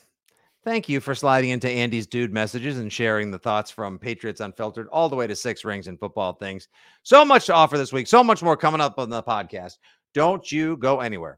thank 0.63 0.87
you 0.89 0.99
for 1.01 1.13
sliding 1.13 1.49
into 1.49 1.69
Andy's 1.69 2.07
dude 2.07 2.31
messages 2.33 2.77
and 2.79 2.91
sharing 2.91 3.29
the 3.31 3.39
thoughts 3.39 3.69
from 3.71 3.99
Patriots 3.99 4.39
Unfiltered 4.41 4.87
all 4.89 5.09
the 5.09 5.15
way 5.15 5.27
to 5.27 5.35
six 5.35 5.65
rings 5.65 5.87
and 5.87 5.99
football 5.99 6.33
things. 6.33 6.69
So 7.03 7.25
much 7.25 7.45
to 7.47 7.53
offer 7.53 7.77
this 7.77 7.91
week. 7.93 8.07
So 8.07 8.23
much 8.23 8.41
more 8.41 8.55
coming 8.57 8.81
up 8.81 8.97
on 8.99 9.09
the 9.09 9.21
podcast. 9.23 9.77
Don't 10.13 10.49
you 10.51 10.77
go 10.77 11.01
anywhere. 11.01 11.37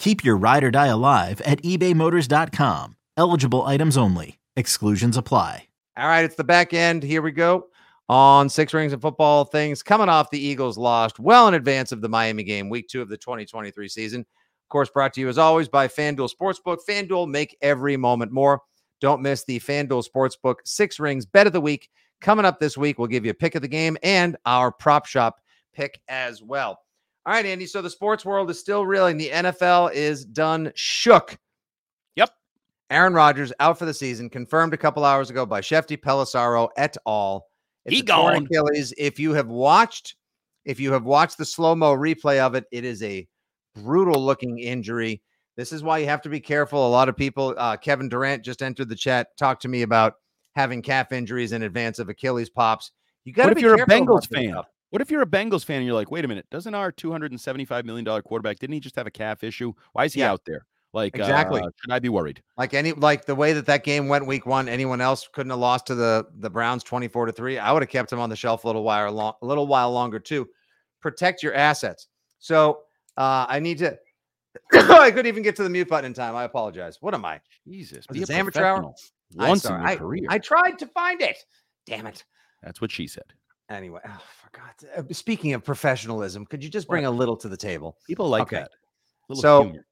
Keep 0.00 0.24
your 0.24 0.38
ride 0.38 0.64
or 0.64 0.70
die 0.70 0.86
alive 0.86 1.42
at 1.42 1.62
ebaymotors.com. 1.62 2.96
Eligible 3.18 3.66
items 3.66 3.98
only. 3.98 4.38
Exclusions 4.56 5.16
apply. 5.16 5.68
All 5.98 6.08
right, 6.08 6.24
it's 6.24 6.36
the 6.36 6.42
back 6.42 6.72
end. 6.72 7.02
Here 7.02 7.20
we 7.20 7.32
go 7.32 7.66
on 8.08 8.48
six 8.48 8.72
rings 8.72 8.94
and 8.94 9.02
football 9.02 9.44
things. 9.44 9.82
Coming 9.82 10.08
off 10.08 10.30
the 10.30 10.40
Eagles 10.40 10.78
lost 10.78 11.20
well 11.20 11.48
in 11.48 11.54
advance 11.54 11.92
of 11.92 12.00
the 12.00 12.08
Miami 12.08 12.42
game, 12.44 12.70
week 12.70 12.88
two 12.88 13.02
of 13.02 13.10
the 13.10 13.16
2023 13.18 13.88
season. 13.88 14.20
Of 14.22 14.68
course, 14.70 14.88
brought 14.88 15.12
to 15.14 15.20
you 15.20 15.28
as 15.28 15.36
always 15.36 15.68
by 15.68 15.86
FanDuel 15.86 16.30
Sportsbook. 16.34 16.78
FanDuel 16.88 17.28
make 17.28 17.58
every 17.60 17.98
moment 17.98 18.32
more. 18.32 18.62
Don't 19.02 19.20
miss 19.20 19.44
the 19.44 19.60
FanDuel 19.60 20.04
Sportsbook 20.08 20.56
six 20.64 20.98
rings 20.98 21.26
bet 21.26 21.46
of 21.46 21.52
the 21.52 21.60
week. 21.60 21.90
Coming 22.22 22.46
up 22.46 22.58
this 22.58 22.78
week, 22.78 22.98
we'll 22.98 23.06
give 23.06 23.26
you 23.26 23.32
a 23.32 23.34
pick 23.34 23.54
of 23.54 23.60
the 23.60 23.68
game 23.68 23.98
and 24.02 24.38
our 24.46 24.72
prop 24.72 25.04
shop 25.04 25.40
pick 25.74 26.00
as 26.08 26.42
well. 26.42 26.80
All 27.26 27.34
right, 27.34 27.44
Andy. 27.44 27.66
So 27.66 27.82
the 27.82 27.90
sports 27.90 28.24
world 28.24 28.50
is 28.50 28.58
still 28.58 28.86
reeling. 28.86 29.18
The 29.18 29.30
NFL 29.30 29.92
is 29.92 30.24
done 30.24 30.72
shook. 30.74 31.36
Yep. 32.16 32.30
Aaron 32.88 33.12
Rodgers 33.12 33.52
out 33.60 33.78
for 33.78 33.84
the 33.84 33.94
season, 33.94 34.30
confirmed 34.30 34.72
a 34.72 34.78
couple 34.78 35.04
hours 35.04 35.30
ago 35.30 35.44
by 35.44 35.60
Shefty 35.60 35.98
Pelissero 35.98 36.68
et 36.76 36.96
al. 37.06 37.46
It's 37.84 37.96
He 37.96 38.02
gone. 38.02 38.46
Achilles. 38.46 38.94
If 38.96 39.18
you 39.18 39.32
have 39.34 39.48
watched, 39.48 40.16
if 40.64 40.80
you 40.80 40.92
have 40.92 41.04
watched 41.04 41.38
the 41.38 41.44
slow 41.44 41.74
mo 41.74 41.94
replay 41.94 42.38
of 42.38 42.54
it, 42.54 42.64
it 42.72 42.84
is 42.84 43.02
a 43.02 43.28
brutal 43.74 44.22
looking 44.24 44.58
injury. 44.58 45.22
This 45.56 45.72
is 45.72 45.82
why 45.82 45.98
you 45.98 46.06
have 46.06 46.22
to 46.22 46.28
be 46.30 46.40
careful. 46.40 46.86
A 46.86 46.88
lot 46.88 47.08
of 47.08 47.16
people, 47.16 47.54
uh, 47.58 47.76
Kevin 47.76 48.08
Durant 48.08 48.42
just 48.42 48.62
entered 48.62 48.88
the 48.88 48.96
chat, 48.96 49.28
talked 49.38 49.62
to 49.62 49.68
me 49.68 49.82
about 49.82 50.14
having 50.54 50.80
calf 50.80 51.12
injuries 51.12 51.52
in 51.52 51.62
advance 51.62 51.98
of 51.98 52.08
Achilles 52.08 52.48
pops. 52.48 52.92
You 53.24 53.32
got 53.32 53.50
to 53.50 53.54
be 53.54 53.60
you're 53.60 53.74
a 53.74 53.86
Bengals 53.86 54.26
fan? 54.28 54.52
stuff. 54.52 54.66
What 54.90 55.00
if 55.00 55.10
you're 55.10 55.22
a 55.22 55.26
Bengals 55.26 55.64
fan 55.64 55.78
and 55.78 55.86
you're 55.86 55.94
like, 55.94 56.10
wait 56.10 56.24
a 56.24 56.28
minute, 56.28 56.46
doesn't 56.50 56.74
our 56.74 56.90
$275 56.92 57.84
million 57.84 58.04
quarterback, 58.22 58.58
didn't 58.58 58.74
he 58.74 58.80
just 58.80 58.96
have 58.96 59.06
a 59.06 59.10
calf 59.10 59.42
issue? 59.44 59.72
Why 59.92 60.04
is 60.04 60.14
he 60.14 60.20
Yeah. 60.20 60.32
out 60.32 60.44
there? 60.44 60.66
Like, 60.92 61.14
Exactly. 61.14 61.60
uh, 61.60 61.70
should 61.80 61.92
I 61.92 62.00
be 62.00 62.08
worried? 62.08 62.42
Like 62.58 62.74
any 62.74 62.90
like 62.92 63.24
the 63.24 63.34
way 63.36 63.52
that 63.52 63.64
that 63.66 63.84
game 63.84 64.08
went 64.08 64.26
week 64.26 64.44
one, 64.44 64.68
anyone 64.68 65.00
else 65.00 65.28
couldn't 65.32 65.50
have 65.50 65.60
lost 65.60 65.86
to 65.86 65.94
the 65.94 66.26
the 66.38 66.50
Browns 66.50 66.82
24 66.82 67.26
to 67.26 67.32
3. 67.32 67.58
I 67.58 67.70
would 67.70 67.82
have 67.82 67.88
kept 67.88 68.12
him 68.12 68.18
on 68.18 68.28
the 68.28 68.34
shelf 68.34 68.64
a 68.64 68.66
little 68.66 68.82
while 68.82 69.12
long, 69.12 69.34
a 69.40 69.46
little 69.46 69.68
while 69.68 69.92
longer 69.92 70.18
too. 70.18 70.48
Protect 71.00 71.44
your 71.44 71.54
assets. 71.54 72.08
So 72.40 72.80
uh 73.16 73.46
I 73.48 73.60
need 73.60 73.78
to 73.78 73.96
I 74.72 75.12
couldn't 75.12 75.28
even 75.28 75.44
get 75.44 75.54
to 75.56 75.62
the 75.62 75.70
mute 75.70 75.88
button 75.88 76.06
in 76.06 76.12
time. 76.14 76.34
I 76.34 76.42
apologize. 76.42 76.98
What 77.00 77.14
am 77.14 77.24
I? 77.24 77.40
Jesus. 77.68 78.04
Be 78.08 78.24
a 78.24 78.26
amateur 78.36 78.64
hour? 78.64 78.92
Once 79.36 79.64
in 79.64 79.70
your 79.70 79.86
I, 79.86 79.94
career. 79.94 80.24
I 80.28 80.38
tried 80.40 80.76
to 80.80 80.88
find 80.88 81.22
it. 81.22 81.38
Damn 81.86 82.08
it. 82.08 82.24
That's 82.64 82.80
what 82.80 82.90
she 82.90 83.06
said. 83.06 83.32
Anyway, 83.68 84.00
oh, 84.04 84.22
God's 84.52 84.84
uh, 84.96 85.12
speaking 85.12 85.52
of 85.54 85.64
professionalism, 85.64 86.44
could 86.46 86.62
you 86.62 86.70
just 86.70 86.88
bring 86.88 87.04
a 87.04 87.10
little 87.10 87.36
to 87.36 87.48
the 87.48 87.56
table? 87.56 87.96
People 88.06 88.28
like 88.28 88.42
Okay. 88.42 88.56
that. 88.58 88.70
So- 89.36 89.64
humor. 89.64 89.86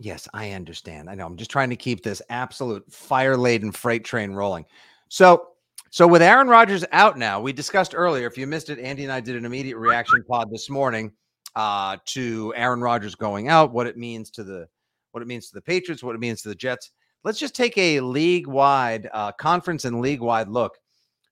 Yes, 0.00 0.26
I 0.34 0.50
understand. 0.50 1.08
I 1.08 1.14
know. 1.14 1.24
I'm 1.24 1.36
just 1.36 1.52
trying 1.52 1.70
to 1.70 1.76
keep 1.76 2.02
this 2.02 2.20
absolute 2.28 2.84
fire-laden 2.92 3.70
freight 3.70 4.04
train 4.04 4.32
rolling. 4.32 4.64
So, 5.08 5.50
so 5.90 6.08
with 6.08 6.20
Aaron 6.20 6.48
Rodgers 6.48 6.84
out 6.90 7.16
now, 7.16 7.40
we 7.40 7.52
discussed 7.52 7.94
earlier. 7.94 8.26
If 8.26 8.36
you 8.36 8.48
missed 8.48 8.70
it, 8.70 8.80
Andy 8.80 9.04
and 9.04 9.12
I 9.12 9.20
did 9.20 9.36
an 9.36 9.44
immediate 9.44 9.76
reaction 9.78 10.24
pod 10.28 10.50
this 10.50 10.68
morning 10.68 11.12
uh, 11.54 11.98
to 12.06 12.52
Aaron 12.56 12.80
Rodgers 12.80 13.14
going 13.14 13.48
out, 13.48 13.72
what 13.72 13.86
it 13.86 13.96
means 13.96 14.30
to 14.32 14.42
the 14.42 14.66
what 15.12 15.22
it 15.22 15.26
means 15.28 15.46
to 15.50 15.54
the 15.54 15.62
Patriots, 15.62 16.02
what 16.02 16.16
it 16.16 16.20
means 16.20 16.42
to 16.42 16.48
the 16.48 16.56
Jets. 16.56 16.90
Let's 17.22 17.38
just 17.38 17.54
take 17.54 17.78
a 17.78 18.00
league-wide 18.00 19.08
uh, 19.14 19.30
conference 19.32 19.84
and 19.84 20.00
league-wide 20.00 20.48
look. 20.48 20.76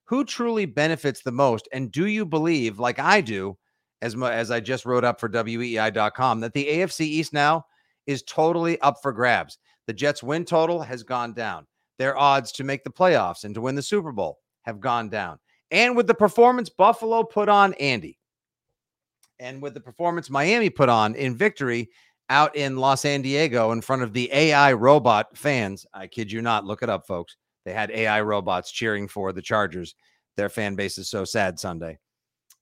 Who 0.05 0.25
truly 0.25 0.65
benefits 0.65 1.21
the 1.21 1.31
most, 1.31 1.67
and 1.71 1.91
do 1.91 2.07
you 2.07 2.25
believe, 2.25 2.79
like 2.79 2.99
I 2.99 3.21
do, 3.21 3.57
as 4.01 4.15
mu- 4.15 4.27
as 4.27 4.51
I 4.51 4.59
just 4.59 4.85
wrote 4.85 5.05
up 5.05 5.19
for 5.19 5.29
WEEI.com, 5.29 6.41
that 6.41 6.53
the 6.53 6.65
AFC 6.65 7.01
East 7.01 7.33
now 7.33 7.65
is 8.05 8.21
totally 8.23 8.79
up 8.81 8.97
for 9.01 9.13
grabs. 9.13 9.57
The 9.87 9.93
Jets 9.93 10.21
win 10.21 10.45
total 10.45 10.81
has 10.81 11.03
gone 11.03 11.33
down. 11.33 11.65
Their 11.99 12.17
odds 12.17 12.51
to 12.53 12.63
make 12.63 12.83
the 12.83 12.89
playoffs 12.89 13.43
and 13.43 13.55
to 13.55 13.61
win 13.61 13.75
the 13.75 13.81
Super 13.81 14.11
Bowl 14.11 14.39
have 14.63 14.79
gone 14.79 15.09
down. 15.09 15.39
And 15.71 15.95
with 15.95 16.07
the 16.07 16.13
performance 16.13 16.69
Buffalo 16.69 17.23
put 17.23 17.49
on 17.49 17.73
Andy, 17.75 18.19
and 19.39 19.61
with 19.61 19.73
the 19.73 19.81
performance 19.81 20.29
Miami 20.29 20.69
put 20.69 20.89
on 20.89 21.15
in 21.15 21.35
victory 21.35 21.89
out 22.29 22.55
in 22.55 22.77
Los 22.77 23.01
Diego 23.03 23.71
in 23.71 23.81
front 23.81 24.01
of 24.01 24.13
the 24.13 24.29
AI 24.33 24.73
robot 24.73 25.37
fans, 25.37 25.85
I 25.93 26.07
kid 26.07 26.31
you 26.31 26.41
not, 26.41 26.65
look 26.65 26.83
it 26.83 26.89
up, 26.89 27.05
folks. 27.05 27.35
They 27.65 27.73
had 27.73 27.91
AI 27.91 28.21
robots 28.21 28.71
cheering 28.71 29.07
for 29.07 29.31
the 29.33 29.41
Chargers. 29.41 29.95
Their 30.35 30.49
fan 30.49 30.75
base 30.75 30.97
is 30.97 31.09
so 31.09 31.25
sad 31.25 31.59
Sunday. 31.59 31.99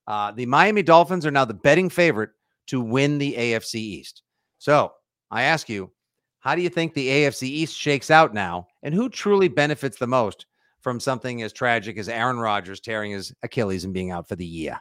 Uh, 0.07 0.31
the 0.31 0.45
Miami 0.45 0.83
Dolphins 0.83 1.25
are 1.25 1.31
now 1.31 1.45
the 1.45 1.53
betting 1.53 1.89
favorite 1.89 2.31
to 2.67 2.81
win 2.81 3.17
the 3.17 3.33
AFC 3.33 3.75
East. 3.75 4.23
So 4.59 4.91
I 5.29 5.43
ask 5.43 5.69
you, 5.69 5.91
how 6.39 6.55
do 6.55 6.61
you 6.61 6.69
think 6.69 6.93
the 6.93 7.07
AFC 7.07 7.43
East 7.43 7.77
shakes 7.77 8.11
out 8.11 8.33
now? 8.33 8.67
And 8.83 8.93
who 8.93 9.09
truly 9.09 9.47
benefits 9.47 9.97
the 9.97 10.07
most 10.07 10.47
from 10.81 10.99
something 10.99 11.43
as 11.43 11.53
tragic 11.53 11.97
as 11.97 12.09
Aaron 12.09 12.39
Rodgers 12.39 12.79
tearing 12.79 13.11
his 13.11 13.33
Achilles 13.43 13.85
and 13.85 13.93
being 13.93 14.11
out 14.11 14.27
for 14.27 14.35
the 14.35 14.45
year? 14.45 14.79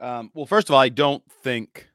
Um, 0.00 0.30
well, 0.34 0.46
first 0.46 0.68
of 0.68 0.74
all, 0.74 0.80
I 0.80 0.88
don't 0.88 1.22
think 1.42 1.86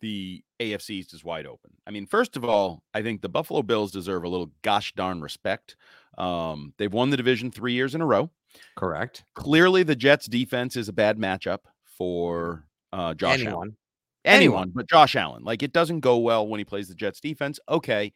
the 0.00 0.44
AFC 0.60 0.90
East 0.90 1.14
is 1.14 1.24
wide 1.24 1.46
open. 1.46 1.72
I 1.86 1.90
mean, 1.90 2.06
first 2.06 2.36
of 2.36 2.44
all, 2.44 2.82
I 2.92 3.02
think 3.02 3.20
the 3.20 3.28
Buffalo 3.28 3.62
Bills 3.62 3.90
deserve 3.90 4.24
a 4.24 4.28
little 4.28 4.50
gosh 4.62 4.92
darn 4.94 5.20
respect. 5.20 5.76
Um, 6.18 6.72
they've 6.78 6.92
won 6.92 7.10
the 7.10 7.16
division 7.16 7.50
three 7.50 7.72
years 7.72 7.94
in 7.94 8.00
a 8.00 8.06
row. 8.06 8.30
Correct. 8.76 9.24
Clearly, 9.34 9.82
the 9.82 9.96
Jets' 9.96 10.26
defense 10.26 10.76
is 10.76 10.88
a 10.88 10.92
bad 10.92 11.18
matchup 11.18 11.60
for 11.84 12.66
uh, 12.92 13.14
Josh 13.14 13.44
Allen. 13.44 13.76
Anyone. 14.26 14.66
anyone, 14.66 14.70
but 14.70 14.88
Josh 14.88 15.16
Allen. 15.16 15.42
Like 15.44 15.62
it 15.62 15.72
doesn't 15.72 16.00
go 16.00 16.18
well 16.18 16.46
when 16.46 16.58
he 16.58 16.64
plays 16.64 16.88
the 16.88 16.94
Jets 16.94 17.20
defense. 17.20 17.58
Okay. 17.68 18.12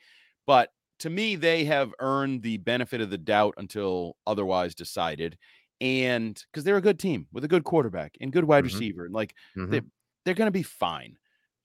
But 0.47 0.71
to 1.01 1.11
me, 1.11 1.37
they 1.37 1.65
have 1.65 1.93
earned 2.01 2.43
the 2.43 2.57
benefit 2.59 3.01
of 3.01 3.11
the 3.11 3.19
doubt 3.19 3.55
until 3.59 4.17
otherwise 4.27 4.75
decided. 4.75 5.37
And 5.81 6.43
because 6.51 6.65
they're 6.65 6.77
a 6.77 6.81
good 6.83 6.99
team 6.99 7.27
with 7.33 7.45
a 7.45 7.49
good 7.49 7.63
quarterback 7.65 8.17
and 8.21 8.33
good 8.33 8.45
wide 8.45 8.65
Mhm. 8.65 8.69
receiver, 8.73 9.05
and 9.05 9.15
like 9.15 9.35
Mhm. 9.57 9.71
they, 9.71 9.81
they're 10.25 10.35
going 10.35 10.47
to 10.49 10.51
be 10.53 10.63
fine. 10.65 11.17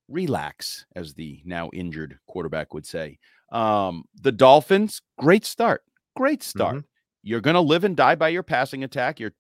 Relax, 0.10 0.86
as 0.96 1.13
the 1.13 1.41
now 1.46 1.69
injured 1.74 2.19
quarterback 2.28 2.74
would 2.74 2.86
say. 2.86 3.17
Um, 3.52 4.04
the 4.22 4.32
Dolphins, 4.32 5.02
great 5.17 5.46
start. 5.46 5.84
Great 6.15 6.43
start. 6.43 6.84
You're 7.23 7.41
going 7.41 7.56
to 7.56 7.62
live 7.62 7.84
and 7.84 7.95
die 7.95 8.15
by 8.15 8.30
your 8.30 8.43
passing 8.43 8.84
attack. 8.84 9.19
You're 9.19 9.34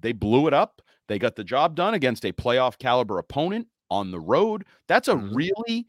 they 0.00 0.12
blew 0.12 0.46
it 0.46 0.54
up. 0.54 0.80
They 1.08 1.18
got 1.18 1.34
the 1.36 1.44
job 1.44 1.74
done 1.74 1.94
against 1.94 2.24
a 2.24 2.32
playoff 2.32 2.78
caliber 2.78 3.18
opponent 3.18 3.66
on 3.90 4.10
the 4.10 4.20
road. 4.20 4.64
That's 4.86 5.08
a 5.08 5.14
Mhm. 5.14 5.34
really 5.34 5.86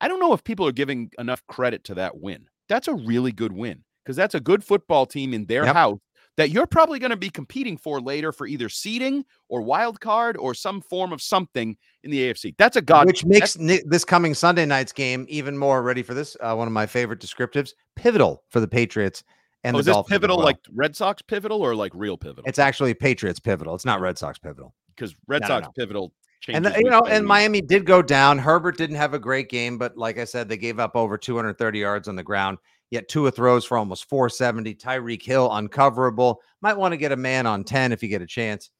I 0.00 0.08
don't 0.08 0.20
know 0.20 0.34
if 0.34 0.44
people 0.44 0.66
are 0.66 0.72
giving 0.72 1.10
enough 1.18 1.46
credit 1.46 1.82
to 1.84 1.94
that 1.94 2.18
win. 2.18 2.46
That's 2.68 2.86
a 2.88 2.94
really 2.94 3.32
good 3.32 3.52
win 3.52 3.82
because 4.04 4.14
that's 4.16 4.34
a 4.34 4.40
good 4.40 4.62
football 4.62 5.06
team 5.06 5.32
in 5.32 5.46
their 5.46 5.64
Yep. 5.64 5.74
house 5.74 5.98
that 6.36 6.50
you're 6.50 6.66
probably 6.66 6.98
going 6.98 7.10
to 7.12 7.16
be 7.16 7.30
competing 7.30 7.78
for 7.78 7.98
later 7.98 8.30
for 8.30 8.46
either 8.46 8.68
seeding 8.68 9.24
or 9.48 9.62
wild 9.62 9.98
card 10.00 10.36
or 10.36 10.52
some 10.52 10.82
form 10.82 11.14
of 11.14 11.22
something 11.22 11.78
in 12.02 12.10
the 12.10 12.18
AFC. 12.20 12.54
That's 12.58 12.76
a 12.76 12.82
god 12.82 13.06
Which 13.06 13.24
makes 13.24 13.54
this 13.54 14.04
coming 14.04 14.34
Sunday 14.34 14.66
night's 14.66 14.92
game 14.92 15.24
even 15.30 15.56
more 15.56 15.82
ready 15.82 16.02
for 16.02 16.12
this. 16.12 16.36
Uh, 16.40 16.54
one 16.54 16.66
of 16.68 16.72
my 16.74 16.84
favorite 16.84 17.20
descriptives, 17.20 17.72
pivotal 17.94 18.44
for 18.50 18.60
the 18.60 18.68
Patriots 18.68 19.24
and 19.64 19.74
Oh, 19.76 19.78
is 19.80 19.86
this 19.86 19.96
pivotal 20.08 20.36
well. 20.38 20.46
like 20.46 20.58
Red 20.72 20.94
Sox 20.96 21.22
pivotal 21.22 21.62
or 21.62 21.74
like 21.74 21.92
real 21.94 22.16
pivotal? 22.16 22.44
it's 22.46 22.58
actually 22.58 22.94
Patriots 22.94 23.40
pivotal. 23.40 23.74
It's 23.74 23.84
not 23.84 24.00
Red 24.00 24.18
Sox 24.18 24.38
pivotal. 24.38 24.74
because 24.94 25.14
Red 25.26 25.42
No, 25.42 25.48
no, 25.48 25.54
Sox 25.56 25.66
no. 25.66 25.72
pivotal. 25.76 26.12
And 26.48 26.64
the- 26.64 26.78
you 26.78 26.88
know, 26.90 27.00
and 27.00 27.24
week. 27.24 27.28
Miami 27.28 27.60
did 27.60 27.84
go 27.84 28.00
down. 28.02 28.38
Herbert 28.38 28.76
didn't 28.78 28.96
have 28.96 29.14
a 29.14 29.18
great 29.18 29.48
game, 29.48 29.78
but 29.78 29.96
like 29.96 30.18
I 30.18 30.24
said, 30.24 30.48
they 30.48 30.56
gave 30.56 30.78
up 30.78 30.94
over 30.94 31.18
230 31.18 31.78
yards 31.78 32.06
on 32.08 32.14
the 32.16 32.22
ground. 32.22 32.58
Yet 32.90 33.08
two 33.08 33.26
of 33.26 33.34
throws 33.34 33.64
for 33.64 33.76
almost 33.76 34.08
470. 34.08 34.74
Tyreek 34.76 35.22
Hill 35.22 35.48
uncoverable. 35.50 36.36
Might 36.60 36.76
want 36.76 36.92
to 36.92 36.96
get 36.96 37.10
a 37.10 37.16
man 37.16 37.44
on 37.46 37.64
10 37.64 37.90
if 37.90 38.00
you 38.02 38.08
get 38.08 38.22
a 38.22 38.26
chance. 38.26 38.70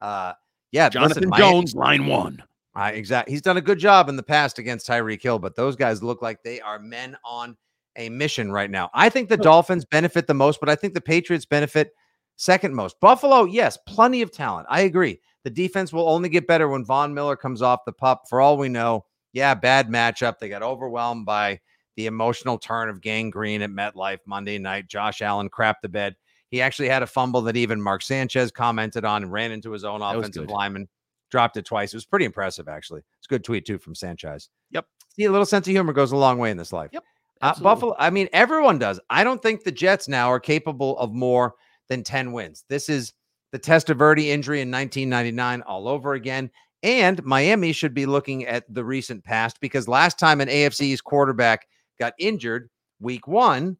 Uh, 0.00 0.34
yeah, 0.70 0.88
Jonathan 0.88 1.22
listen, 1.22 1.30
Miami- 1.30 1.42
Jones, 1.52 1.74
line 1.74 2.06
one. 2.06 2.42
I 2.76 2.92
exactly. 2.92 3.32
He's 3.32 3.42
done 3.42 3.56
a 3.56 3.62
good 3.62 3.78
job 3.78 4.08
in 4.08 4.14
the 4.16 4.22
past 4.22 4.58
against 4.60 4.86
Tyreek 4.86 5.20
Hill, 5.22 5.38
but 5.40 5.56
those 5.56 5.74
guys 5.74 6.02
look 6.02 6.22
like 6.22 6.42
they 6.44 6.60
are 6.60 6.78
men 6.78 7.16
on 7.24 7.56
a 7.96 8.08
mission 8.08 8.52
right 8.52 8.70
now. 8.70 8.90
I 8.94 9.08
think 9.08 9.28
the 9.28 9.36
Dolphins 9.36 9.84
benefit 9.84 10.26
the 10.26 10.34
most, 10.34 10.60
but 10.60 10.68
I 10.68 10.74
think 10.74 10.94
the 10.94 11.00
Patriots 11.00 11.46
benefit 11.46 11.92
second 12.36 12.74
most. 12.74 13.00
Buffalo, 13.00 13.44
yes, 13.44 13.78
plenty 13.86 14.22
of 14.22 14.30
talent. 14.30 14.66
I 14.70 14.82
agree. 14.82 15.20
The 15.44 15.50
defense 15.50 15.92
will 15.92 16.08
only 16.08 16.28
get 16.28 16.46
better 16.46 16.68
when 16.68 16.84
Von 16.84 17.14
Miller 17.14 17.36
comes 17.36 17.62
off 17.62 17.84
the 17.84 17.92
pup. 17.92 18.24
For 18.28 18.40
all 18.40 18.56
we 18.58 18.68
know, 18.68 19.04
yeah, 19.32 19.54
bad 19.54 19.88
matchup. 19.88 20.38
They 20.38 20.48
got 20.48 20.62
overwhelmed 20.62 21.26
by 21.26 21.60
the 21.96 22.06
emotional 22.06 22.58
turn 22.58 22.88
of 22.88 23.00
Gang 23.00 23.30
Green 23.30 23.62
at 23.62 23.70
MetLife 23.70 24.20
Monday 24.26 24.58
night. 24.58 24.88
Josh 24.88 25.22
Allen 25.22 25.48
crapped 25.48 25.82
the 25.82 25.88
bed. 25.88 26.16
He 26.50 26.60
actually 26.60 26.88
had 26.88 27.02
a 27.02 27.06
fumble 27.06 27.42
that 27.42 27.56
even 27.56 27.80
Mark 27.80 28.02
Sanchez 28.02 28.50
commented 28.50 29.04
on 29.04 29.22
and 29.22 29.32
ran 29.32 29.52
into 29.52 29.72
his 29.72 29.84
own 29.84 30.02
offensive 30.02 30.48
lineman 30.48 30.88
dropped 31.30 31.56
it 31.56 31.64
twice. 31.64 31.92
It 31.92 31.96
was 31.96 32.04
pretty 32.04 32.24
impressive, 32.24 32.68
actually. 32.68 33.02
It's 33.18 33.26
a 33.26 33.28
good 33.28 33.44
tweet 33.44 33.66
too 33.66 33.78
from 33.78 33.94
Sanchez. 33.94 34.48
Yep. 34.70 34.86
See, 35.16 35.24
a 35.24 35.30
little 35.30 35.46
sense 35.46 35.66
of 35.66 35.72
humor 35.72 35.92
goes 35.92 36.12
a 36.12 36.16
long 36.16 36.38
way 36.38 36.50
in 36.50 36.56
this 36.56 36.72
life. 36.72 36.90
Yep, 36.92 37.04
Uh. 37.42 37.54
Buffalo. 37.60 37.94
I 37.98 38.10
mean, 38.10 38.28
everyone 38.32 38.78
does. 38.78 38.98
I 39.10 39.24
don't 39.24 39.42
think 39.42 39.64
the 39.64 39.72
Jets 39.72 40.08
now 40.08 40.28
are 40.30 40.40
capable 40.40 40.98
of 40.98 41.12
more 41.12 41.54
than 41.88 42.02
ten 42.02 42.32
wins. 42.32 42.64
This 42.68 42.88
is 42.88 43.12
the 43.52 43.58
Testaverde 43.58 44.24
injury 44.26 44.60
in 44.60 44.70
1999 44.70 45.62
all 45.62 45.88
over 45.88 46.14
again. 46.14 46.50
And 46.82 47.24
Miami 47.24 47.72
should 47.72 47.94
be 47.94 48.06
looking 48.06 48.44
at 48.46 48.64
the 48.72 48.84
recent 48.84 49.24
past 49.24 49.60
because 49.60 49.88
last 49.88 50.18
time 50.18 50.40
an 50.40 50.48
AFC's 50.48 51.00
quarterback 51.00 51.66
got 51.98 52.12
injured, 52.18 52.68
week 53.00 53.26
one, 53.26 53.76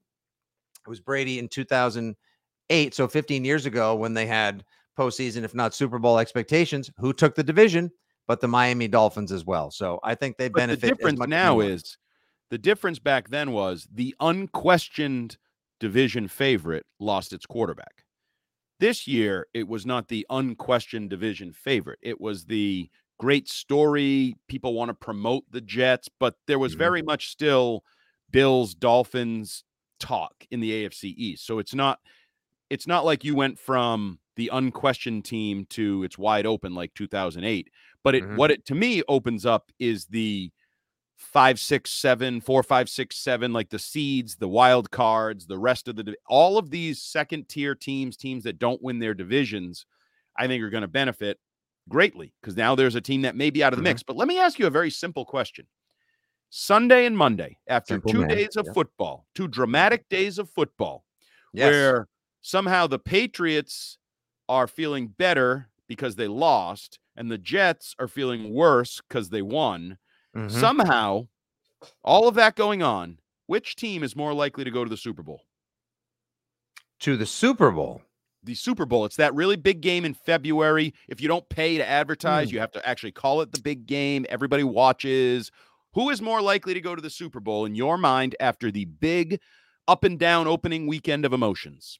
it 0.86 0.88
was 0.88 1.00
Brady 1.00 1.38
in 1.38 1.48
2008. 1.48 2.94
So 2.94 3.08
15 3.08 3.44
years 3.44 3.66
ago, 3.66 3.94
when 3.94 4.14
they 4.14 4.26
had 4.26 4.64
postseason, 4.98 5.44
if 5.44 5.54
not 5.54 5.74
Super 5.74 5.98
Bowl 5.98 6.18
expectations, 6.18 6.90
who 6.98 7.12
took 7.12 7.34
the 7.34 7.44
division? 7.44 7.90
But 8.26 8.40
the 8.40 8.48
Miami 8.48 8.88
Dolphins 8.88 9.30
as 9.30 9.44
well. 9.44 9.70
So 9.70 10.00
I 10.02 10.16
think 10.16 10.36
they 10.36 10.48
But 10.48 10.58
benefit. 10.58 10.80
the 10.80 10.86
as 10.88 10.96
difference 10.96 11.20
now 11.28 11.60
is 11.60 11.96
the 12.50 12.58
difference 12.58 12.98
back 12.98 13.28
then 13.28 13.52
was 13.52 13.86
the 13.90 14.14
unquestioned 14.20 15.38
division 15.80 16.28
favorite 16.28 16.86
lost 16.98 17.32
its 17.32 17.46
quarterback. 17.46 18.04
This 18.78 19.06
year, 19.06 19.46
it 19.54 19.68
was 19.68 19.86
not 19.86 20.08
the 20.08 20.26
unquestioned 20.30 21.10
division 21.10 21.52
favorite. 21.52 21.98
It 22.02 22.20
was 22.20 22.46
the 22.46 22.90
great 23.18 23.48
story. 23.48 24.36
People 24.48 24.74
want 24.74 24.90
to 24.90 24.94
promote 24.94 25.44
the 25.50 25.62
Jets, 25.62 26.08
but 26.20 26.36
there 26.46 26.58
was 26.58 26.74
very 26.74 27.02
much 27.02 27.28
still 27.28 27.84
Bills 28.30 28.74
Dolphins 28.74 29.64
talk 29.98 30.44
in 30.50 30.60
the 30.60 30.72
AFC 30.72 31.08
East. 31.10 31.46
So 31.46 31.58
it's 31.58 31.74
not 31.74 32.00
it's 32.70 32.86
not 32.86 33.04
like 33.04 33.24
you 33.24 33.34
went 33.34 33.58
from 33.58 34.18
the 34.36 34.50
unquestioned 34.52 35.24
team 35.24 35.64
to 35.66 36.02
it's 36.04 36.18
wide 36.18 36.46
open 36.46 36.74
like 36.74 36.92
2008 36.94 37.70
but 38.04 38.14
it 38.14 38.24
Mhm. 38.24 38.36
what 38.36 38.50
it 38.50 38.66
to 38.66 38.74
me 38.74 39.02
opens 39.08 39.46
up 39.46 39.70
is 39.78 40.06
the 40.06 40.50
five 41.16 41.58
six 41.58 41.90
seven 41.90 42.40
four 42.40 42.62
five 42.62 42.88
six 42.88 43.16
seven 43.16 43.52
like 43.52 43.70
the 43.70 43.78
seeds 43.78 44.36
the 44.36 44.48
wild 44.48 44.90
cards 44.90 45.46
the 45.46 45.58
rest 45.58 45.88
of 45.88 45.96
the 45.96 46.14
all 46.26 46.58
of 46.58 46.70
these 46.70 47.00
second 47.02 47.48
tier 47.48 47.74
teams 47.74 48.16
teams 48.16 48.44
that 48.44 48.58
don't 48.58 48.82
win 48.82 48.98
their 48.98 49.14
divisions 49.14 49.86
i 50.36 50.46
think 50.46 50.62
are 50.62 50.68
going 50.70 50.82
to 50.82 50.88
benefit 50.88 51.38
greatly 51.88 52.34
because 52.40 52.56
now 52.56 52.74
there's 52.74 52.96
a 52.96 53.00
team 53.00 53.22
that 53.22 53.34
may 53.36 53.48
be 53.48 53.62
out 53.64 53.72
of 53.72 53.78
the 53.78 53.80
Mhm. 53.80 53.84
mix. 53.84 54.02
But 54.02 54.16
let 54.16 54.26
me 54.28 54.38
ask 54.40 54.58
you 54.58 54.66
a 54.66 54.70
very 54.70 54.90
simple 54.90 55.24
question. 55.24 55.68
Sunday 56.50 57.06
and 57.06 57.16
Monday, 57.16 57.58
after 57.68 57.94
Simple 57.94 58.12
two 58.12 58.20
man. 58.20 58.28
days 58.28 58.56
of 58.56 58.66
Yep. 58.66 58.74
football, 58.74 59.26
two 59.34 59.46
dramatic 59.48 60.08
days 60.08 60.38
of 60.38 60.50
football, 60.50 61.04
Yes. 61.52 61.64
where 61.70 62.08
somehow 62.40 62.86
the 62.88 62.98
Patriots 62.98 63.98
are 64.48 64.66
feeling 64.66 65.08
better 65.08 65.70
because 65.86 66.16
they 66.16 66.28
lost, 66.28 66.98
and 67.16 67.30
the 67.30 67.38
Jets 67.38 67.94
are 67.98 68.08
feeling 68.08 68.52
worse 68.52 69.00
because 69.08 69.30
they 69.30 69.42
won. 69.42 69.98
Mhm. 70.36 70.50
Somehow, 70.50 71.28
all 72.04 72.28
of 72.28 72.34
that 72.34 72.56
going 72.56 72.82
on, 72.82 73.18
which 73.46 73.76
team 73.76 74.02
is 74.02 74.14
more 74.16 74.34
likely 74.34 74.64
to 74.64 74.70
go 74.70 74.84
to 74.84 74.90
the 74.90 74.96
Super 74.96 75.22
Bowl? 75.22 75.42
to 77.00 77.16
the 77.16 77.26
Super 77.26 77.70
Bowl. 77.70 78.00
The 78.42 78.54
Super 78.54 78.86
Bowl. 78.86 79.04
It's 79.04 79.16
that 79.16 79.34
really 79.34 79.56
big 79.56 79.82
game 79.82 80.04
in 80.06 80.14
February. 80.14 80.94
If 81.08 81.20
you 81.20 81.28
don't 81.28 81.46
pay 81.50 81.76
to 81.76 81.86
advertise, 81.86 82.48
Hmm. 82.48 82.54
you 82.54 82.60
have 82.60 82.72
to 82.72 82.88
actually 82.88 83.12
call 83.12 83.42
it 83.42 83.52
the 83.52 83.60
big 83.60 83.86
game. 83.86 84.24
Everybody 84.30 84.62
watches. 84.64 85.50
Who 85.92 86.08
is 86.08 86.22
more 86.22 86.40
likely 86.40 86.72
to 86.72 86.80
go 86.80 86.94
to 86.94 87.02
the 87.02 87.10
Super 87.10 87.38
Bowl 87.40 87.66
in 87.66 87.74
your 87.74 87.98
mind 87.98 88.34
after 88.40 88.70
the 88.70 88.86
big 88.86 89.40
up 89.86 90.04
and 90.04 90.18
down 90.18 90.46
opening 90.46 90.86
weekend 90.86 91.26
of 91.26 91.34
emotions? 91.34 91.98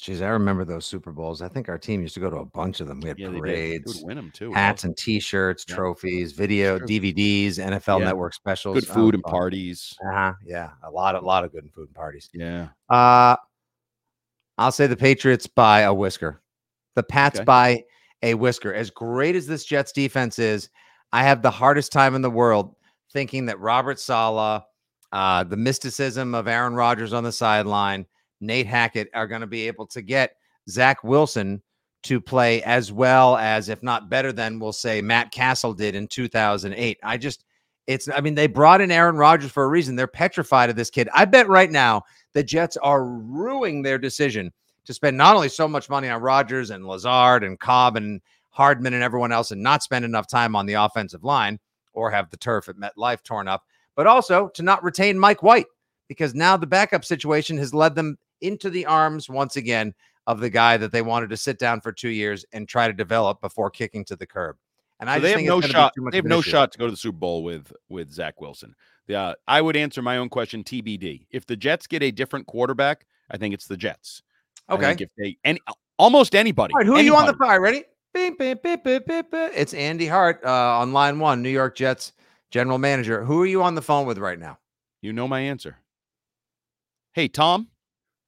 Jeez, 0.00 0.22
I 0.22 0.28
remember 0.28 0.64
those 0.64 0.86
Super 0.86 1.12
Bowls. 1.12 1.42
I 1.42 1.48
think 1.48 1.68
our 1.68 1.76
team 1.76 2.00
used 2.00 2.14
to 2.14 2.20
go 2.20 2.30
to 2.30 2.36
a 2.38 2.44
bunch 2.44 2.80
of 2.80 2.86
them. 2.88 3.00
We 3.00 3.08
had 3.08 3.18
Yeah, 3.18 3.28
they 3.28 3.34
did. 3.34 3.42
They 3.44 3.78
parades, 3.78 4.02
win 4.02 4.16
them 4.16 4.30
too. 4.32 4.50
hats 4.52 4.84
and 4.84 4.96
T-shirts, 4.96 5.66
Yeah. 5.68 5.74
trophies, 5.74 6.32
video, 6.32 6.78
true. 6.78 6.86
DVDs, 6.86 7.58
NFL 7.58 7.98
Yeah. 8.00 8.06
Network 8.06 8.32
specials. 8.32 8.74
good 8.76 8.86
food 8.86 9.14
and 9.14 9.22
parties. 9.22 9.94
parties. 10.00 10.16
Uh-huh. 10.16 10.32
Yeah, 10.44 10.70
a 10.82 10.90
lot 10.90 11.14
of 11.16 11.22
lot 11.22 11.44
of 11.44 11.52
good 11.52 11.68
food 11.74 11.88
and 11.88 11.94
parties. 11.94 12.30
Yeah. 12.32 12.68
Uh 12.88 13.36
I'll 14.58 14.72
say 14.72 14.86
the 14.86 14.96
Patriots 14.96 15.46
by 15.46 15.80
a 15.80 15.92
whisker. 15.94 16.40
The 16.94 17.02
Pats 17.02 17.38
Okay. 17.38 17.44
by 17.44 17.84
a 18.22 18.34
whisker. 18.34 18.72
As 18.74 18.90
great 18.90 19.34
as 19.36 19.46
this 19.46 19.64
Jets 19.64 19.92
defense 19.92 20.38
is, 20.38 20.68
I 21.12 21.22
have 21.24 21.42
the 21.42 21.50
hardest 21.50 21.92
time 21.92 22.14
in 22.14 22.22
the 22.22 22.30
world 22.30 22.74
thinking 23.12 23.46
that 23.46 23.58
Robert 23.60 23.98
Saleh, 23.98 24.62
uh, 25.12 25.44
the 25.44 25.56
mysticism 25.56 26.34
of 26.34 26.46
Aaron 26.46 26.74
Rodgers 26.74 27.12
on 27.12 27.24
the 27.24 27.32
sideline, 27.32 28.06
Nate 28.40 28.66
Hackett 28.66 29.10
are 29.14 29.26
going 29.26 29.40
to 29.40 29.46
be 29.46 29.66
able 29.66 29.86
to 29.88 30.02
get 30.02 30.36
Zach 30.68 31.02
Wilson 31.04 31.62
to 32.02 32.20
play 32.20 32.62
as 32.62 32.92
well 32.92 33.36
as, 33.36 33.68
if 33.68 33.82
not 33.82 34.08
better 34.08 34.32
than, 34.32 34.58
we'll 34.58 34.72
say 34.72 35.02
Matt 35.02 35.32
Cassel 35.32 35.74
did 35.74 35.94
in 35.94 36.08
2008. 36.08 36.98
I 37.02 37.16
just, 37.18 37.44
it's, 37.86 38.08
I 38.08 38.20
mean, 38.20 38.34
they 38.34 38.46
brought 38.46 38.80
in 38.80 38.90
Aaron 38.90 39.16
Rodgers 39.16 39.50
for 39.50 39.64
a 39.64 39.68
reason. 39.68 39.96
They're 39.96 40.06
petrified 40.06 40.70
of 40.70 40.76
this 40.76 40.90
kid. 40.90 41.08
I 41.14 41.26
bet 41.26 41.48
right 41.48 41.70
now 41.70 42.02
the 42.32 42.42
Jets 42.42 42.76
are 42.78 43.04
ruining 43.04 43.82
their 43.82 43.98
decision 43.98 44.52
to 44.84 44.94
spend 44.94 45.16
not 45.16 45.36
only 45.36 45.48
so 45.48 45.68
much 45.68 45.90
money 45.90 46.08
on 46.08 46.22
Rodgers 46.22 46.70
and 46.70 46.86
Lazard 46.86 47.44
and 47.44 47.58
Cobb 47.60 47.96
and 47.96 48.20
Hardman 48.48 48.94
and 48.94 49.02
everyone 49.02 49.32
else 49.32 49.50
and 49.50 49.62
not 49.62 49.82
spend 49.82 50.04
enough 50.04 50.26
time 50.26 50.56
on 50.56 50.66
the 50.66 50.74
offensive 50.74 51.24
line 51.24 51.58
or 51.92 52.10
have 52.10 52.30
the 52.30 52.36
turf 52.36 52.68
at 52.68 52.76
MetLife 52.76 53.22
torn 53.22 53.46
up, 53.46 53.64
but 53.94 54.06
also 54.06 54.48
to 54.48 54.62
not 54.62 54.82
retain 54.82 55.18
Mike 55.18 55.42
White 55.42 55.66
because 56.08 56.34
now 56.34 56.56
the 56.56 56.66
backup 56.66 57.04
situation 57.04 57.58
has 57.58 57.74
led 57.74 57.94
them 57.94 58.16
into 58.40 58.70
the 58.70 58.86
arms 58.86 59.28
once 59.28 59.56
again 59.56 59.94
of 60.26 60.40
the 60.40 60.50
guy 60.50 60.76
that 60.76 60.92
they 60.92 61.02
wanted 61.02 61.30
to 61.30 61.36
sit 61.36 61.58
down 61.58 61.80
for 61.80 61.92
two 61.92 62.08
years 62.10 62.44
and 62.52 62.68
try 62.68 62.86
to 62.86 62.92
develop 62.92 63.40
before 63.40 63.70
kicking 63.70 64.04
to 64.04 64.16
the 64.16 64.26
curb. 64.26 64.56
And 65.00 65.08
I 65.08 65.14
So 65.14 65.20
just 65.20 65.22
they 65.22 65.30
have 65.30 65.38
think 65.38 65.48
no 65.48 65.60
shot. 65.60 65.94
They 66.10 66.16
have 66.18 66.24
no 66.26 66.38
issue. 66.40 66.50
shot 66.50 66.72
to 66.72 66.78
go 66.78 66.84
to 66.86 66.90
the 66.90 66.96
Super 66.96 67.18
Bowl 67.18 67.42
with 67.42 67.72
with 67.88 68.12
Zach 68.12 68.40
Wilson. 68.40 68.74
Yeah, 69.06 69.32
I 69.48 69.60
would 69.60 69.76
answer 69.76 70.02
my 70.02 70.18
own 70.18 70.28
question 70.28 70.62
TBD. 70.62 71.26
If 71.30 71.46
the 71.46 71.56
Jets 71.56 71.86
get 71.86 72.02
a 72.02 72.10
different 72.10 72.46
quarterback, 72.46 73.06
I 73.30 73.38
think 73.38 73.54
it's 73.54 73.66
the 73.66 73.76
Jets. 73.76 74.22
I 74.68 74.74
Okay. 74.74 74.86
think 74.86 75.00
if 75.00 75.08
they 75.16 75.36
any 75.44 75.58
almost 75.98 76.34
anybody. 76.34 76.74
All 76.74 76.78
right, 76.78 76.86
who 76.86 76.96
are 76.96 77.00
you 77.00 77.16
on 77.16 77.24
the 77.24 77.30
anybody. 77.30 77.48
fire? 77.48 77.60
Ready? 77.60 77.84
Beep, 78.12 78.38
beep, 78.38 78.62
beep, 78.62 78.84
beep, 78.84 79.06
beep, 79.06 79.30
beep. 79.30 79.50
It's 79.54 79.72
Andy 79.72 80.06
Hart 80.06 80.40
uh, 80.44 80.78
on 80.78 80.92
line 80.92 81.18
one, 81.18 81.42
New 81.42 81.48
York 81.50 81.76
Jets 81.76 82.12
general 82.50 82.78
manager. 82.78 83.24
Who 83.24 83.40
are 83.42 83.46
you 83.46 83.62
on 83.62 83.74
the 83.74 83.82
phone 83.82 84.06
with 84.06 84.18
right 84.18 84.38
now? 84.38 84.58
You 85.00 85.12
know 85.12 85.26
my 85.26 85.40
answer. 85.40 85.78
Hey 87.12 87.26
Tom, 87.28 87.68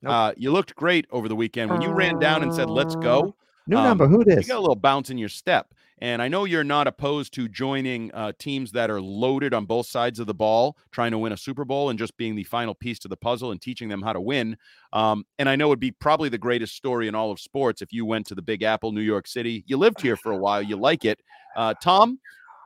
Nope. 0.03 0.13
uh, 0.13 0.33
you 0.37 0.51
looked 0.51 0.75
great 0.75 1.07
over 1.11 1.29
the 1.29 1.37
weekend 1.37 1.71
when 1.71 1.81
you 1.83 1.91
ran 1.91 2.19
down 2.19 2.43
and 2.43 2.53
said 2.53 2.69
"Let's 2.69 2.97
go." 2.97 3.35
New 3.69 3.77
Um, 3.77 3.85
number. 3.85 4.09
Who 4.09 4.25
this? 4.25 4.47
You 4.47 4.53
got 4.55 4.59
a 4.59 4.61
little 4.61 4.75
bounce 4.75 5.09
in 5.11 5.19
your 5.19 5.29
step, 5.29 5.73
and 6.01 6.21
I 6.21 6.27
know 6.27 6.45
you're 6.45 6.65
not 6.65 6.89
opposed 6.89 7.33
to 7.35 7.47
joining 7.47 8.11
uh, 8.13 8.33
teams 8.37 8.73
that 8.73 8.91
are 8.91 9.01
loaded 9.01 9.55
on 9.55 9.67
both 9.67 9.87
sides 9.87 10.19
of 10.19 10.27
the 10.27 10.35
ball, 10.35 10.77
trying 10.91 11.13
to 11.13 11.19
win 11.19 11.33
a 11.33 11.37
Super 11.37 11.65
Bowl 11.65 11.89
and 11.91 11.97
just 11.97 12.17
being 12.17 12.35
the 12.35 12.43
final 12.43 12.75
piece 12.75 12.99
to 12.99 13.09
the 13.09 13.17
puzzle 13.17 13.53
and 13.53 13.63
teaching 13.63 13.89
them 13.89 14.03
how 14.03 14.13
to 14.13 14.21
win. 14.21 14.57
Um, 14.93 15.25
and 15.39 15.49
I 15.49 15.55
know 15.55 15.69
it'd 15.69 15.79
be 15.79 15.93
probably 15.93 16.29
the 16.29 16.39
greatest 16.39 16.75
story 16.75 17.07
in 17.07 17.15
all 17.15 17.31
of 17.31 17.39
sports 17.39 17.83
if 17.83 17.93
you 17.93 18.05
went 18.05 18.27
to 18.27 18.35
the 18.35 18.43
Big 18.43 18.65
Apple, 18.65 18.91
New 18.91 19.01
York 19.01 19.29
City. 19.29 19.63
You 19.69 19.77
lived 19.77 20.01
here 20.01 20.17
for 20.17 20.33
a 20.33 20.37
while, 20.37 20.61
you 20.61 20.75
like 20.75 21.05
it. 21.05 21.21
Uh, 21.55 21.75
Tom, 21.81 22.19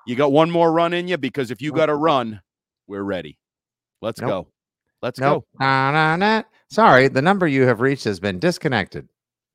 you 0.07 0.17
got 0.17 0.33
one 0.33 0.51
more 0.51 0.73
run 0.73 0.95
in 0.95 1.07
you 1.09 1.19
because 1.19 1.51
if 1.51 1.61
you 1.61 1.73
got 1.73 1.91
a 1.91 1.95
run, 1.95 2.41
we're 2.87 3.03
ready. 3.03 3.37
Let's 4.01 4.19
Nope. 4.23 4.29
go. 4.31 4.47
Let's 5.03 5.21
Nope. 5.21 5.45
go. 5.61 5.65
Nah. 5.67 6.43
Sorry, 6.71 7.09
the 7.09 7.23
number 7.23 7.47
you 7.47 7.63
have 7.63 7.81
reached 7.81 8.05
has 8.05 8.21
been 8.21 8.39
disconnected. 8.39 9.09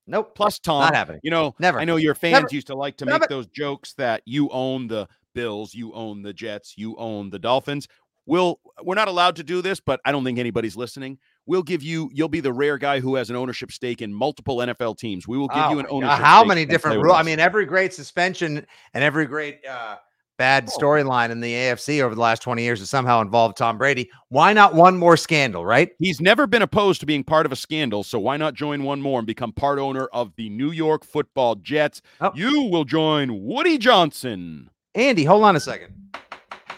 Nope. 0.07 0.34
Plus, 0.36 0.59
Tom, 0.59 0.82
Not 0.82 0.95
happening. 0.95 1.22
you 1.24 1.32
know, 1.32 1.55
Never. 1.59 1.80
I 1.80 1.86
know 1.86 1.95
your 1.95 2.16
fans 2.16 2.34
Never. 2.34 2.47
used 2.51 2.68
to 2.68 2.76
like 2.76 2.97
to 2.97 3.05
Never. 3.05 3.20
make 3.20 3.30
those 3.30 3.47
jokes 3.47 3.93
that 3.93 4.22
you 4.26 4.49
own 4.49 4.88
the 4.88 5.07
Bills, 5.34 5.74
you 5.74 5.93
own 5.93 6.22
the 6.24 6.34
Jets, 6.34 6.74
you 6.78 6.95
own 6.97 7.30
the 7.30 7.39
Dolphins. 7.39 7.88
We'll 8.26 8.59
we're 8.84 8.95
not 8.95 9.07
allowed 9.07 9.36
to 9.38 9.43
do 9.43 9.62
this, 9.62 9.80
but 9.80 9.99
I 10.05 10.12
don't 10.12 10.24
think 10.24 10.38
anybody's 10.39 10.76
listening. 10.76 11.18
We'll 11.45 11.64
give 11.64 11.82
you 11.84 12.09
you'll 12.14 12.28
be 12.30 12.39
the 12.39 12.53
rare 12.53 12.78
guy 12.78 12.99
who 12.99 13.16
has 13.16 13.30
an 13.30 13.36
ownership 13.36 13.72
stake 13.72 14.01
in 14.01 14.14
multiple 14.14 14.57
NFL 14.57 14.97
teams. 14.97 15.28
We 15.28 15.38
will 15.38 15.47
give 15.47 15.57
you 15.57 15.78
Oh 15.78 15.80
an 15.80 15.86
ownership. 15.89 16.20
How 16.20 16.39
stake 16.41 16.47
many 16.49 16.66
different 16.66 16.95
play 16.97 17.03
rules? 17.03 17.18
I 17.18 17.24
mean, 17.24 17.39
every 17.39 17.66
great 17.66 17.93
suspension 17.93 18.66
and 18.93 19.03
every 19.03 19.26
great 19.26 19.66
uh, 19.66 19.97
bad 20.42 20.68
Oh. 20.74 20.80
storyline 20.80 21.30
in 21.30 21.39
the 21.39 21.54
AFC 21.54 22.02
over 22.02 22.16
the 22.16 22.22
last 22.22 22.42
20 22.42 22.64
years 22.64 22.80
has 22.80 22.89
somehow 22.89 23.22
involved 23.22 23.58
Tom 23.58 23.78
Brady. 23.78 24.10
Why 24.30 24.54
not 24.54 24.74
one 24.74 24.98
more 24.98 25.16
scandal, 25.16 25.64
right? 25.64 25.89
he's 26.00 26.20
never 26.20 26.48
been 26.48 26.64
opposed 26.64 27.00
to 27.02 27.06
being 27.06 27.24
part 27.24 27.46
of 27.46 27.52
a 27.52 27.56
scandal, 27.56 28.04
so 28.04 28.18
why 28.18 28.38
not 28.38 28.56
join 28.56 28.82
one 28.84 29.02
more 29.02 29.20
and 29.20 29.28
become 29.28 29.52
part 29.54 29.78
owner 29.78 30.08
of 30.14 30.32
the 30.38 30.50
New 30.50 30.72
York 30.72 31.06
Football 31.06 31.56
Jets? 31.58 32.02
Oh. 32.22 32.32
You 32.34 32.64
will 32.64 32.86
join 32.86 33.44
Woody 33.44 33.78
Johnson. 33.78 34.70
Andy, 34.96 35.24
hold 35.26 35.44
on 35.44 35.56
a 35.56 35.60
second. 35.60 35.94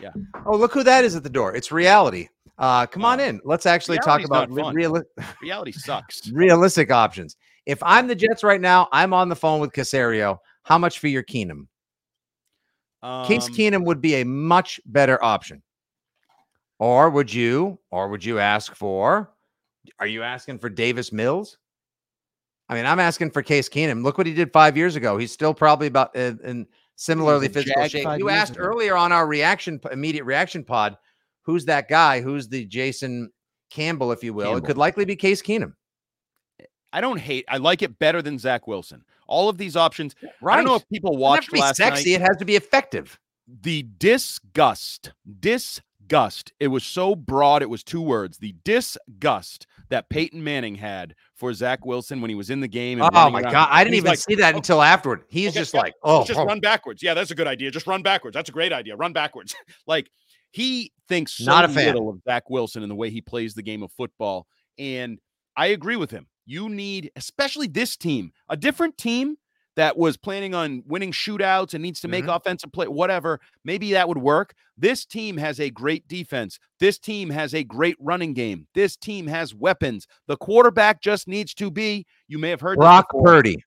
Yeah. 0.01 0.09
Oh, 0.45 0.57
look 0.57 0.73
who 0.73 0.83
that 0.83 1.05
is 1.05 1.15
at 1.15 1.23
the 1.23 1.29
door. 1.29 1.55
It's 1.55 1.71
reality. 1.71 2.27
Uh, 2.57 2.85
come 2.85 3.05
on 3.05 3.21
Oh. 3.21 3.23
in. 3.23 3.39
Let's 3.45 3.65
actually 3.65 3.97
talk 3.99 4.25
about 4.25 4.49
reali- 4.49 5.03
Reality 5.41 5.71
sucks. 5.71 6.29
realistic 6.33 6.91
options. 6.91 7.37
If 7.65 7.81
I'm 7.81 8.07
the 8.07 8.15
Jets 8.15 8.43
right 8.43 8.59
now, 8.59 8.89
I'm 8.91 9.13
on 9.13 9.29
the 9.29 9.37
phone 9.37 9.61
with 9.61 9.71
Caserio. 9.71 10.39
How 10.63 10.77
much 10.77 10.99
for 10.99 11.07
your 11.07 11.23
Keenum? 11.23 11.67
Case 13.25 13.47
Um, 13.47 13.53
Keenum 13.53 13.85
would 13.85 13.99
be 13.99 14.15
a 14.15 14.23
much 14.23 14.79
better 14.85 15.21
option. 15.23 15.61
Or 16.79 17.09
would 17.09 17.33
you, 17.33 17.79
or 17.91 18.07
would 18.07 18.23
you 18.23 18.39
ask 18.39 18.75
for? 18.75 19.29
Are 19.99 20.07
you 20.07 20.23
asking 20.23 20.59
for 20.59 20.69
Davis 20.69 21.11
Mills? 21.11 21.57
I 22.69 22.75
mean, 22.75 22.85
I'm 22.85 22.99
asking 22.99 23.31
for 23.31 23.43
Case 23.43 23.67
Keenum. 23.67 24.03
Look 24.03 24.17
what 24.17 24.25
he 24.25 24.33
did 24.33 24.53
five 24.53 24.77
years 24.77 24.95
ago. 24.95 25.17
He's 25.17 25.31
still 25.31 25.53
probably 25.53 25.87
about 25.87 26.15
in, 26.15 26.39
in 26.43 26.67
similarly 26.95 27.49
physical 27.49 27.87
shape. 27.87 28.07
You 28.17 28.29
asked 28.29 28.55
ago. 28.55 28.63
earlier 28.63 28.95
on 28.95 29.11
our 29.11 29.27
reaction, 29.27 29.81
immediate 29.91 30.23
reaction 30.23 30.63
pod, 30.63 30.97
who's 31.41 31.65
that 31.65 31.89
guy? 31.89 32.21
Who's 32.21 32.47
the 32.47 32.65
Jason 32.65 33.31
Campbell, 33.69 34.13
if 34.13 34.23
you 34.23 34.33
will? 34.33 34.55
It 34.55 34.63
could 34.63 34.77
likely 34.77 35.03
be 35.03 35.15
Case 35.15 35.41
Keenum. 35.41 35.73
I 36.93 37.01
don't 37.01 37.19
hate. 37.19 37.45
I 37.49 37.57
like 37.57 37.81
it 37.81 37.99
better 37.99 38.21
than 38.21 38.39
Zach 38.39 38.65
Wilson. 38.67 39.03
All 39.27 39.49
of 39.49 39.57
these 39.57 39.75
options. 39.75 40.15
Right. 40.41 40.53
I 40.53 40.57
don't 40.57 40.65
know 40.65 40.75
if 40.75 40.87
people 40.89 41.13
It 41.13 41.19
watched 41.19 41.45
to 41.45 41.51
be 41.53 41.59
last 41.61 41.77
sexy. 41.77 42.11
night. 42.11 42.21
It 42.21 42.27
has 42.27 42.37
to 42.37 42.45
be 42.45 42.55
effective. 42.55 43.19
The 43.61 43.85
disgust, 43.97 45.11
disgust. 45.39 46.53
It 46.59 46.67
was 46.67 46.83
so 46.83 47.15
broad. 47.15 47.61
It 47.61 47.69
was 47.69 47.83
two 47.83 48.01
words. 48.01 48.37
The 48.37 48.55
disgust 48.63 49.67
that 49.89 50.09
Peyton 50.09 50.43
Manning 50.43 50.75
had 50.75 51.13
for 51.35 51.53
Zach 51.53 51.85
Wilson 51.85 52.21
when 52.21 52.29
he 52.29 52.35
was 52.35 52.49
in 52.49 52.61
the 52.61 52.67
game. 52.67 53.01
Oh 53.01 53.29
my 53.29 53.41
god! 53.41 53.67
I 53.69 53.83
didn't 53.83 53.95
even 53.97 54.09
like, 54.09 54.19
see 54.19 54.35
that 54.35 54.53
"Oh, 54.53 54.57
until 54.57 54.81
afterward. 54.81 55.23
He's 55.27 55.49
okay, 55.49 55.59
just 55.59 55.73
yeah, 55.73 55.81
like, 55.81 55.93
oh, 56.03 56.23
just 56.23 56.39
oh. 56.39 56.45
run 56.45 56.59
backwards. 56.61 57.03
Yeah, 57.03 57.13
that's 57.13 57.31
a 57.31 57.35
good 57.35 57.47
idea. 57.47 57.69
Just 57.69 57.85
run 57.85 58.01
backwards. 58.01 58.33
That's 58.33 58.49
a 58.49 58.53
great 58.53 58.71
idea. 58.71 58.95
Run 58.95 59.13
backwards. 59.13 59.55
like 59.87 60.09
he 60.51 60.93
thinks 61.09 61.33
so 61.33 61.45
Not 61.45 61.65
a 61.65 61.67
fan. 61.67 61.93
little 61.93 62.09
of 62.09 62.21
Zach 62.23 62.49
Wilson 62.49 62.83
and 62.83 62.89
the 62.89 62.95
way 62.95 63.09
he 63.09 63.21
plays 63.21 63.53
the 63.53 63.63
game 63.63 63.83
of 63.83 63.91
football. 63.91 64.47
And 64.77 65.19
I 65.57 65.67
agree 65.67 65.95
with 65.95 66.11
him. 66.11 66.27
You 66.45 66.69
need, 66.69 67.11
especially 67.15 67.67
this 67.67 67.95
team, 67.97 68.31
a 68.49 68.57
different 68.57 68.97
team 68.97 69.37
that 69.75 69.97
was 69.97 70.17
planning 70.17 70.53
on 70.53 70.83
winning 70.85 71.11
shootouts 71.11 71.73
and 71.73 71.81
needs 71.81 71.99
to 72.01 72.07
make 72.07 72.25
Mhm. 72.25 72.35
offensive 72.35 72.71
play, 72.71 72.87
whatever. 72.87 73.39
Maybe 73.65 73.91
that 73.93 74.07
would 74.07 74.19
work. 74.19 74.53
This 74.77 75.03
team 75.03 75.37
has 75.37 75.59
a 75.59 75.71
great 75.71 76.07
defense. 76.07 76.59
This 76.79 76.99
team 76.99 77.31
has 77.31 77.55
a 77.55 77.63
great 77.63 77.95
running 77.99 78.33
game. 78.33 78.67
This 78.75 78.95
team 78.95 79.25
has 79.27 79.55
weapons. 79.55 80.05
The 80.27 80.37
quarterback 80.37 81.01
just 81.01 81.27
needs 81.27 81.55
to 81.55 81.71
be. 81.71 82.05
You 82.27 82.37
may 82.37 82.49
have 82.51 82.61
heard 82.61 82.77
Brock. 82.77 83.07
Purdy. 83.23 83.63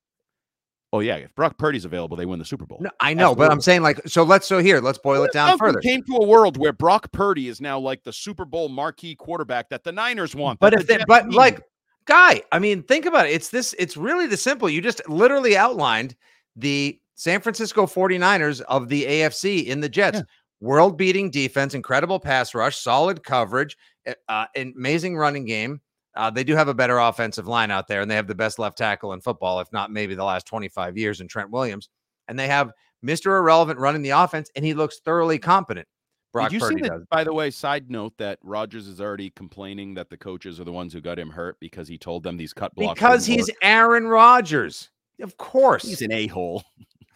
Oh 0.92 1.00
yeah, 1.00 1.16
if 1.16 1.34
Brock 1.34 1.58
Purdy's 1.58 1.84
available, 1.84 2.16
they 2.16 2.24
win 2.24 2.38
the 2.38 2.44
Super 2.44 2.64
Bowl. 2.64 2.78
No, 2.80 2.90
I 3.00 3.12
know, 3.12 3.34
but 3.34 3.50
I'm 3.50 3.60
saying 3.60 3.82
like, 3.82 4.00
so 4.06 4.22
let's 4.22 4.46
so 4.46 4.60
here, 4.60 4.80
let's 4.80 4.98
boil 4.98 5.24
it 5.24 5.32
down 5.32 5.58
further. 5.58 5.80
Came 5.80 6.04
to 6.04 6.16
a 6.18 6.24
world 6.24 6.56
where 6.56 6.72
Brock 6.72 7.10
Purdy 7.10 7.48
is 7.48 7.60
now 7.60 7.80
like 7.80 8.04
the 8.04 8.12
Super 8.12 8.44
Bowl 8.44 8.68
marquee 8.68 9.16
quarterback 9.16 9.68
that 9.70 9.82
the 9.82 9.90
Niners 9.90 10.36
want. 10.36 10.60
But 10.60 10.72
if 10.72 10.80
the 10.82 10.86
they, 10.86 10.94
Jets 10.98 11.04
but 11.08 11.26
need. 11.26 11.34
like, 11.34 11.60
guy, 12.06 12.42
I 12.52 12.58
mean, 12.58 12.82
think 12.82 13.06
about 13.06 13.26
it. 13.26 13.32
It's 13.32 13.50
this. 13.50 13.74
It's 13.78 13.96
really 13.96 14.26
the 14.26 14.36
simple. 14.36 14.68
You 14.68 14.80
just 14.80 15.06
literally 15.08 15.56
outlined 15.56 16.16
the 16.56 16.98
San 17.14 17.40
Francisco 17.40 17.86
49ers 17.86 18.60
of 18.62 18.88
the 18.88 19.04
AFC 19.04 19.66
in 19.66 19.80
the 19.80 19.88
Jets. 19.88 20.18
Yeah. 20.18 20.24
World 20.60 20.96
beating 20.96 21.30
defense, 21.30 21.74
incredible 21.74 22.18
pass 22.18 22.54
rush, 22.54 22.78
solid 22.78 23.22
coverage, 23.22 23.76
uh, 24.06 24.14
uh, 24.28 24.46
amazing 24.56 25.16
running 25.16 25.44
game. 25.44 25.82
Uh, 26.16 26.30
they 26.30 26.44
do 26.44 26.56
have 26.56 26.68
a 26.68 26.74
better 26.74 26.98
offensive 26.98 27.46
line 27.46 27.70
out 27.70 27.88
there, 27.88 28.00
and 28.00 28.10
they 28.10 28.14
have 28.14 28.26
the 28.26 28.34
best 28.34 28.58
left 28.58 28.78
tackle 28.78 29.12
in 29.12 29.20
football, 29.20 29.60
if 29.60 29.70
not 29.70 29.90
maybe 29.90 30.14
the 30.14 30.24
last 30.24 30.46
25 30.46 30.96
years 30.96 31.20
in 31.20 31.28
Trent 31.28 31.50
Williams. 31.50 31.90
And 32.26 32.38
they 32.38 32.48
have 32.48 32.72
Mr. 33.04 33.38
Irrelevant 33.38 33.78
running 33.78 34.00
the 34.00 34.10
offense, 34.10 34.50
and 34.56 34.64
he 34.64 34.72
looks 34.72 35.00
thoroughly 35.00 35.38
competent. 35.38 35.86
Brock 36.32 36.50
Did 36.50 36.54
you 36.54 36.60
Purdy 36.60 36.76
see 36.76 36.82
that, 36.82 36.88
does. 36.90 37.04
by 37.10 37.24
the 37.24 37.32
way, 37.32 37.50
side 37.50 37.90
note 37.90 38.12
that 38.18 38.38
Rodgers 38.42 38.86
is 38.88 39.00
already 39.00 39.30
complaining 39.30 39.94
that 39.94 40.10
the 40.10 40.16
coaches 40.16 40.60
are 40.60 40.64
the 40.64 40.72
ones 40.72 40.92
who 40.92 41.00
got 41.00 41.18
him 41.18 41.30
hurt 41.30 41.56
because 41.60 41.88
he 41.88 41.96
told 41.96 42.22
them 42.22 42.36
these 42.36 42.52
cut 42.52 42.74
blocks. 42.74 42.98
Because 43.00 43.24
he's 43.24 43.48
work. 43.48 43.56
Aaron 43.62 44.06
Rodgers. 44.06 44.90
Of 45.22 45.36
course. 45.38 45.82
he's 45.84 46.02
an 46.02 46.12
a-hole. 46.12 46.62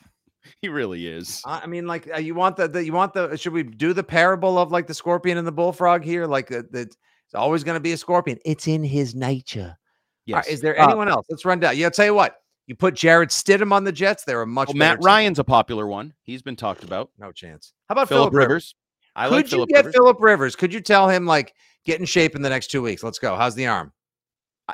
he 0.62 0.68
really 0.68 1.06
is. 1.06 1.42
I 1.44 1.66
mean, 1.66 1.86
like 1.86 2.08
uh, 2.14 2.18
you 2.18 2.34
want 2.34 2.56
the, 2.56 2.66
the 2.68 2.82
you 2.84 2.92
want 2.94 3.12
the 3.12 3.36
should 3.36 3.52
we 3.52 3.62
do 3.62 3.92
the 3.92 4.02
parable 4.04 4.58
of 4.58 4.72
like 4.72 4.86
the 4.86 4.94
scorpion 4.94 5.36
and 5.36 5.46
the 5.46 5.52
bullfrog 5.52 6.02
here? 6.02 6.26
Like 6.26 6.50
uh, 6.50 6.62
that 6.70 6.88
it's 6.88 7.34
always 7.34 7.62
going 7.62 7.76
to 7.76 7.80
be 7.80 7.92
a 7.92 7.96
scorpion. 7.98 8.38
It's 8.46 8.66
in 8.68 8.82
his 8.82 9.14
nature. 9.14 9.60
All 9.60 10.36
right, 10.36 10.44
Yes. 10.46 10.48
is 10.48 10.60
there 10.60 10.80
Uh, 10.80 10.86
anyone 10.86 11.08
else? 11.08 11.26
Let's 11.28 11.44
run 11.44 11.60
down. 11.60 11.76
Yeah, 11.76 11.86
I'll 11.86 11.90
tell 11.90 12.06
you 12.06 12.14
what. 12.14 12.36
You 12.66 12.76
put 12.76 12.94
Jarrett 12.94 13.30
Stidham 13.30 13.72
on 13.72 13.82
the 13.84 13.90
Jets. 13.92 14.24
They're 14.24 14.42
a 14.42 14.46
much 14.46 14.68
well, 14.68 14.76
Matt 14.76 14.98
team. 15.00 15.06
Ryan's 15.06 15.38
a 15.40 15.44
popular 15.44 15.86
one. 15.88 16.14
He's 16.22 16.40
been 16.40 16.54
talked 16.56 16.84
about. 16.84 17.10
No 17.18 17.32
chance. 17.32 17.72
How 17.88 17.94
about 17.94 18.08
Philip 18.08 18.30
Philip 18.30 18.34
Rivers? 18.34 18.48
Rivers. 18.48 18.74
I 19.16 19.28
Could 19.28 19.34
like 19.34 19.44
you 19.46 19.50
Philip 19.50 19.68
get 19.68 19.76
Rivers. 19.76 19.94
Philip 19.94 20.20
Rivers? 20.20 20.56
Could 20.56 20.72
you 20.72 20.80
tell 20.80 21.08
him 21.08 21.26
like 21.26 21.54
get 21.84 22.00
in 22.00 22.06
shape 22.06 22.34
in 22.36 22.42
the 22.42 22.48
next 22.48 22.68
two 22.68 22.82
weeks? 22.82 23.02
Let's 23.02 23.18
go. 23.18 23.36
How's 23.36 23.54
the 23.54 23.66
arm? 23.66 23.92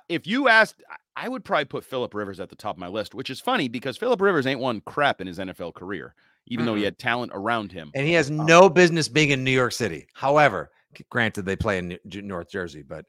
If 0.08 0.26
you 0.26 0.48
asked, 0.48 0.82
I- 1.16 1.28
would 1.28 1.44
probably 1.44 1.64
put 1.64 1.84
Philip 1.84 2.12
Rivers 2.14 2.38
at 2.40 2.50
the 2.50 2.56
top 2.56 2.76
of 2.76 2.78
my 2.80 2.88
list, 2.88 3.14
which 3.14 3.30
is 3.30 3.40
funny 3.40 3.68
because 3.68 3.96
Philip 3.96 4.20
Rivers 4.20 4.46
ain't 4.46 4.60
won 4.60 4.82
crap 4.82 5.20
in 5.22 5.26
his 5.26 5.38
NFL 5.38 5.74
career, 5.74 6.14
even 6.46 6.66
though 6.66 6.74
he 6.74 6.82
had 6.82 6.98
talent 6.98 7.32
around 7.34 7.72
him. 7.72 7.90
And 7.94 8.06
he 8.06 8.12
has 8.12 8.28
Um, 8.28 8.44
no 8.44 8.68
business 8.68 9.08
being 9.08 9.30
in 9.30 9.42
New 9.42 9.50
York 9.50 9.72
City. 9.72 10.06
However, 10.12 10.70
granted 11.08 11.46
they 11.46 11.56
play 11.56 11.78
in 11.78 11.98
North 12.04 12.50
Jersey, 12.50 12.82
but 12.82 13.06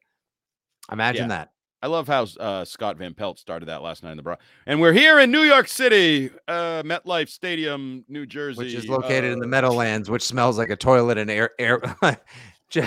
imagine 0.91 1.28
that. 1.30 1.51
I 1.82 1.88
love 1.88 2.07
how 2.07 2.25
uh, 2.39 2.65
Scott 2.65 2.97
Van 2.97 3.13
Pelt 3.13 3.38
started 3.38 3.67
that 3.67 3.82
last 3.84 4.03
night 4.03 4.11
in 4.11 4.17
the 4.17 4.23
bra. 4.23 4.36
And 4.65 4.82
we're 4.82 4.93
here 4.93 5.19
in 5.19 5.30
New 5.32 5.43
York 5.43 5.67
City, 5.67 6.32
uh, 6.47 6.82
MetLife 6.84 7.30
Stadium, 7.30 8.03
New 8.07 8.25
Jersey, 8.25 8.57
which 8.57 8.73
is 8.73 8.89
located 8.89 9.25
in 9.32 9.39
the 9.39 9.45
uh, 9.45 9.49
Meadowlands, 9.49 10.09
which 10.09 10.23
smells 10.23 10.57
like 10.57 10.69
a 10.71 10.75
toilet 10.75 11.17
and 11.17 11.30
air 11.30 11.51
air 11.59 11.80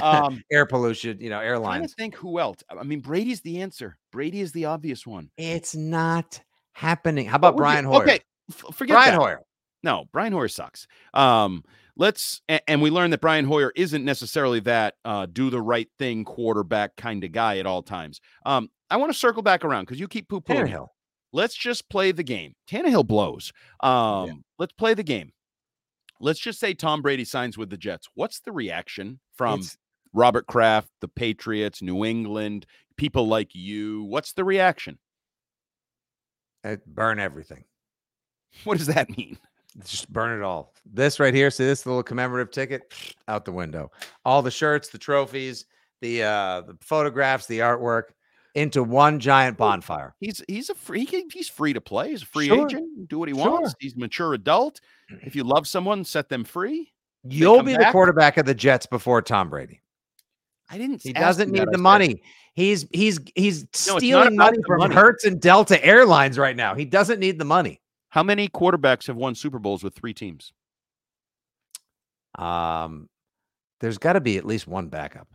Um, 0.03 0.45
air 0.53 0.67
pollution, 0.67 1.19
you 1.21 1.31
know, 1.31 1.37
trying 1.37 1.43
to 1.47 1.49
airlines. 1.49 1.95
think 1.95 2.15
who 2.15 2.39
else. 2.39 2.59
I 2.69 2.83
mean, 2.83 3.01
Brady's 3.01 3.41
the 3.41 3.63
answer. 3.63 3.97
Brady 4.13 4.41
is 4.41 4.53
the 4.53 4.67
obvious 4.67 5.07
one. 5.07 5.31
It's 5.39 5.75
not 5.75 6.39
happening. 6.73 7.25
How 7.27 7.37
about 7.37 7.55
would 7.55 7.61
you- 7.61 7.65
Brian 7.65 7.85
Hoyer? 7.87 8.03
Okay, 8.03 8.21
f- 8.51 8.75
forget 8.75 8.97
Brian 8.97 9.13
that. 9.15 9.21
Hoyer. 9.21 9.41
No, 9.83 10.05
Brian 10.13 10.35
Hoyer 10.35 10.49
sucks. 10.49 10.87
Um, 11.15 11.65
let's 11.97 12.43
a- 12.51 12.69
and 12.69 12.83
we 12.83 12.91
learned 12.91 13.15
that 13.15 13.23
Brian 13.23 13.47
Hoyer 13.47 13.73
isn't 13.75 14.05
necessarily 14.05 14.61
that 14.61 14.97
uh, 15.07 15.25
do 15.33 15.49
the 15.49 15.63
right 15.63 15.89
thing 15.99 16.25
quarterback 16.25 16.95
kind 16.97 17.25
of 17.25 17.33
guy 17.33 17.57
at 17.59 17.65
all 17.65 17.83
times. 17.83 18.21
Um, 18.45 18.69
I 18.91 18.97
want 18.97 19.13
to 19.13 19.19
circle 19.19 19.43
back 19.43 19.65
around 19.65 19.85
because 19.85 20.01
you 20.01 20.09
keep 20.09 20.29
poo 20.29 20.41
pooing. 20.41 20.67
Tannehill. 20.69 20.89
Let's 21.33 21.55
just 21.55 21.89
play 21.89 22.11
the 22.13 22.25
game. 22.25 22.55
Tannehill 22.69 23.07
blows. 23.07 23.53
Um, 23.81 24.45
let's 24.59 24.73
play 24.73 24.95
the 24.95 25.03
game. 25.05 25.33
Let's 26.21 26.41
just 26.41 26.59
say 26.61 26.75
Tom 26.75 27.01
Brady 27.03 27.25
signs 27.25 27.57
with 27.57 27.71
the 27.71 27.77
Jets. 27.77 28.09
What's 28.15 28.41
the 28.41 28.53
reaction 28.53 29.21
from 29.37 29.61
It's- 29.61 29.79
Robert 30.13 30.47
Kraft, 30.49 30.89
the 31.01 31.09
Patriots, 31.09 31.83
New 31.83 32.05
England, 32.05 32.67
people 32.97 33.29
like 33.29 33.55
you? 33.55 34.03
What's 34.05 34.33
the 34.33 34.45
reaction? 34.45 34.99
uh, 36.65 36.77
burn 36.87 37.19
everything. 37.19 37.65
What 38.65 38.77
does 38.79 38.89
that 38.89 39.09
mean? 39.17 39.39
Just 39.85 40.13
burn 40.13 40.37
it 40.39 40.43
all. 40.45 40.75
This 40.85 41.21
right 41.21 41.33
here, 41.33 41.51
see 41.51 41.65
this 41.65 41.87
little 41.87 42.03
commemorative 42.03 42.51
ticket 42.51 42.93
out 43.29 43.45
the 43.45 43.53
window. 43.53 43.91
All 44.25 44.43
the 44.43 44.51
shirts, 44.51 44.89
the 44.89 44.99
trophies, 44.99 45.65
the 46.03 46.25
uh 46.25 46.63
the 46.63 46.77
photographs, 46.81 47.47
the 47.47 47.61
artwork 47.61 48.07
into 48.55 48.83
one 48.83 49.21
giant 49.21 49.57
bonfire. 49.57 50.15
He's 50.21 50.43
he's 50.49 50.71
a 50.71 50.75
free 50.75 51.01
he 51.01 51.07
can- 51.07 51.31
he's 51.33 51.49
free 51.49 51.73
to 51.73 51.81
play. 51.81 52.11
He's 52.11 52.23
a 52.23 52.27
free 52.27 52.47
Sure. 52.49 52.67
agent. 52.67 53.09
Do 53.09 53.19
what 53.19 53.29
he 53.29 53.35
Sure. 53.35 53.51
wants. 53.51 53.75
He's 53.81 53.95
a 53.95 53.99
mature 53.99 54.35
adult. 54.35 54.81
If 55.23 55.35
you 55.37 55.45
love 55.45 55.67
someone, 55.67 56.05
set 56.05 56.29
them 56.29 56.45
free. 56.45 56.93
You'll 57.25 57.63
be 57.63 57.75
the 57.77 57.89
quarterback 57.93 58.37
of 58.39 58.47
the 58.47 58.55
Jets 58.55 58.87
before 58.87 59.21
Tom 59.23 59.51
Brady. 59.51 59.83
I 60.71 60.79
didn't. 60.79 61.03
He 61.03 61.13
doesn't 61.13 61.51
need 61.51 61.69
the 61.71 61.79
money. 61.79 62.23
He's 62.55 62.87
he's 62.93 63.19
he's 63.35 63.63
not 63.63 63.99
stealing 64.01 64.37
money 64.37 64.59
from 64.67 64.79
money. 64.79 64.95
Hertz 64.95 65.25
and 65.25 65.41
Delta 65.41 65.85
Airlines 65.85 66.39
right 66.39 66.57
now. 66.57 66.75
He 66.75 66.85
doesn't 66.85 67.21
need 67.21 67.39
the 67.39 67.45
money. 67.45 67.81
How 68.09 68.23
many 68.23 68.49
quarterbacks 68.49 69.07
have 69.07 69.17
won 69.17 69.35
Super 69.35 69.59
Bowls 69.59 69.85
with 69.85 69.95
three 69.95 70.15
teams? 70.15 70.53
Um, 72.39 73.09
there's 73.81 73.99
got 73.99 74.15
to 74.15 74.21
be 74.21 74.37
at 74.37 74.45
least 74.45 74.67
one 74.67 74.89
backup. 74.89 75.29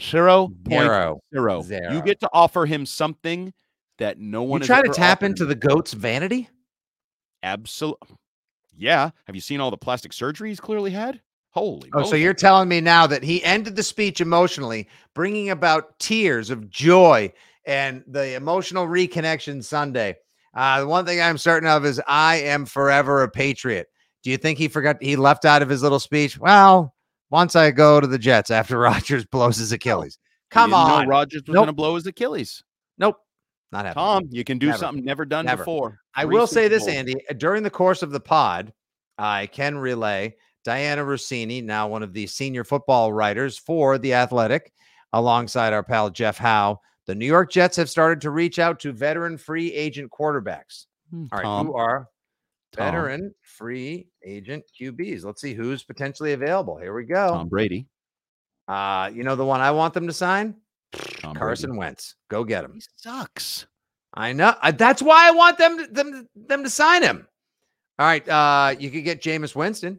Zero 0.00 0.48
point 0.64 0.82
Zero. 0.82 1.20
zero. 1.32 1.56
You 1.58 1.62
Zero. 1.62 2.00
get 2.02 2.20
to 2.20 2.30
offer 2.32 2.66
him 2.66 2.86
something 2.86 3.52
that 3.98 4.18
no 4.18 4.42
one. 4.42 4.60
has 4.60 4.66
try 4.66 4.82
to 4.82 4.88
tap 4.88 5.22
into 5.22 5.42
him. 5.42 5.48
the 5.50 5.54
goat's 5.54 5.92
vanity. 5.92 6.48
Absolutely. 7.42 8.16
Yeah. 8.76 9.10
Have 9.26 9.34
you 9.34 9.40
seen 9.42 9.60
all 9.60 9.70
the 9.70 9.76
plastic 9.76 10.12
surgery 10.12 10.48
he's 10.48 10.60
clearly 10.60 10.90
had? 10.90 11.20
Holy. 11.50 11.90
Oh, 11.94 12.04
so 12.04 12.14
you're 12.16 12.32
telling 12.32 12.68
me 12.68 12.80
now 12.80 13.06
that 13.08 13.22
he 13.22 13.42
ended 13.44 13.74
the 13.76 13.82
speech 13.82 14.20
emotionally, 14.20 14.88
bringing 15.14 15.50
about 15.50 15.98
tears 15.98 16.48
of 16.50 16.70
joy 16.70 17.32
and 17.66 18.04
the 18.06 18.34
emotional 18.34 18.86
reconnection 18.86 19.62
Sunday. 19.62 20.16
Uh, 20.54 20.80
the 20.80 20.86
one 20.86 21.04
thing 21.04 21.20
I'm 21.20 21.38
certain 21.38 21.68
of 21.68 21.84
is 21.84 22.00
I 22.06 22.36
am 22.36 22.66
forever 22.66 23.22
a 23.22 23.28
patriot. 23.28 23.88
Do 24.22 24.30
you 24.30 24.36
think 24.36 24.58
he 24.58 24.68
forgot 24.68 25.02
he 25.02 25.16
left 25.16 25.44
out 25.44 25.62
of 25.62 25.68
his 25.68 25.82
little 25.82 26.00
speech? 26.00 26.38
Well, 26.38 26.94
once 27.30 27.56
I 27.56 27.70
go 27.70 28.00
to 28.00 28.06
the 28.06 28.18
Jets 28.18 28.50
after 28.50 28.78
Rodgers 28.80 29.24
blows 29.26 29.56
his 29.56 29.72
Achilles. 29.72 30.18
You 30.22 30.28
Come 30.50 30.74
on. 30.74 31.06
Rodgers 31.08 31.42
was 31.42 31.54
Nope. 31.54 31.54
going 31.54 31.66
to 31.68 31.72
blow 31.72 31.94
his 31.94 32.06
Achilles. 32.06 32.62
Nope. 32.98 33.16
Not 33.72 33.84
happening. 33.86 34.04
Tom, 34.04 34.24
you 34.30 34.42
can 34.44 34.58
do 34.58 34.66
Never. 34.66 34.78
something 34.78 35.04
never 35.04 35.24
done 35.24 35.46
Never. 35.46 35.62
before. 35.62 35.98
I 36.14 36.24
Three 36.24 36.34
will 36.34 36.46
say 36.48 36.66
this. 36.66 36.88
Andy. 36.88 37.14
uh, 37.30 37.34
During 37.34 37.62
the 37.62 37.70
course 37.70 38.02
of 38.02 38.10
the 38.10 38.18
pod, 38.18 38.72
I 39.16 39.46
can 39.46 39.78
relay 39.78 40.34
Dianna 40.66 41.06
Russini, 41.06 41.62
now 41.62 41.86
one 41.88 42.02
of 42.02 42.12
the 42.12 42.26
senior 42.26 42.64
football 42.64 43.12
writers 43.12 43.56
for 43.56 43.96
The 43.96 44.12
Athletic, 44.14 44.72
alongside 45.12 45.72
our 45.72 45.84
pal 45.84 46.10
Jeff 46.10 46.36
Howe. 46.36 46.80
The 47.06 47.14
New 47.14 47.26
York 47.26 47.50
Jets 47.52 47.76
have 47.76 47.88
started 47.88 48.20
to 48.22 48.30
reach 48.30 48.58
out 48.58 48.80
to 48.80 48.92
veteran 48.92 49.38
free 49.38 49.72
agent 49.72 50.10
quarterbacks. 50.10 50.86
Hmm, 51.10 51.26
All 51.32 51.38
right, 51.38 51.44
Tom, 51.44 51.66
who 51.68 51.74
are 51.74 52.08
Tom. 52.72 52.84
veteran 52.86 53.34
free 53.42 54.06
agent 54.24 54.64
QBs? 54.80 55.24
Let's 55.24 55.40
see 55.40 55.54
who's 55.54 55.82
potentially 55.82 56.32
available. 56.32 56.78
Here 56.78 56.94
we 56.94 57.04
go. 57.04 57.28
Tom 57.28 57.48
Brady. 57.48 57.86
Uh, 58.68 59.10
you 59.12 59.24
know 59.24 59.36
the 59.36 59.44
one 59.44 59.60
I 59.60 59.70
want 59.72 59.94
them 59.94 60.06
to 60.06 60.12
sign? 60.12 60.54
Tom 60.92 61.32
Brady. 61.32 61.38
Carson 61.38 61.76
Wentz. 61.76 62.14
Go 62.28 62.44
get 62.44 62.64
him. 62.64 62.74
He 62.74 62.82
sucks. 62.96 63.66
I 64.14 64.32
know. 64.32 64.54
I, 64.60 64.72
that's 64.72 65.02
why 65.02 65.28
I 65.28 65.30
want 65.30 65.58
them 65.58 65.78
to, 65.78 65.86
them 65.86 66.28
them 66.34 66.64
to 66.64 66.70
sign 66.70 67.02
him. 67.02 67.26
All 67.98 68.06
right. 68.06 68.28
Uh, 68.28 68.74
you 68.78 68.90
could 68.90 69.04
get 69.04 69.22
Jameis 69.22 69.54
Winston. 69.54 69.98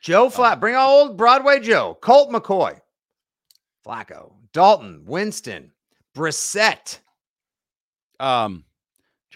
Joe 0.00 0.30
Flat. 0.30 0.60
Bring 0.60 0.74
old 0.74 1.16
Broadway 1.16 1.60
Joe. 1.60 1.96
Colt 2.00 2.30
McCoy. 2.30 2.78
Flacco. 3.86 4.32
Dalton. 4.52 5.02
Winston. 5.06 5.70
Brissett. 6.16 6.98
Um, 8.20 8.64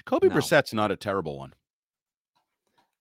Jacoby 0.08 0.28
No. 0.28 0.34
Brissett's 0.34 0.72
not 0.72 0.90
a 0.90 0.96
terrible 0.96 1.38
one. 1.38 1.52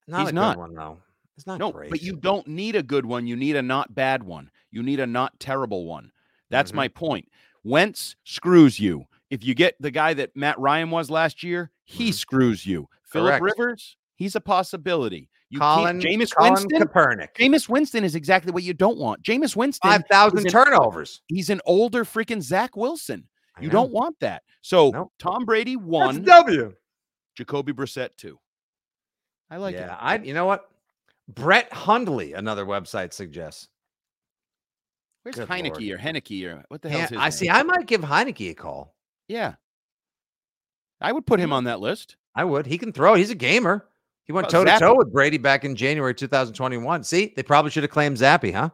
Not 0.07 0.21
He's 0.21 0.29
a 0.29 0.33
not. 0.33 0.55
good 0.55 0.61
one 0.61 0.73
though. 0.73 0.97
It's 1.35 1.45
not 1.47 1.59
No, 1.59 1.71
great. 1.71 1.89
but 1.89 2.01
you 2.01 2.15
don't 2.15 2.47
need 2.47 2.75
a 2.75 2.83
good 2.83 3.05
one. 3.05 3.27
You 3.27 3.35
need 3.35 3.55
a 3.55 3.61
not 3.61 3.93
bad 3.93 4.23
one. 4.23 4.49
You 4.71 4.81
need 4.83 4.99
a 4.99 5.07
not 5.07 5.39
terrible 5.39 5.85
one. 5.85 6.11
That's 6.49 6.71
Mhm. 6.71 6.75
my 6.75 6.87
point. 6.87 7.29
Wentz 7.63 8.15
screws 8.23 8.79
you. 8.79 9.05
If 9.29 9.43
you 9.43 9.53
get 9.53 9.75
the 9.79 9.91
guy 9.91 10.13
that 10.15 10.35
Matt 10.35 10.57
Ryan 10.59 10.89
was 10.89 11.09
last 11.09 11.43
year, 11.43 11.71
he 11.83 12.09
Mhm. 12.09 12.13
screws 12.13 12.65
you. 12.65 12.87
Philip 13.03 13.41
Rivers, 13.41 13.97
he's 14.15 14.35
a 14.35 14.41
possibility. 14.41 15.29
You 15.49 15.59
Colin. 15.59 15.99
Jameis 16.01 16.33
Colin 16.35 16.53
Winston. 16.53 16.81
Kaepernick. 16.81 17.33
Jameis 17.35 17.69
Winston 17.69 18.03
is 18.03 18.15
exactly 18.15 18.51
what 18.51 18.63
you 18.63 18.73
don't 18.73 18.97
want. 18.97 19.21
Jameis 19.23 19.55
Winston. 19.55 19.89
Five 19.89 20.03
thousand 20.09 20.39
an- 20.39 20.45
turnovers. 20.51 21.21
He's 21.27 21.49
an 21.49 21.61
older 21.65 22.03
freaking 22.03 22.41
Zach 22.41 22.75
Wilson. 22.75 23.27
You 23.59 23.69
don't 23.69 23.91
want 23.91 24.19
that. 24.19 24.43
So 24.61 24.91
Nope. 24.91 25.13
Tom 25.19 25.45
Brady 25.45 25.75
That's 25.77 26.19
W. 26.19 26.75
Jacoby 27.37 27.71
Brissett 27.71 28.09
too. 28.17 28.39
I 29.49 29.57
like 29.57 29.75
yeah, 29.75 29.93
it. 29.93 29.97
I. 30.01 30.17
You 30.17 30.33
know 30.33 30.45
what? 30.45 30.69
Brett 31.29 31.71
Hundley, 31.71 32.33
another 32.33 32.65
website 32.65 33.13
suggests. 33.13 33.67
Where's 35.23 35.35
Good 35.35 35.47
Heinicke 35.47 35.87
Lord. 35.87 35.99
or 35.99 36.03
Henneke 36.03 36.45
or 36.45 36.63
what 36.69 36.81
the 36.81 36.89
Yeah, 36.89 36.97
hell's 36.97 37.09
his 37.09 37.17
I 37.19 37.23
name? 37.23 37.31
see. 37.31 37.49
I 37.49 37.63
might 37.63 37.85
give 37.85 38.01
Heinicke 38.01 38.49
a 38.49 38.53
call. 38.55 38.95
Yeah. 39.27 39.55
I 40.99 41.11
would 41.11 41.25
put 41.27 41.39
him 41.39 41.53
on 41.53 41.65
that 41.65 41.79
list. 41.79 42.15
I 42.33 42.43
would. 42.43 42.65
He 42.65 42.77
can 42.77 42.91
throw. 42.91 43.13
He's 43.13 43.29
a 43.29 43.35
gamer. 43.35 43.85
He 44.25 44.33
went 44.33 44.49
toe 44.49 44.63
to 44.63 44.79
toe 44.79 44.95
with 44.95 45.11
Brady 45.13 45.37
back 45.37 45.63
in 45.63 45.75
January 45.75 46.13
2021. 46.13 47.03
See, 47.03 47.33
they 47.35 47.43
probably 47.43 47.71
should 47.71 47.83
have 47.83 47.91
claimed 47.91 48.17
Zappe, 48.17 48.53
huh? 48.53 48.69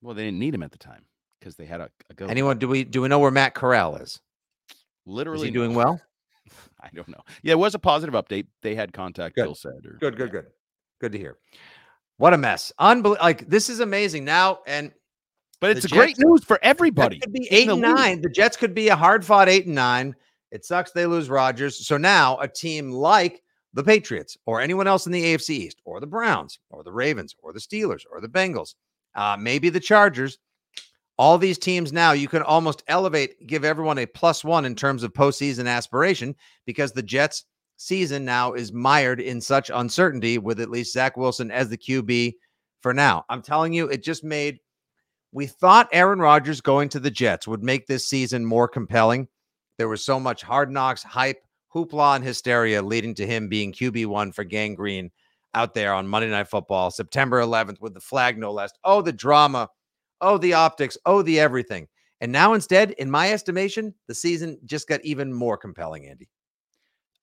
Well, 0.00 0.14
they 0.14 0.24
didn't 0.24 0.38
need 0.38 0.54
him 0.54 0.62
at 0.62 0.72
the 0.72 0.78
time 0.78 1.04
because 1.38 1.56
they 1.56 1.66
had 1.66 1.80
a, 1.80 1.90
a 2.08 2.14
go. 2.14 2.26
Anyone? 2.26 2.58
Do 2.58 2.66
we 2.66 2.84
do 2.84 3.02
we 3.02 3.08
know 3.08 3.18
where 3.18 3.30
Matt 3.30 3.54
Corral 3.54 3.96
is? 3.96 4.10
Is 4.10 4.20
Literally 5.06 5.48
he 5.48 5.52
doing 5.52 5.74
well? 5.74 6.00
I 6.80 6.88
don't 6.94 7.08
know. 7.08 7.20
Yeah, 7.42 7.52
it 7.52 7.58
was 7.58 7.74
a 7.74 7.78
positive 7.78 8.14
update. 8.14 8.46
They 8.62 8.74
had 8.74 8.92
contact. 8.92 9.34
Good. 9.34 9.44
Bill 9.44 9.54
said. 9.54 9.84
Or, 9.84 9.96
Good, 10.00 10.16
good, 10.16 10.30
good. 10.30 10.46
Good 11.00 11.12
to 11.12 11.18
hear. 11.18 11.36
What 12.18 12.34
a 12.34 12.38
mess. 12.38 12.72
Unbelievable. 12.78 13.22
Like 13.24 13.48
this 13.48 13.68
is 13.68 13.80
amazing 13.80 14.24
now. 14.24 14.60
And 14.66 14.92
But 15.60 15.76
it's 15.76 15.84
a 15.84 15.88
great 15.88 16.16
news 16.18 16.44
for 16.44 16.54
Jets 16.56 16.60
everybody. 16.62 17.18
could 17.20 17.32
be 17.32 17.48
eight 17.50 17.68
and 17.68 17.80
league. 17.80 17.94
nine. 17.94 18.20
The 18.22 18.28
Jets 18.28 18.56
could 18.56 18.74
be 18.74 18.88
a 18.88 18.96
hard 18.96 19.24
fought 19.24 19.48
eight 19.48 19.66
and 19.66 19.74
nine. 19.74 20.14
It 20.50 20.64
sucks 20.64 20.92
they 20.92 21.06
lose 21.06 21.28
Rodgers. 21.28 21.86
So 21.86 21.96
now 21.96 22.38
a 22.38 22.48
team 22.48 22.90
like 22.90 23.42
the 23.74 23.84
Patriots 23.84 24.36
or 24.46 24.60
anyone 24.60 24.86
else 24.86 25.06
in 25.06 25.12
the 25.12 25.22
AFC 25.22 25.50
East 25.50 25.80
or 25.84 26.00
the 26.00 26.06
Browns 26.06 26.58
or 26.70 26.82
the 26.82 26.92
Ravens 26.92 27.36
or 27.42 27.52
the 27.52 27.60
Steelers 27.60 28.02
or 28.10 28.20
the 28.20 28.28
Bengals, 28.28 28.74
uh, 29.14 29.36
maybe 29.38 29.68
the 29.68 29.78
Chargers. 29.80 30.38
All 31.18 31.36
these 31.36 31.58
teams 31.58 31.92
now 31.92 32.12
you 32.12 32.28
can 32.28 32.42
almost 32.42 32.84
elevate, 32.86 33.46
give 33.46 33.64
everyone 33.64 33.98
a 33.98 34.06
plus 34.06 34.44
one 34.44 34.64
in 34.64 34.74
terms 34.74 35.02
of 35.02 35.12
postseason 35.12 35.68
aspiration 35.68 36.36
because 36.64 36.92
the 36.92 37.02
Jets 37.02 37.44
season 37.76 38.24
now 38.24 38.52
is 38.52 38.72
mired 38.72 39.20
in 39.20 39.40
such 39.40 39.70
uncertainty 39.74 40.38
with 40.38 40.60
at 40.60 40.70
least 40.70 40.92
Zach 40.92 41.16
Wilson 41.16 41.50
as 41.50 41.68
the 41.68 41.78
QB 41.78 42.34
for 42.82 42.94
now. 42.94 43.24
I'm 43.28 43.42
telling 43.42 43.72
you, 43.72 43.88
it 43.88 44.02
just 44.02 44.22
made 44.22 44.60
we 45.32 45.46
thought 45.46 45.88
Aaron 45.92 46.20
Rodgers 46.20 46.60
going 46.60 46.88
to 46.90 47.00
the 47.00 47.10
Jets 47.10 47.46
would 47.46 47.62
make 47.62 47.86
this 47.86 48.06
season 48.06 48.44
more 48.44 48.68
compelling. 48.68 49.28
There 49.76 49.88
was 49.88 50.04
so 50.04 50.18
much 50.18 50.42
hard 50.42 50.70
knocks, 50.70 51.02
hype, 51.02 51.42
hoopla, 51.74 52.16
and 52.16 52.24
hysteria 52.24 52.82
leading 52.82 53.14
to 53.16 53.26
him 53.26 53.48
being 53.48 53.72
QB1 53.72 54.34
for 54.34 54.44
Gang 54.44 54.74
Green 54.74 55.10
out 55.54 55.74
there 55.74 55.92
on 55.92 56.08
Monday 56.08 56.30
Night 56.30 56.48
Football, 56.48 56.90
September 56.90 57.40
11th, 57.42 57.80
with 57.80 57.94
the 57.94 58.00
flag 58.00 58.38
no 58.38 58.52
less. 58.52 58.72
Oh, 58.84 59.02
the 59.02 59.12
drama. 59.12 59.68
Oh, 60.20 60.38
the 60.38 60.54
optics. 60.54 60.96
Oh, 61.06 61.22
the 61.22 61.38
everything. 61.40 61.88
And 62.20 62.32
now, 62.32 62.54
instead, 62.54 62.90
in 62.92 63.10
my 63.10 63.30
estimation, 63.32 63.94
the 64.08 64.14
season 64.14 64.58
just 64.64 64.88
got 64.88 65.04
even 65.04 65.32
more 65.32 65.56
compelling, 65.56 66.06
Andy. 66.06 66.28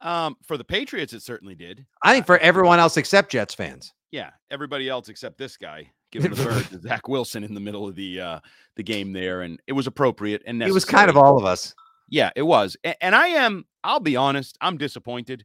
Um, 0.02 0.36
for 0.46 0.58
the 0.58 0.64
Patriots, 0.64 1.14
it 1.14 1.22
certainly 1.22 1.56
did. 1.56 1.86
I 2.04 2.14
think 2.14 2.26
for 2.26 2.38
everyone 2.38 2.80
else 2.80 2.98
except 2.98 3.32
Jets 3.32 3.54
fans. 3.56 3.94
Yeah, 4.12 4.30
everybody 4.52 4.88
else 4.88 5.10
except 5.10 5.38
this 5.38 5.58
guy 5.58 5.92
giving 6.12 6.32
the 6.34 6.44
bird 6.44 6.66
to 6.66 6.80
Zach 6.80 7.08
Wilson 7.08 7.44
in 7.44 7.54
the 7.54 7.60
middle 7.60 7.88
of 7.88 7.96
the 7.96 8.22
uh 8.22 8.40
the 8.76 8.84
game 8.84 9.14
there, 9.14 9.42
and 9.42 9.60
it 9.68 9.74
was 9.74 9.88
appropriate 9.88 10.44
and 10.46 10.62
It 10.62 10.74
was 10.74 10.86
kind 10.86 11.10
of 11.10 11.18
all 11.18 11.38
of 11.38 11.46
us. 11.46 11.74
Yeah, 12.10 12.30
it 12.36 12.44
was. 12.44 12.78
A- 12.86 13.02
And 13.04 13.16
I 13.16 13.28
am, 13.30 13.66
I'll 13.84 14.00
be 14.00 14.16
honest, 14.16 14.58
I'm 14.62 14.78
disappointed. 14.78 15.44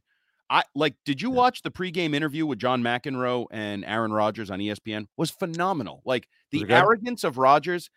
I 0.51 0.63
like, 0.75 0.95
did 1.05 1.21
you 1.21 1.29
watch 1.31 1.61
the 1.61 1.71
pregame 1.71 2.13
interview 2.13 2.45
with 2.45 2.59
John 2.59 2.83
McEnroe 2.83 3.47
and 3.51 3.85
Aaron 3.85 4.11
Rodgers 4.11 4.51
on 4.51 4.59
ESPN? 4.59 5.07
Was 5.15 5.31
phenomenal. 5.31 6.01
Like 6.05 6.27
the 6.51 6.65
arrogance 6.69 7.23
of 7.23 7.37
Rodgers, 7.37 7.89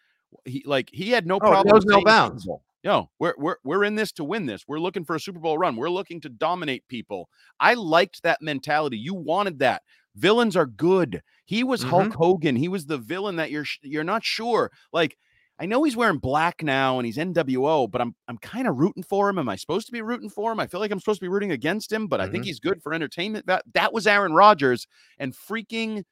he 0.45 0.63
like 0.65 0.89
he 0.93 1.11
had 1.11 1.27
no 1.27 1.37
Oh, 1.37 1.41
problem. 1.41 1.83
no 1.85 2.03
bounds. 2.03 2.49
No, 2.85 3.11
we're 3.19 3.35
we're 3.39 3.57
we're 3.65 3.83
in 3.83 3.97
this 3.97 4.13
to 4.13 4.25
win 4.25 4.47
this. 4.47 4.65
We're 4.69 4.79
looking 4.79 5.05
for 5.05 5.17
a 5.17 5.21
Super 5.21 5.41
Bowl 5.41 5.59
run. 5.59 5.75
We're 5.75 5.91
looking 5.91 6.21
to 6.21 6.29
dominate 6.29 6.87
people. 6.87 7.29
I 7.59 7.75
liked 7.75 8.23
that 8.23 8.41
mentality. 8.41 8.99
You 8.99 9.15
wanted 9.15 9.59
that. 9.59 9.83
Villains 10.15 10.55
are 10.55 10.67
good. 10.67 11.23
He 11.45 11.65
was 11.65 11.83
Hulk 11.83 12.05
Mm-hmm. 12.05 12.13
Hogan. 12.23 12.57
He 12.57 12.69
was 12.69 12.87
the 12.87 12.99
villain 12.99 13.37
that 13.37 13.51
you're 13.51 13.65
you're 13.83 14.05
not 14.05 14.23
sure. 14.25 14.71
Like 14.93 15.17
I 15.59 15.67
know 15.67 15.85
he's 15.85 15.97
wearing 15.97 16.19
black 16.19 16.63
now 16.65 16.99
and 16.99 17.07
he's 17.07 17.17
NWO, 17.19 17.87
but 17.87 18.01
I'm 18.01 18.15
I'm 18.29 18.39
kind 18.39 18.67
of 18.67 18.77
rooting 18.77 19.05
for 19.05 19.29
him. 19.29 19.39
Am 19.39 19.49
I 19.49 19.57
supposed 19.57 19.87
to 19.87 19.93
be 19.93 20.03
rooting 20.03 20.31
for 20.31 20.51
him? 20.53 20.59
I 20.61 20.67
feel 20.67 20.81
like 20.81 20.91
I'm 20.91 20.99
supposed 21.01 21.21
to 21.21 21.25
be 21.25 21.29
rooting 21.29 21.53
against 21.53 21.93
him, 21.93 22.09
but 22.09 22.21
I 22.21 22.27
Mm-hmm. 22.27 22.29
think 22.29 22.45
he's 22.45 22.61
good 22.61 22.83
for 22.83 22.93
entertainment. 22.93 23.47
That 23.47 23.65
that 23.75 23.93
was 23.93 24.07
Aaron 24.07 24.33
Rodgers 24.33 24.87
and 25.19 25.33
freaking 25.33 26.05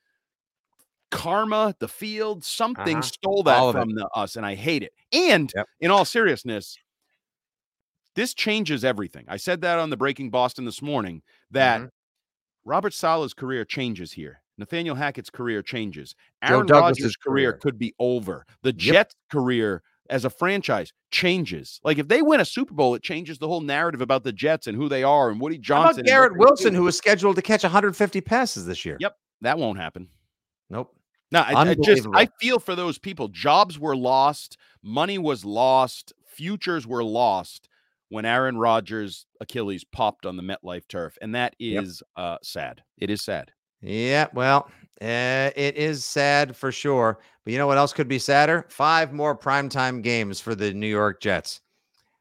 karma, 1.11 1.75
the 1.79 1.89
field, 1.89 2.45
something 2.45 3.03
Uh-huh. 3.03 3.03
stole 3.03 3.43
that 3.45 3.65
All 3.65 3.69
of 3.71 3.79
it. 3.79 3.89
from 3.89 3.95
the, 3.95 4.09
us, 4.15 4.37
and 4.37 4.47
I 4.47 4.55
hate 4.55 4.83
it. 4.83 4.93
And 5.13 5.53
Yep. 5.55 5.69
in 5.81 5.91
all 5.91 6.05
seriousness, 6.05 6.79
this 8.15 8.35
changes 8.35 8.85
everything. 8.85 9.25
I 9.29 9.37
said 9.37 9.63
that 9.63 9.79
on 9.79 9.91
the 9.91 9.97
Breaking 9.97 10.31
Boston 10.31 10.65
this 10.65 10.83
morning 10.83 11.23
that 11.51 11.83
Mhm. 11.83 11.91
Robert 12.65 12.95
Saleh's 12.95 13.35
career 13.35 13.65
changes 13.65 14.13
here. 14.13 14.42
Nathaniel 14.63 14.95
Hackett's 14.95 15.29
career 15.31 15.61
changes. 15.63 16.15
Aaron 16.43 16.67
Rodgers' 16.67 17.17
career 17.17 17.51
career. 17.51 17.59
could 17.61 17.79
be 17.79 17.93
over. 17.99 18.47
The 18.63 18.73
Jets' 18.73 19.15
career 19.31 19.83
as 20.09 20.25
a 20.25 20.31
franchise 20.31 20.93
changes. 21.11 21.81
Like 21.83 21.99
if 21.99 22.07
they 22.07 22.23
win 22.23 22.41
a 22.41 22.45
Super 22.45 22.75
Bowl, 22.75 22.95
it 22.95 23.03
changes 23.03 23.39
the 23.39 23.49
whole 23.49 23.61
narrative 23.61 24.01
about 24.01 24.23
the 24.25 24.33
Jets 24.33 24.67
and 24.69 24.77
who 24.77 24.89
they 24.89 25.03
are 25.03 25.31
and 25.31 25.41
Woody 25.41 25.57
How 25.57 25.63
Johnson. 25.63 26.03
what 26.03 26.07
Garrett 26.07 26.37
Wilson, 26.37 26.75
who 26.75 26.85
was 26.85 26.97
scheduled 26.97 27.37
to 27.37 27.43
catch 27.43 27.65
150 27.65 28.21
passes 28.21 28.65
this 28.67 28.85
year? 28.85 28.97
Yep. 29.01 29.17
that 29.41 29.59
won't 29.59 29.79
happen. 29.79 30.09
Nope. 30.71 30.95
No, 31.33 31.41
I, 31.41 31.71
I 31.71 31.75
just 31.75 32.07
I 32.13 32.29
feel 32.41 32.59
for 32.59 32.75
those 32.77 32.99
people. 32.99 33.27
Jobs 33.29 33.79
were 33.79 33.97
lost, 33.97 34.59
money 34.83 35.19
was 35.19 35.45
lost, 35.45 36.13
futures 36.27 36.87
were 36.87 37.03
lost 37.03 37.69
when 38.11 38.27
Aaron 38.27 38.59
Rodgers' 38.59 39.25
Achilles 39.41 39.83
popped 39.85 40.27
on 40.27 40.37
the 40.37 40.43
MetLife 40.43 40.87
turf, 40.89 41.17
and 41.23 41.35
that 41.35 41.57
is 41.59 42.03
Yep. 42.19 42.25
uh, 42.25 42.37
sad. 42.43 42.83
It 42.99 43.09
is 43.09 43.23
sad. 43.23 43.51
Yeah, 43.83 44.29
well, 44.33 44.71
uh, 45.01 45.51
it 45.57 45.77
is 45.77 46.05
sad 46.05 46.57
for 46.57 46.71
sure. 46.71 47.19
But 47.45 47.53
you 47.53 47.59
know 47.59 47.67
what 47.67 47.79
else 47.79 47.93
could 47.93 48.09
be 48.09 48.19
sadder? 48.21 48.67
Five 48.69 49.13
more 49.13 49.37
primetime 49.37 50.03
games 50.03 50.41
for 50.41 50.55
the 50.55 50.73
New 50.73 50.87
York 50.87 51.21
Jets. 51.21 51.61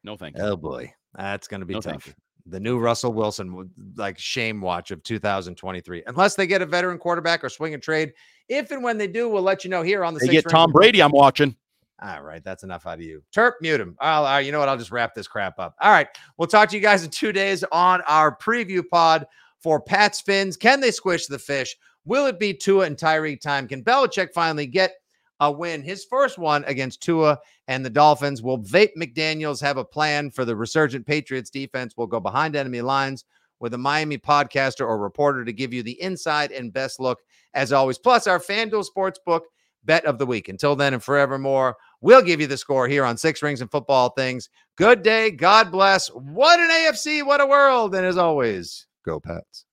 No 0.02 0.16
thank 0.16 0.36
you. 0.36 0.42
Oh 0.42 0.56
boy, 0.56 0.92
that's 1.14 1.46
going 1.46 1.60
to 1.60 1.66
be 1.66 1.74
No, 1.74 1.80
tough. 1.80 2.06
you. 2.08 2.12
The 2.46 2.58
new 2.58 2.78
Russell 2.80 3.12
Wilson, 3.12 3.70
like 3.96 4.18
shame 4.18 4.60
watch 4.60 4.90
of 4.90 5.00
2023. 5.04 6.02
Unless 6.08 6.34
they 6.34 6.48
get 6.48 6.60
a 6.60 6.66
veteran 6.66 6.98
quarterback 6.98 7.44
or 7.44 7.48
swing 7.48 7.74
a 7.74 7.78
trade. 7.78 8.12
If 8.48 8.72
and 8.72 8.82
when 8.82 8.98
they 8.98 9.06
do, 9.06 9.28
we'll 9.28 9.42
let 9.42 9.62
you 9.62 9.70
know 9.70 9.82
here 9.82 10.04
on 10.04 10.14
the. 10.14 10.20
They 10.20 10.26
get 10.32 10.48
Tom 10.48 10.72
Brady. 10.72 11.00
I'm 11.00 11.12
watching. 11.12 11.54
All 12.02 12.20
right, 12.22 12.42
that's 12.42 12.64
enough 12.64 12.84
out 12.84 12.94
of 12.94 13.02
you. 13.02 13.22
Terp, 13.32 13.52
mute 13.60 13.80
him. 13.80 13.94
All 14.00 14.24
right, 14.24 14.40
you 14.40 14.50
know 14.50 14.58
what? 14.58 14.68
I'll 14.68 14.76
just 14.76 14.90
wrap 14.90 15.14
this 15.14 15.28
crap 15.28 15.60
up. 15.60 15.76
All 15.80 15.92
right, 15.92 16.08
we'll 16.36 16.48
talk 16.48 16.68
to 16.70 16.76
you 16.76 16.82
guys 16.82 17.04
in 17.04 17.10
two 17.10 17.30
days 17.30 17.62
on 17.70 18.02
our 18.08 18.36
preview 18.36 18.82
pod 18.90 19.24
for 19.62 19.80
Pat's 19.80 20.20
Fins. 20.20 20.56
Can 20.56 20.80
they 20.80 20.90
squish 20.90 21.26
the 21.26 21.38
fish? 21.38 21.76
Will 22.04 22.26
it 22.26 22.38
be 22.40 22.52
Tua 22.52 22.86
and 22.86 22.96
Tyreek 22.96 23.40
time? 23.40 23.68
Can 23.68 23.84
Belichick 23.84 24.32
finally 24.32 24.66
get 24.66 24.94
a 25.40 25.50
win? 25.50 25.82
His 25.82 26.04
first 26.04 26.36
one 26.36 26.64
against 26.64 27.02
Tua 27.02 27.38
and 27.68 27.84
the 27.84 27.90
Dolphins. 27.90 28.42
Will 28.42 28.58
Vape 28.58 28.96
McDaniels 28.98 29.60
have 29.60 29.76
a 29.76 29.84
plan 29.84 30.30
for 30.30 30.44
the 30.44 30.56
resurgent 30.56 31.06
Patriots 31.06 31.50
defense? 31.50 31.94
We'll 31.96 32.08
go 32.08 32.20
behind 32.20 32.56
enemy 32.56 32.80
lines 32.80 33.24
with 33.60 33.74
a 33.74 33.78
Miami 33.78 34.18
podcaster 34.18 34.80
or 34.80 34.98
reporter 34.98 35.44
to 35.44 35.52
give 35.52 35.72
you 35.72 35.84
the 35.84 36.00
inside 36.02 36.50
and 36.50 36.72
best 36.72 36.98
look, 36.98 37.20
as 37.54 37.72
always. 37.72 37.98
Plus, 37.98 38.26
our 38.26 38.40
FanDuel 38.40 38.84
Sportsbook 38.84 39.42
bet 39.84 40.04
of 40.04 40.18
the 40.18 40.26
week. 40.26 40.48
Until 40.48 40.74
then 40.74 40.94
and 40.94 41.02
forevermore, 41.02 41.76
we'll 42.00 42.22
give 42.22 42.40
you 42.40 42.48
the 42.48 42.56
score 42.56 42.88
here 42.88 43.04
on 43.04 43.16
Six 43.16 43.42
Rings 43.42 43.60
and 43.60 43.70
Football 43.70 44.10
Things. 44.10 44.48
Good 44.76 45.02
day. 45.02 45.30
God 45.30 45.70
bless. 45.70 46.08
What 46.08 46.58
an 46.58 46.70
AFC. 46.70 47.24
What 47.24 47.40
a 47.40 47.46
world. 47.46 47.94
And 47.94 48.04
as 48.04 48.16
always, 48.16 48.86
go 49.04 49.20
Pats. 49.20 49.64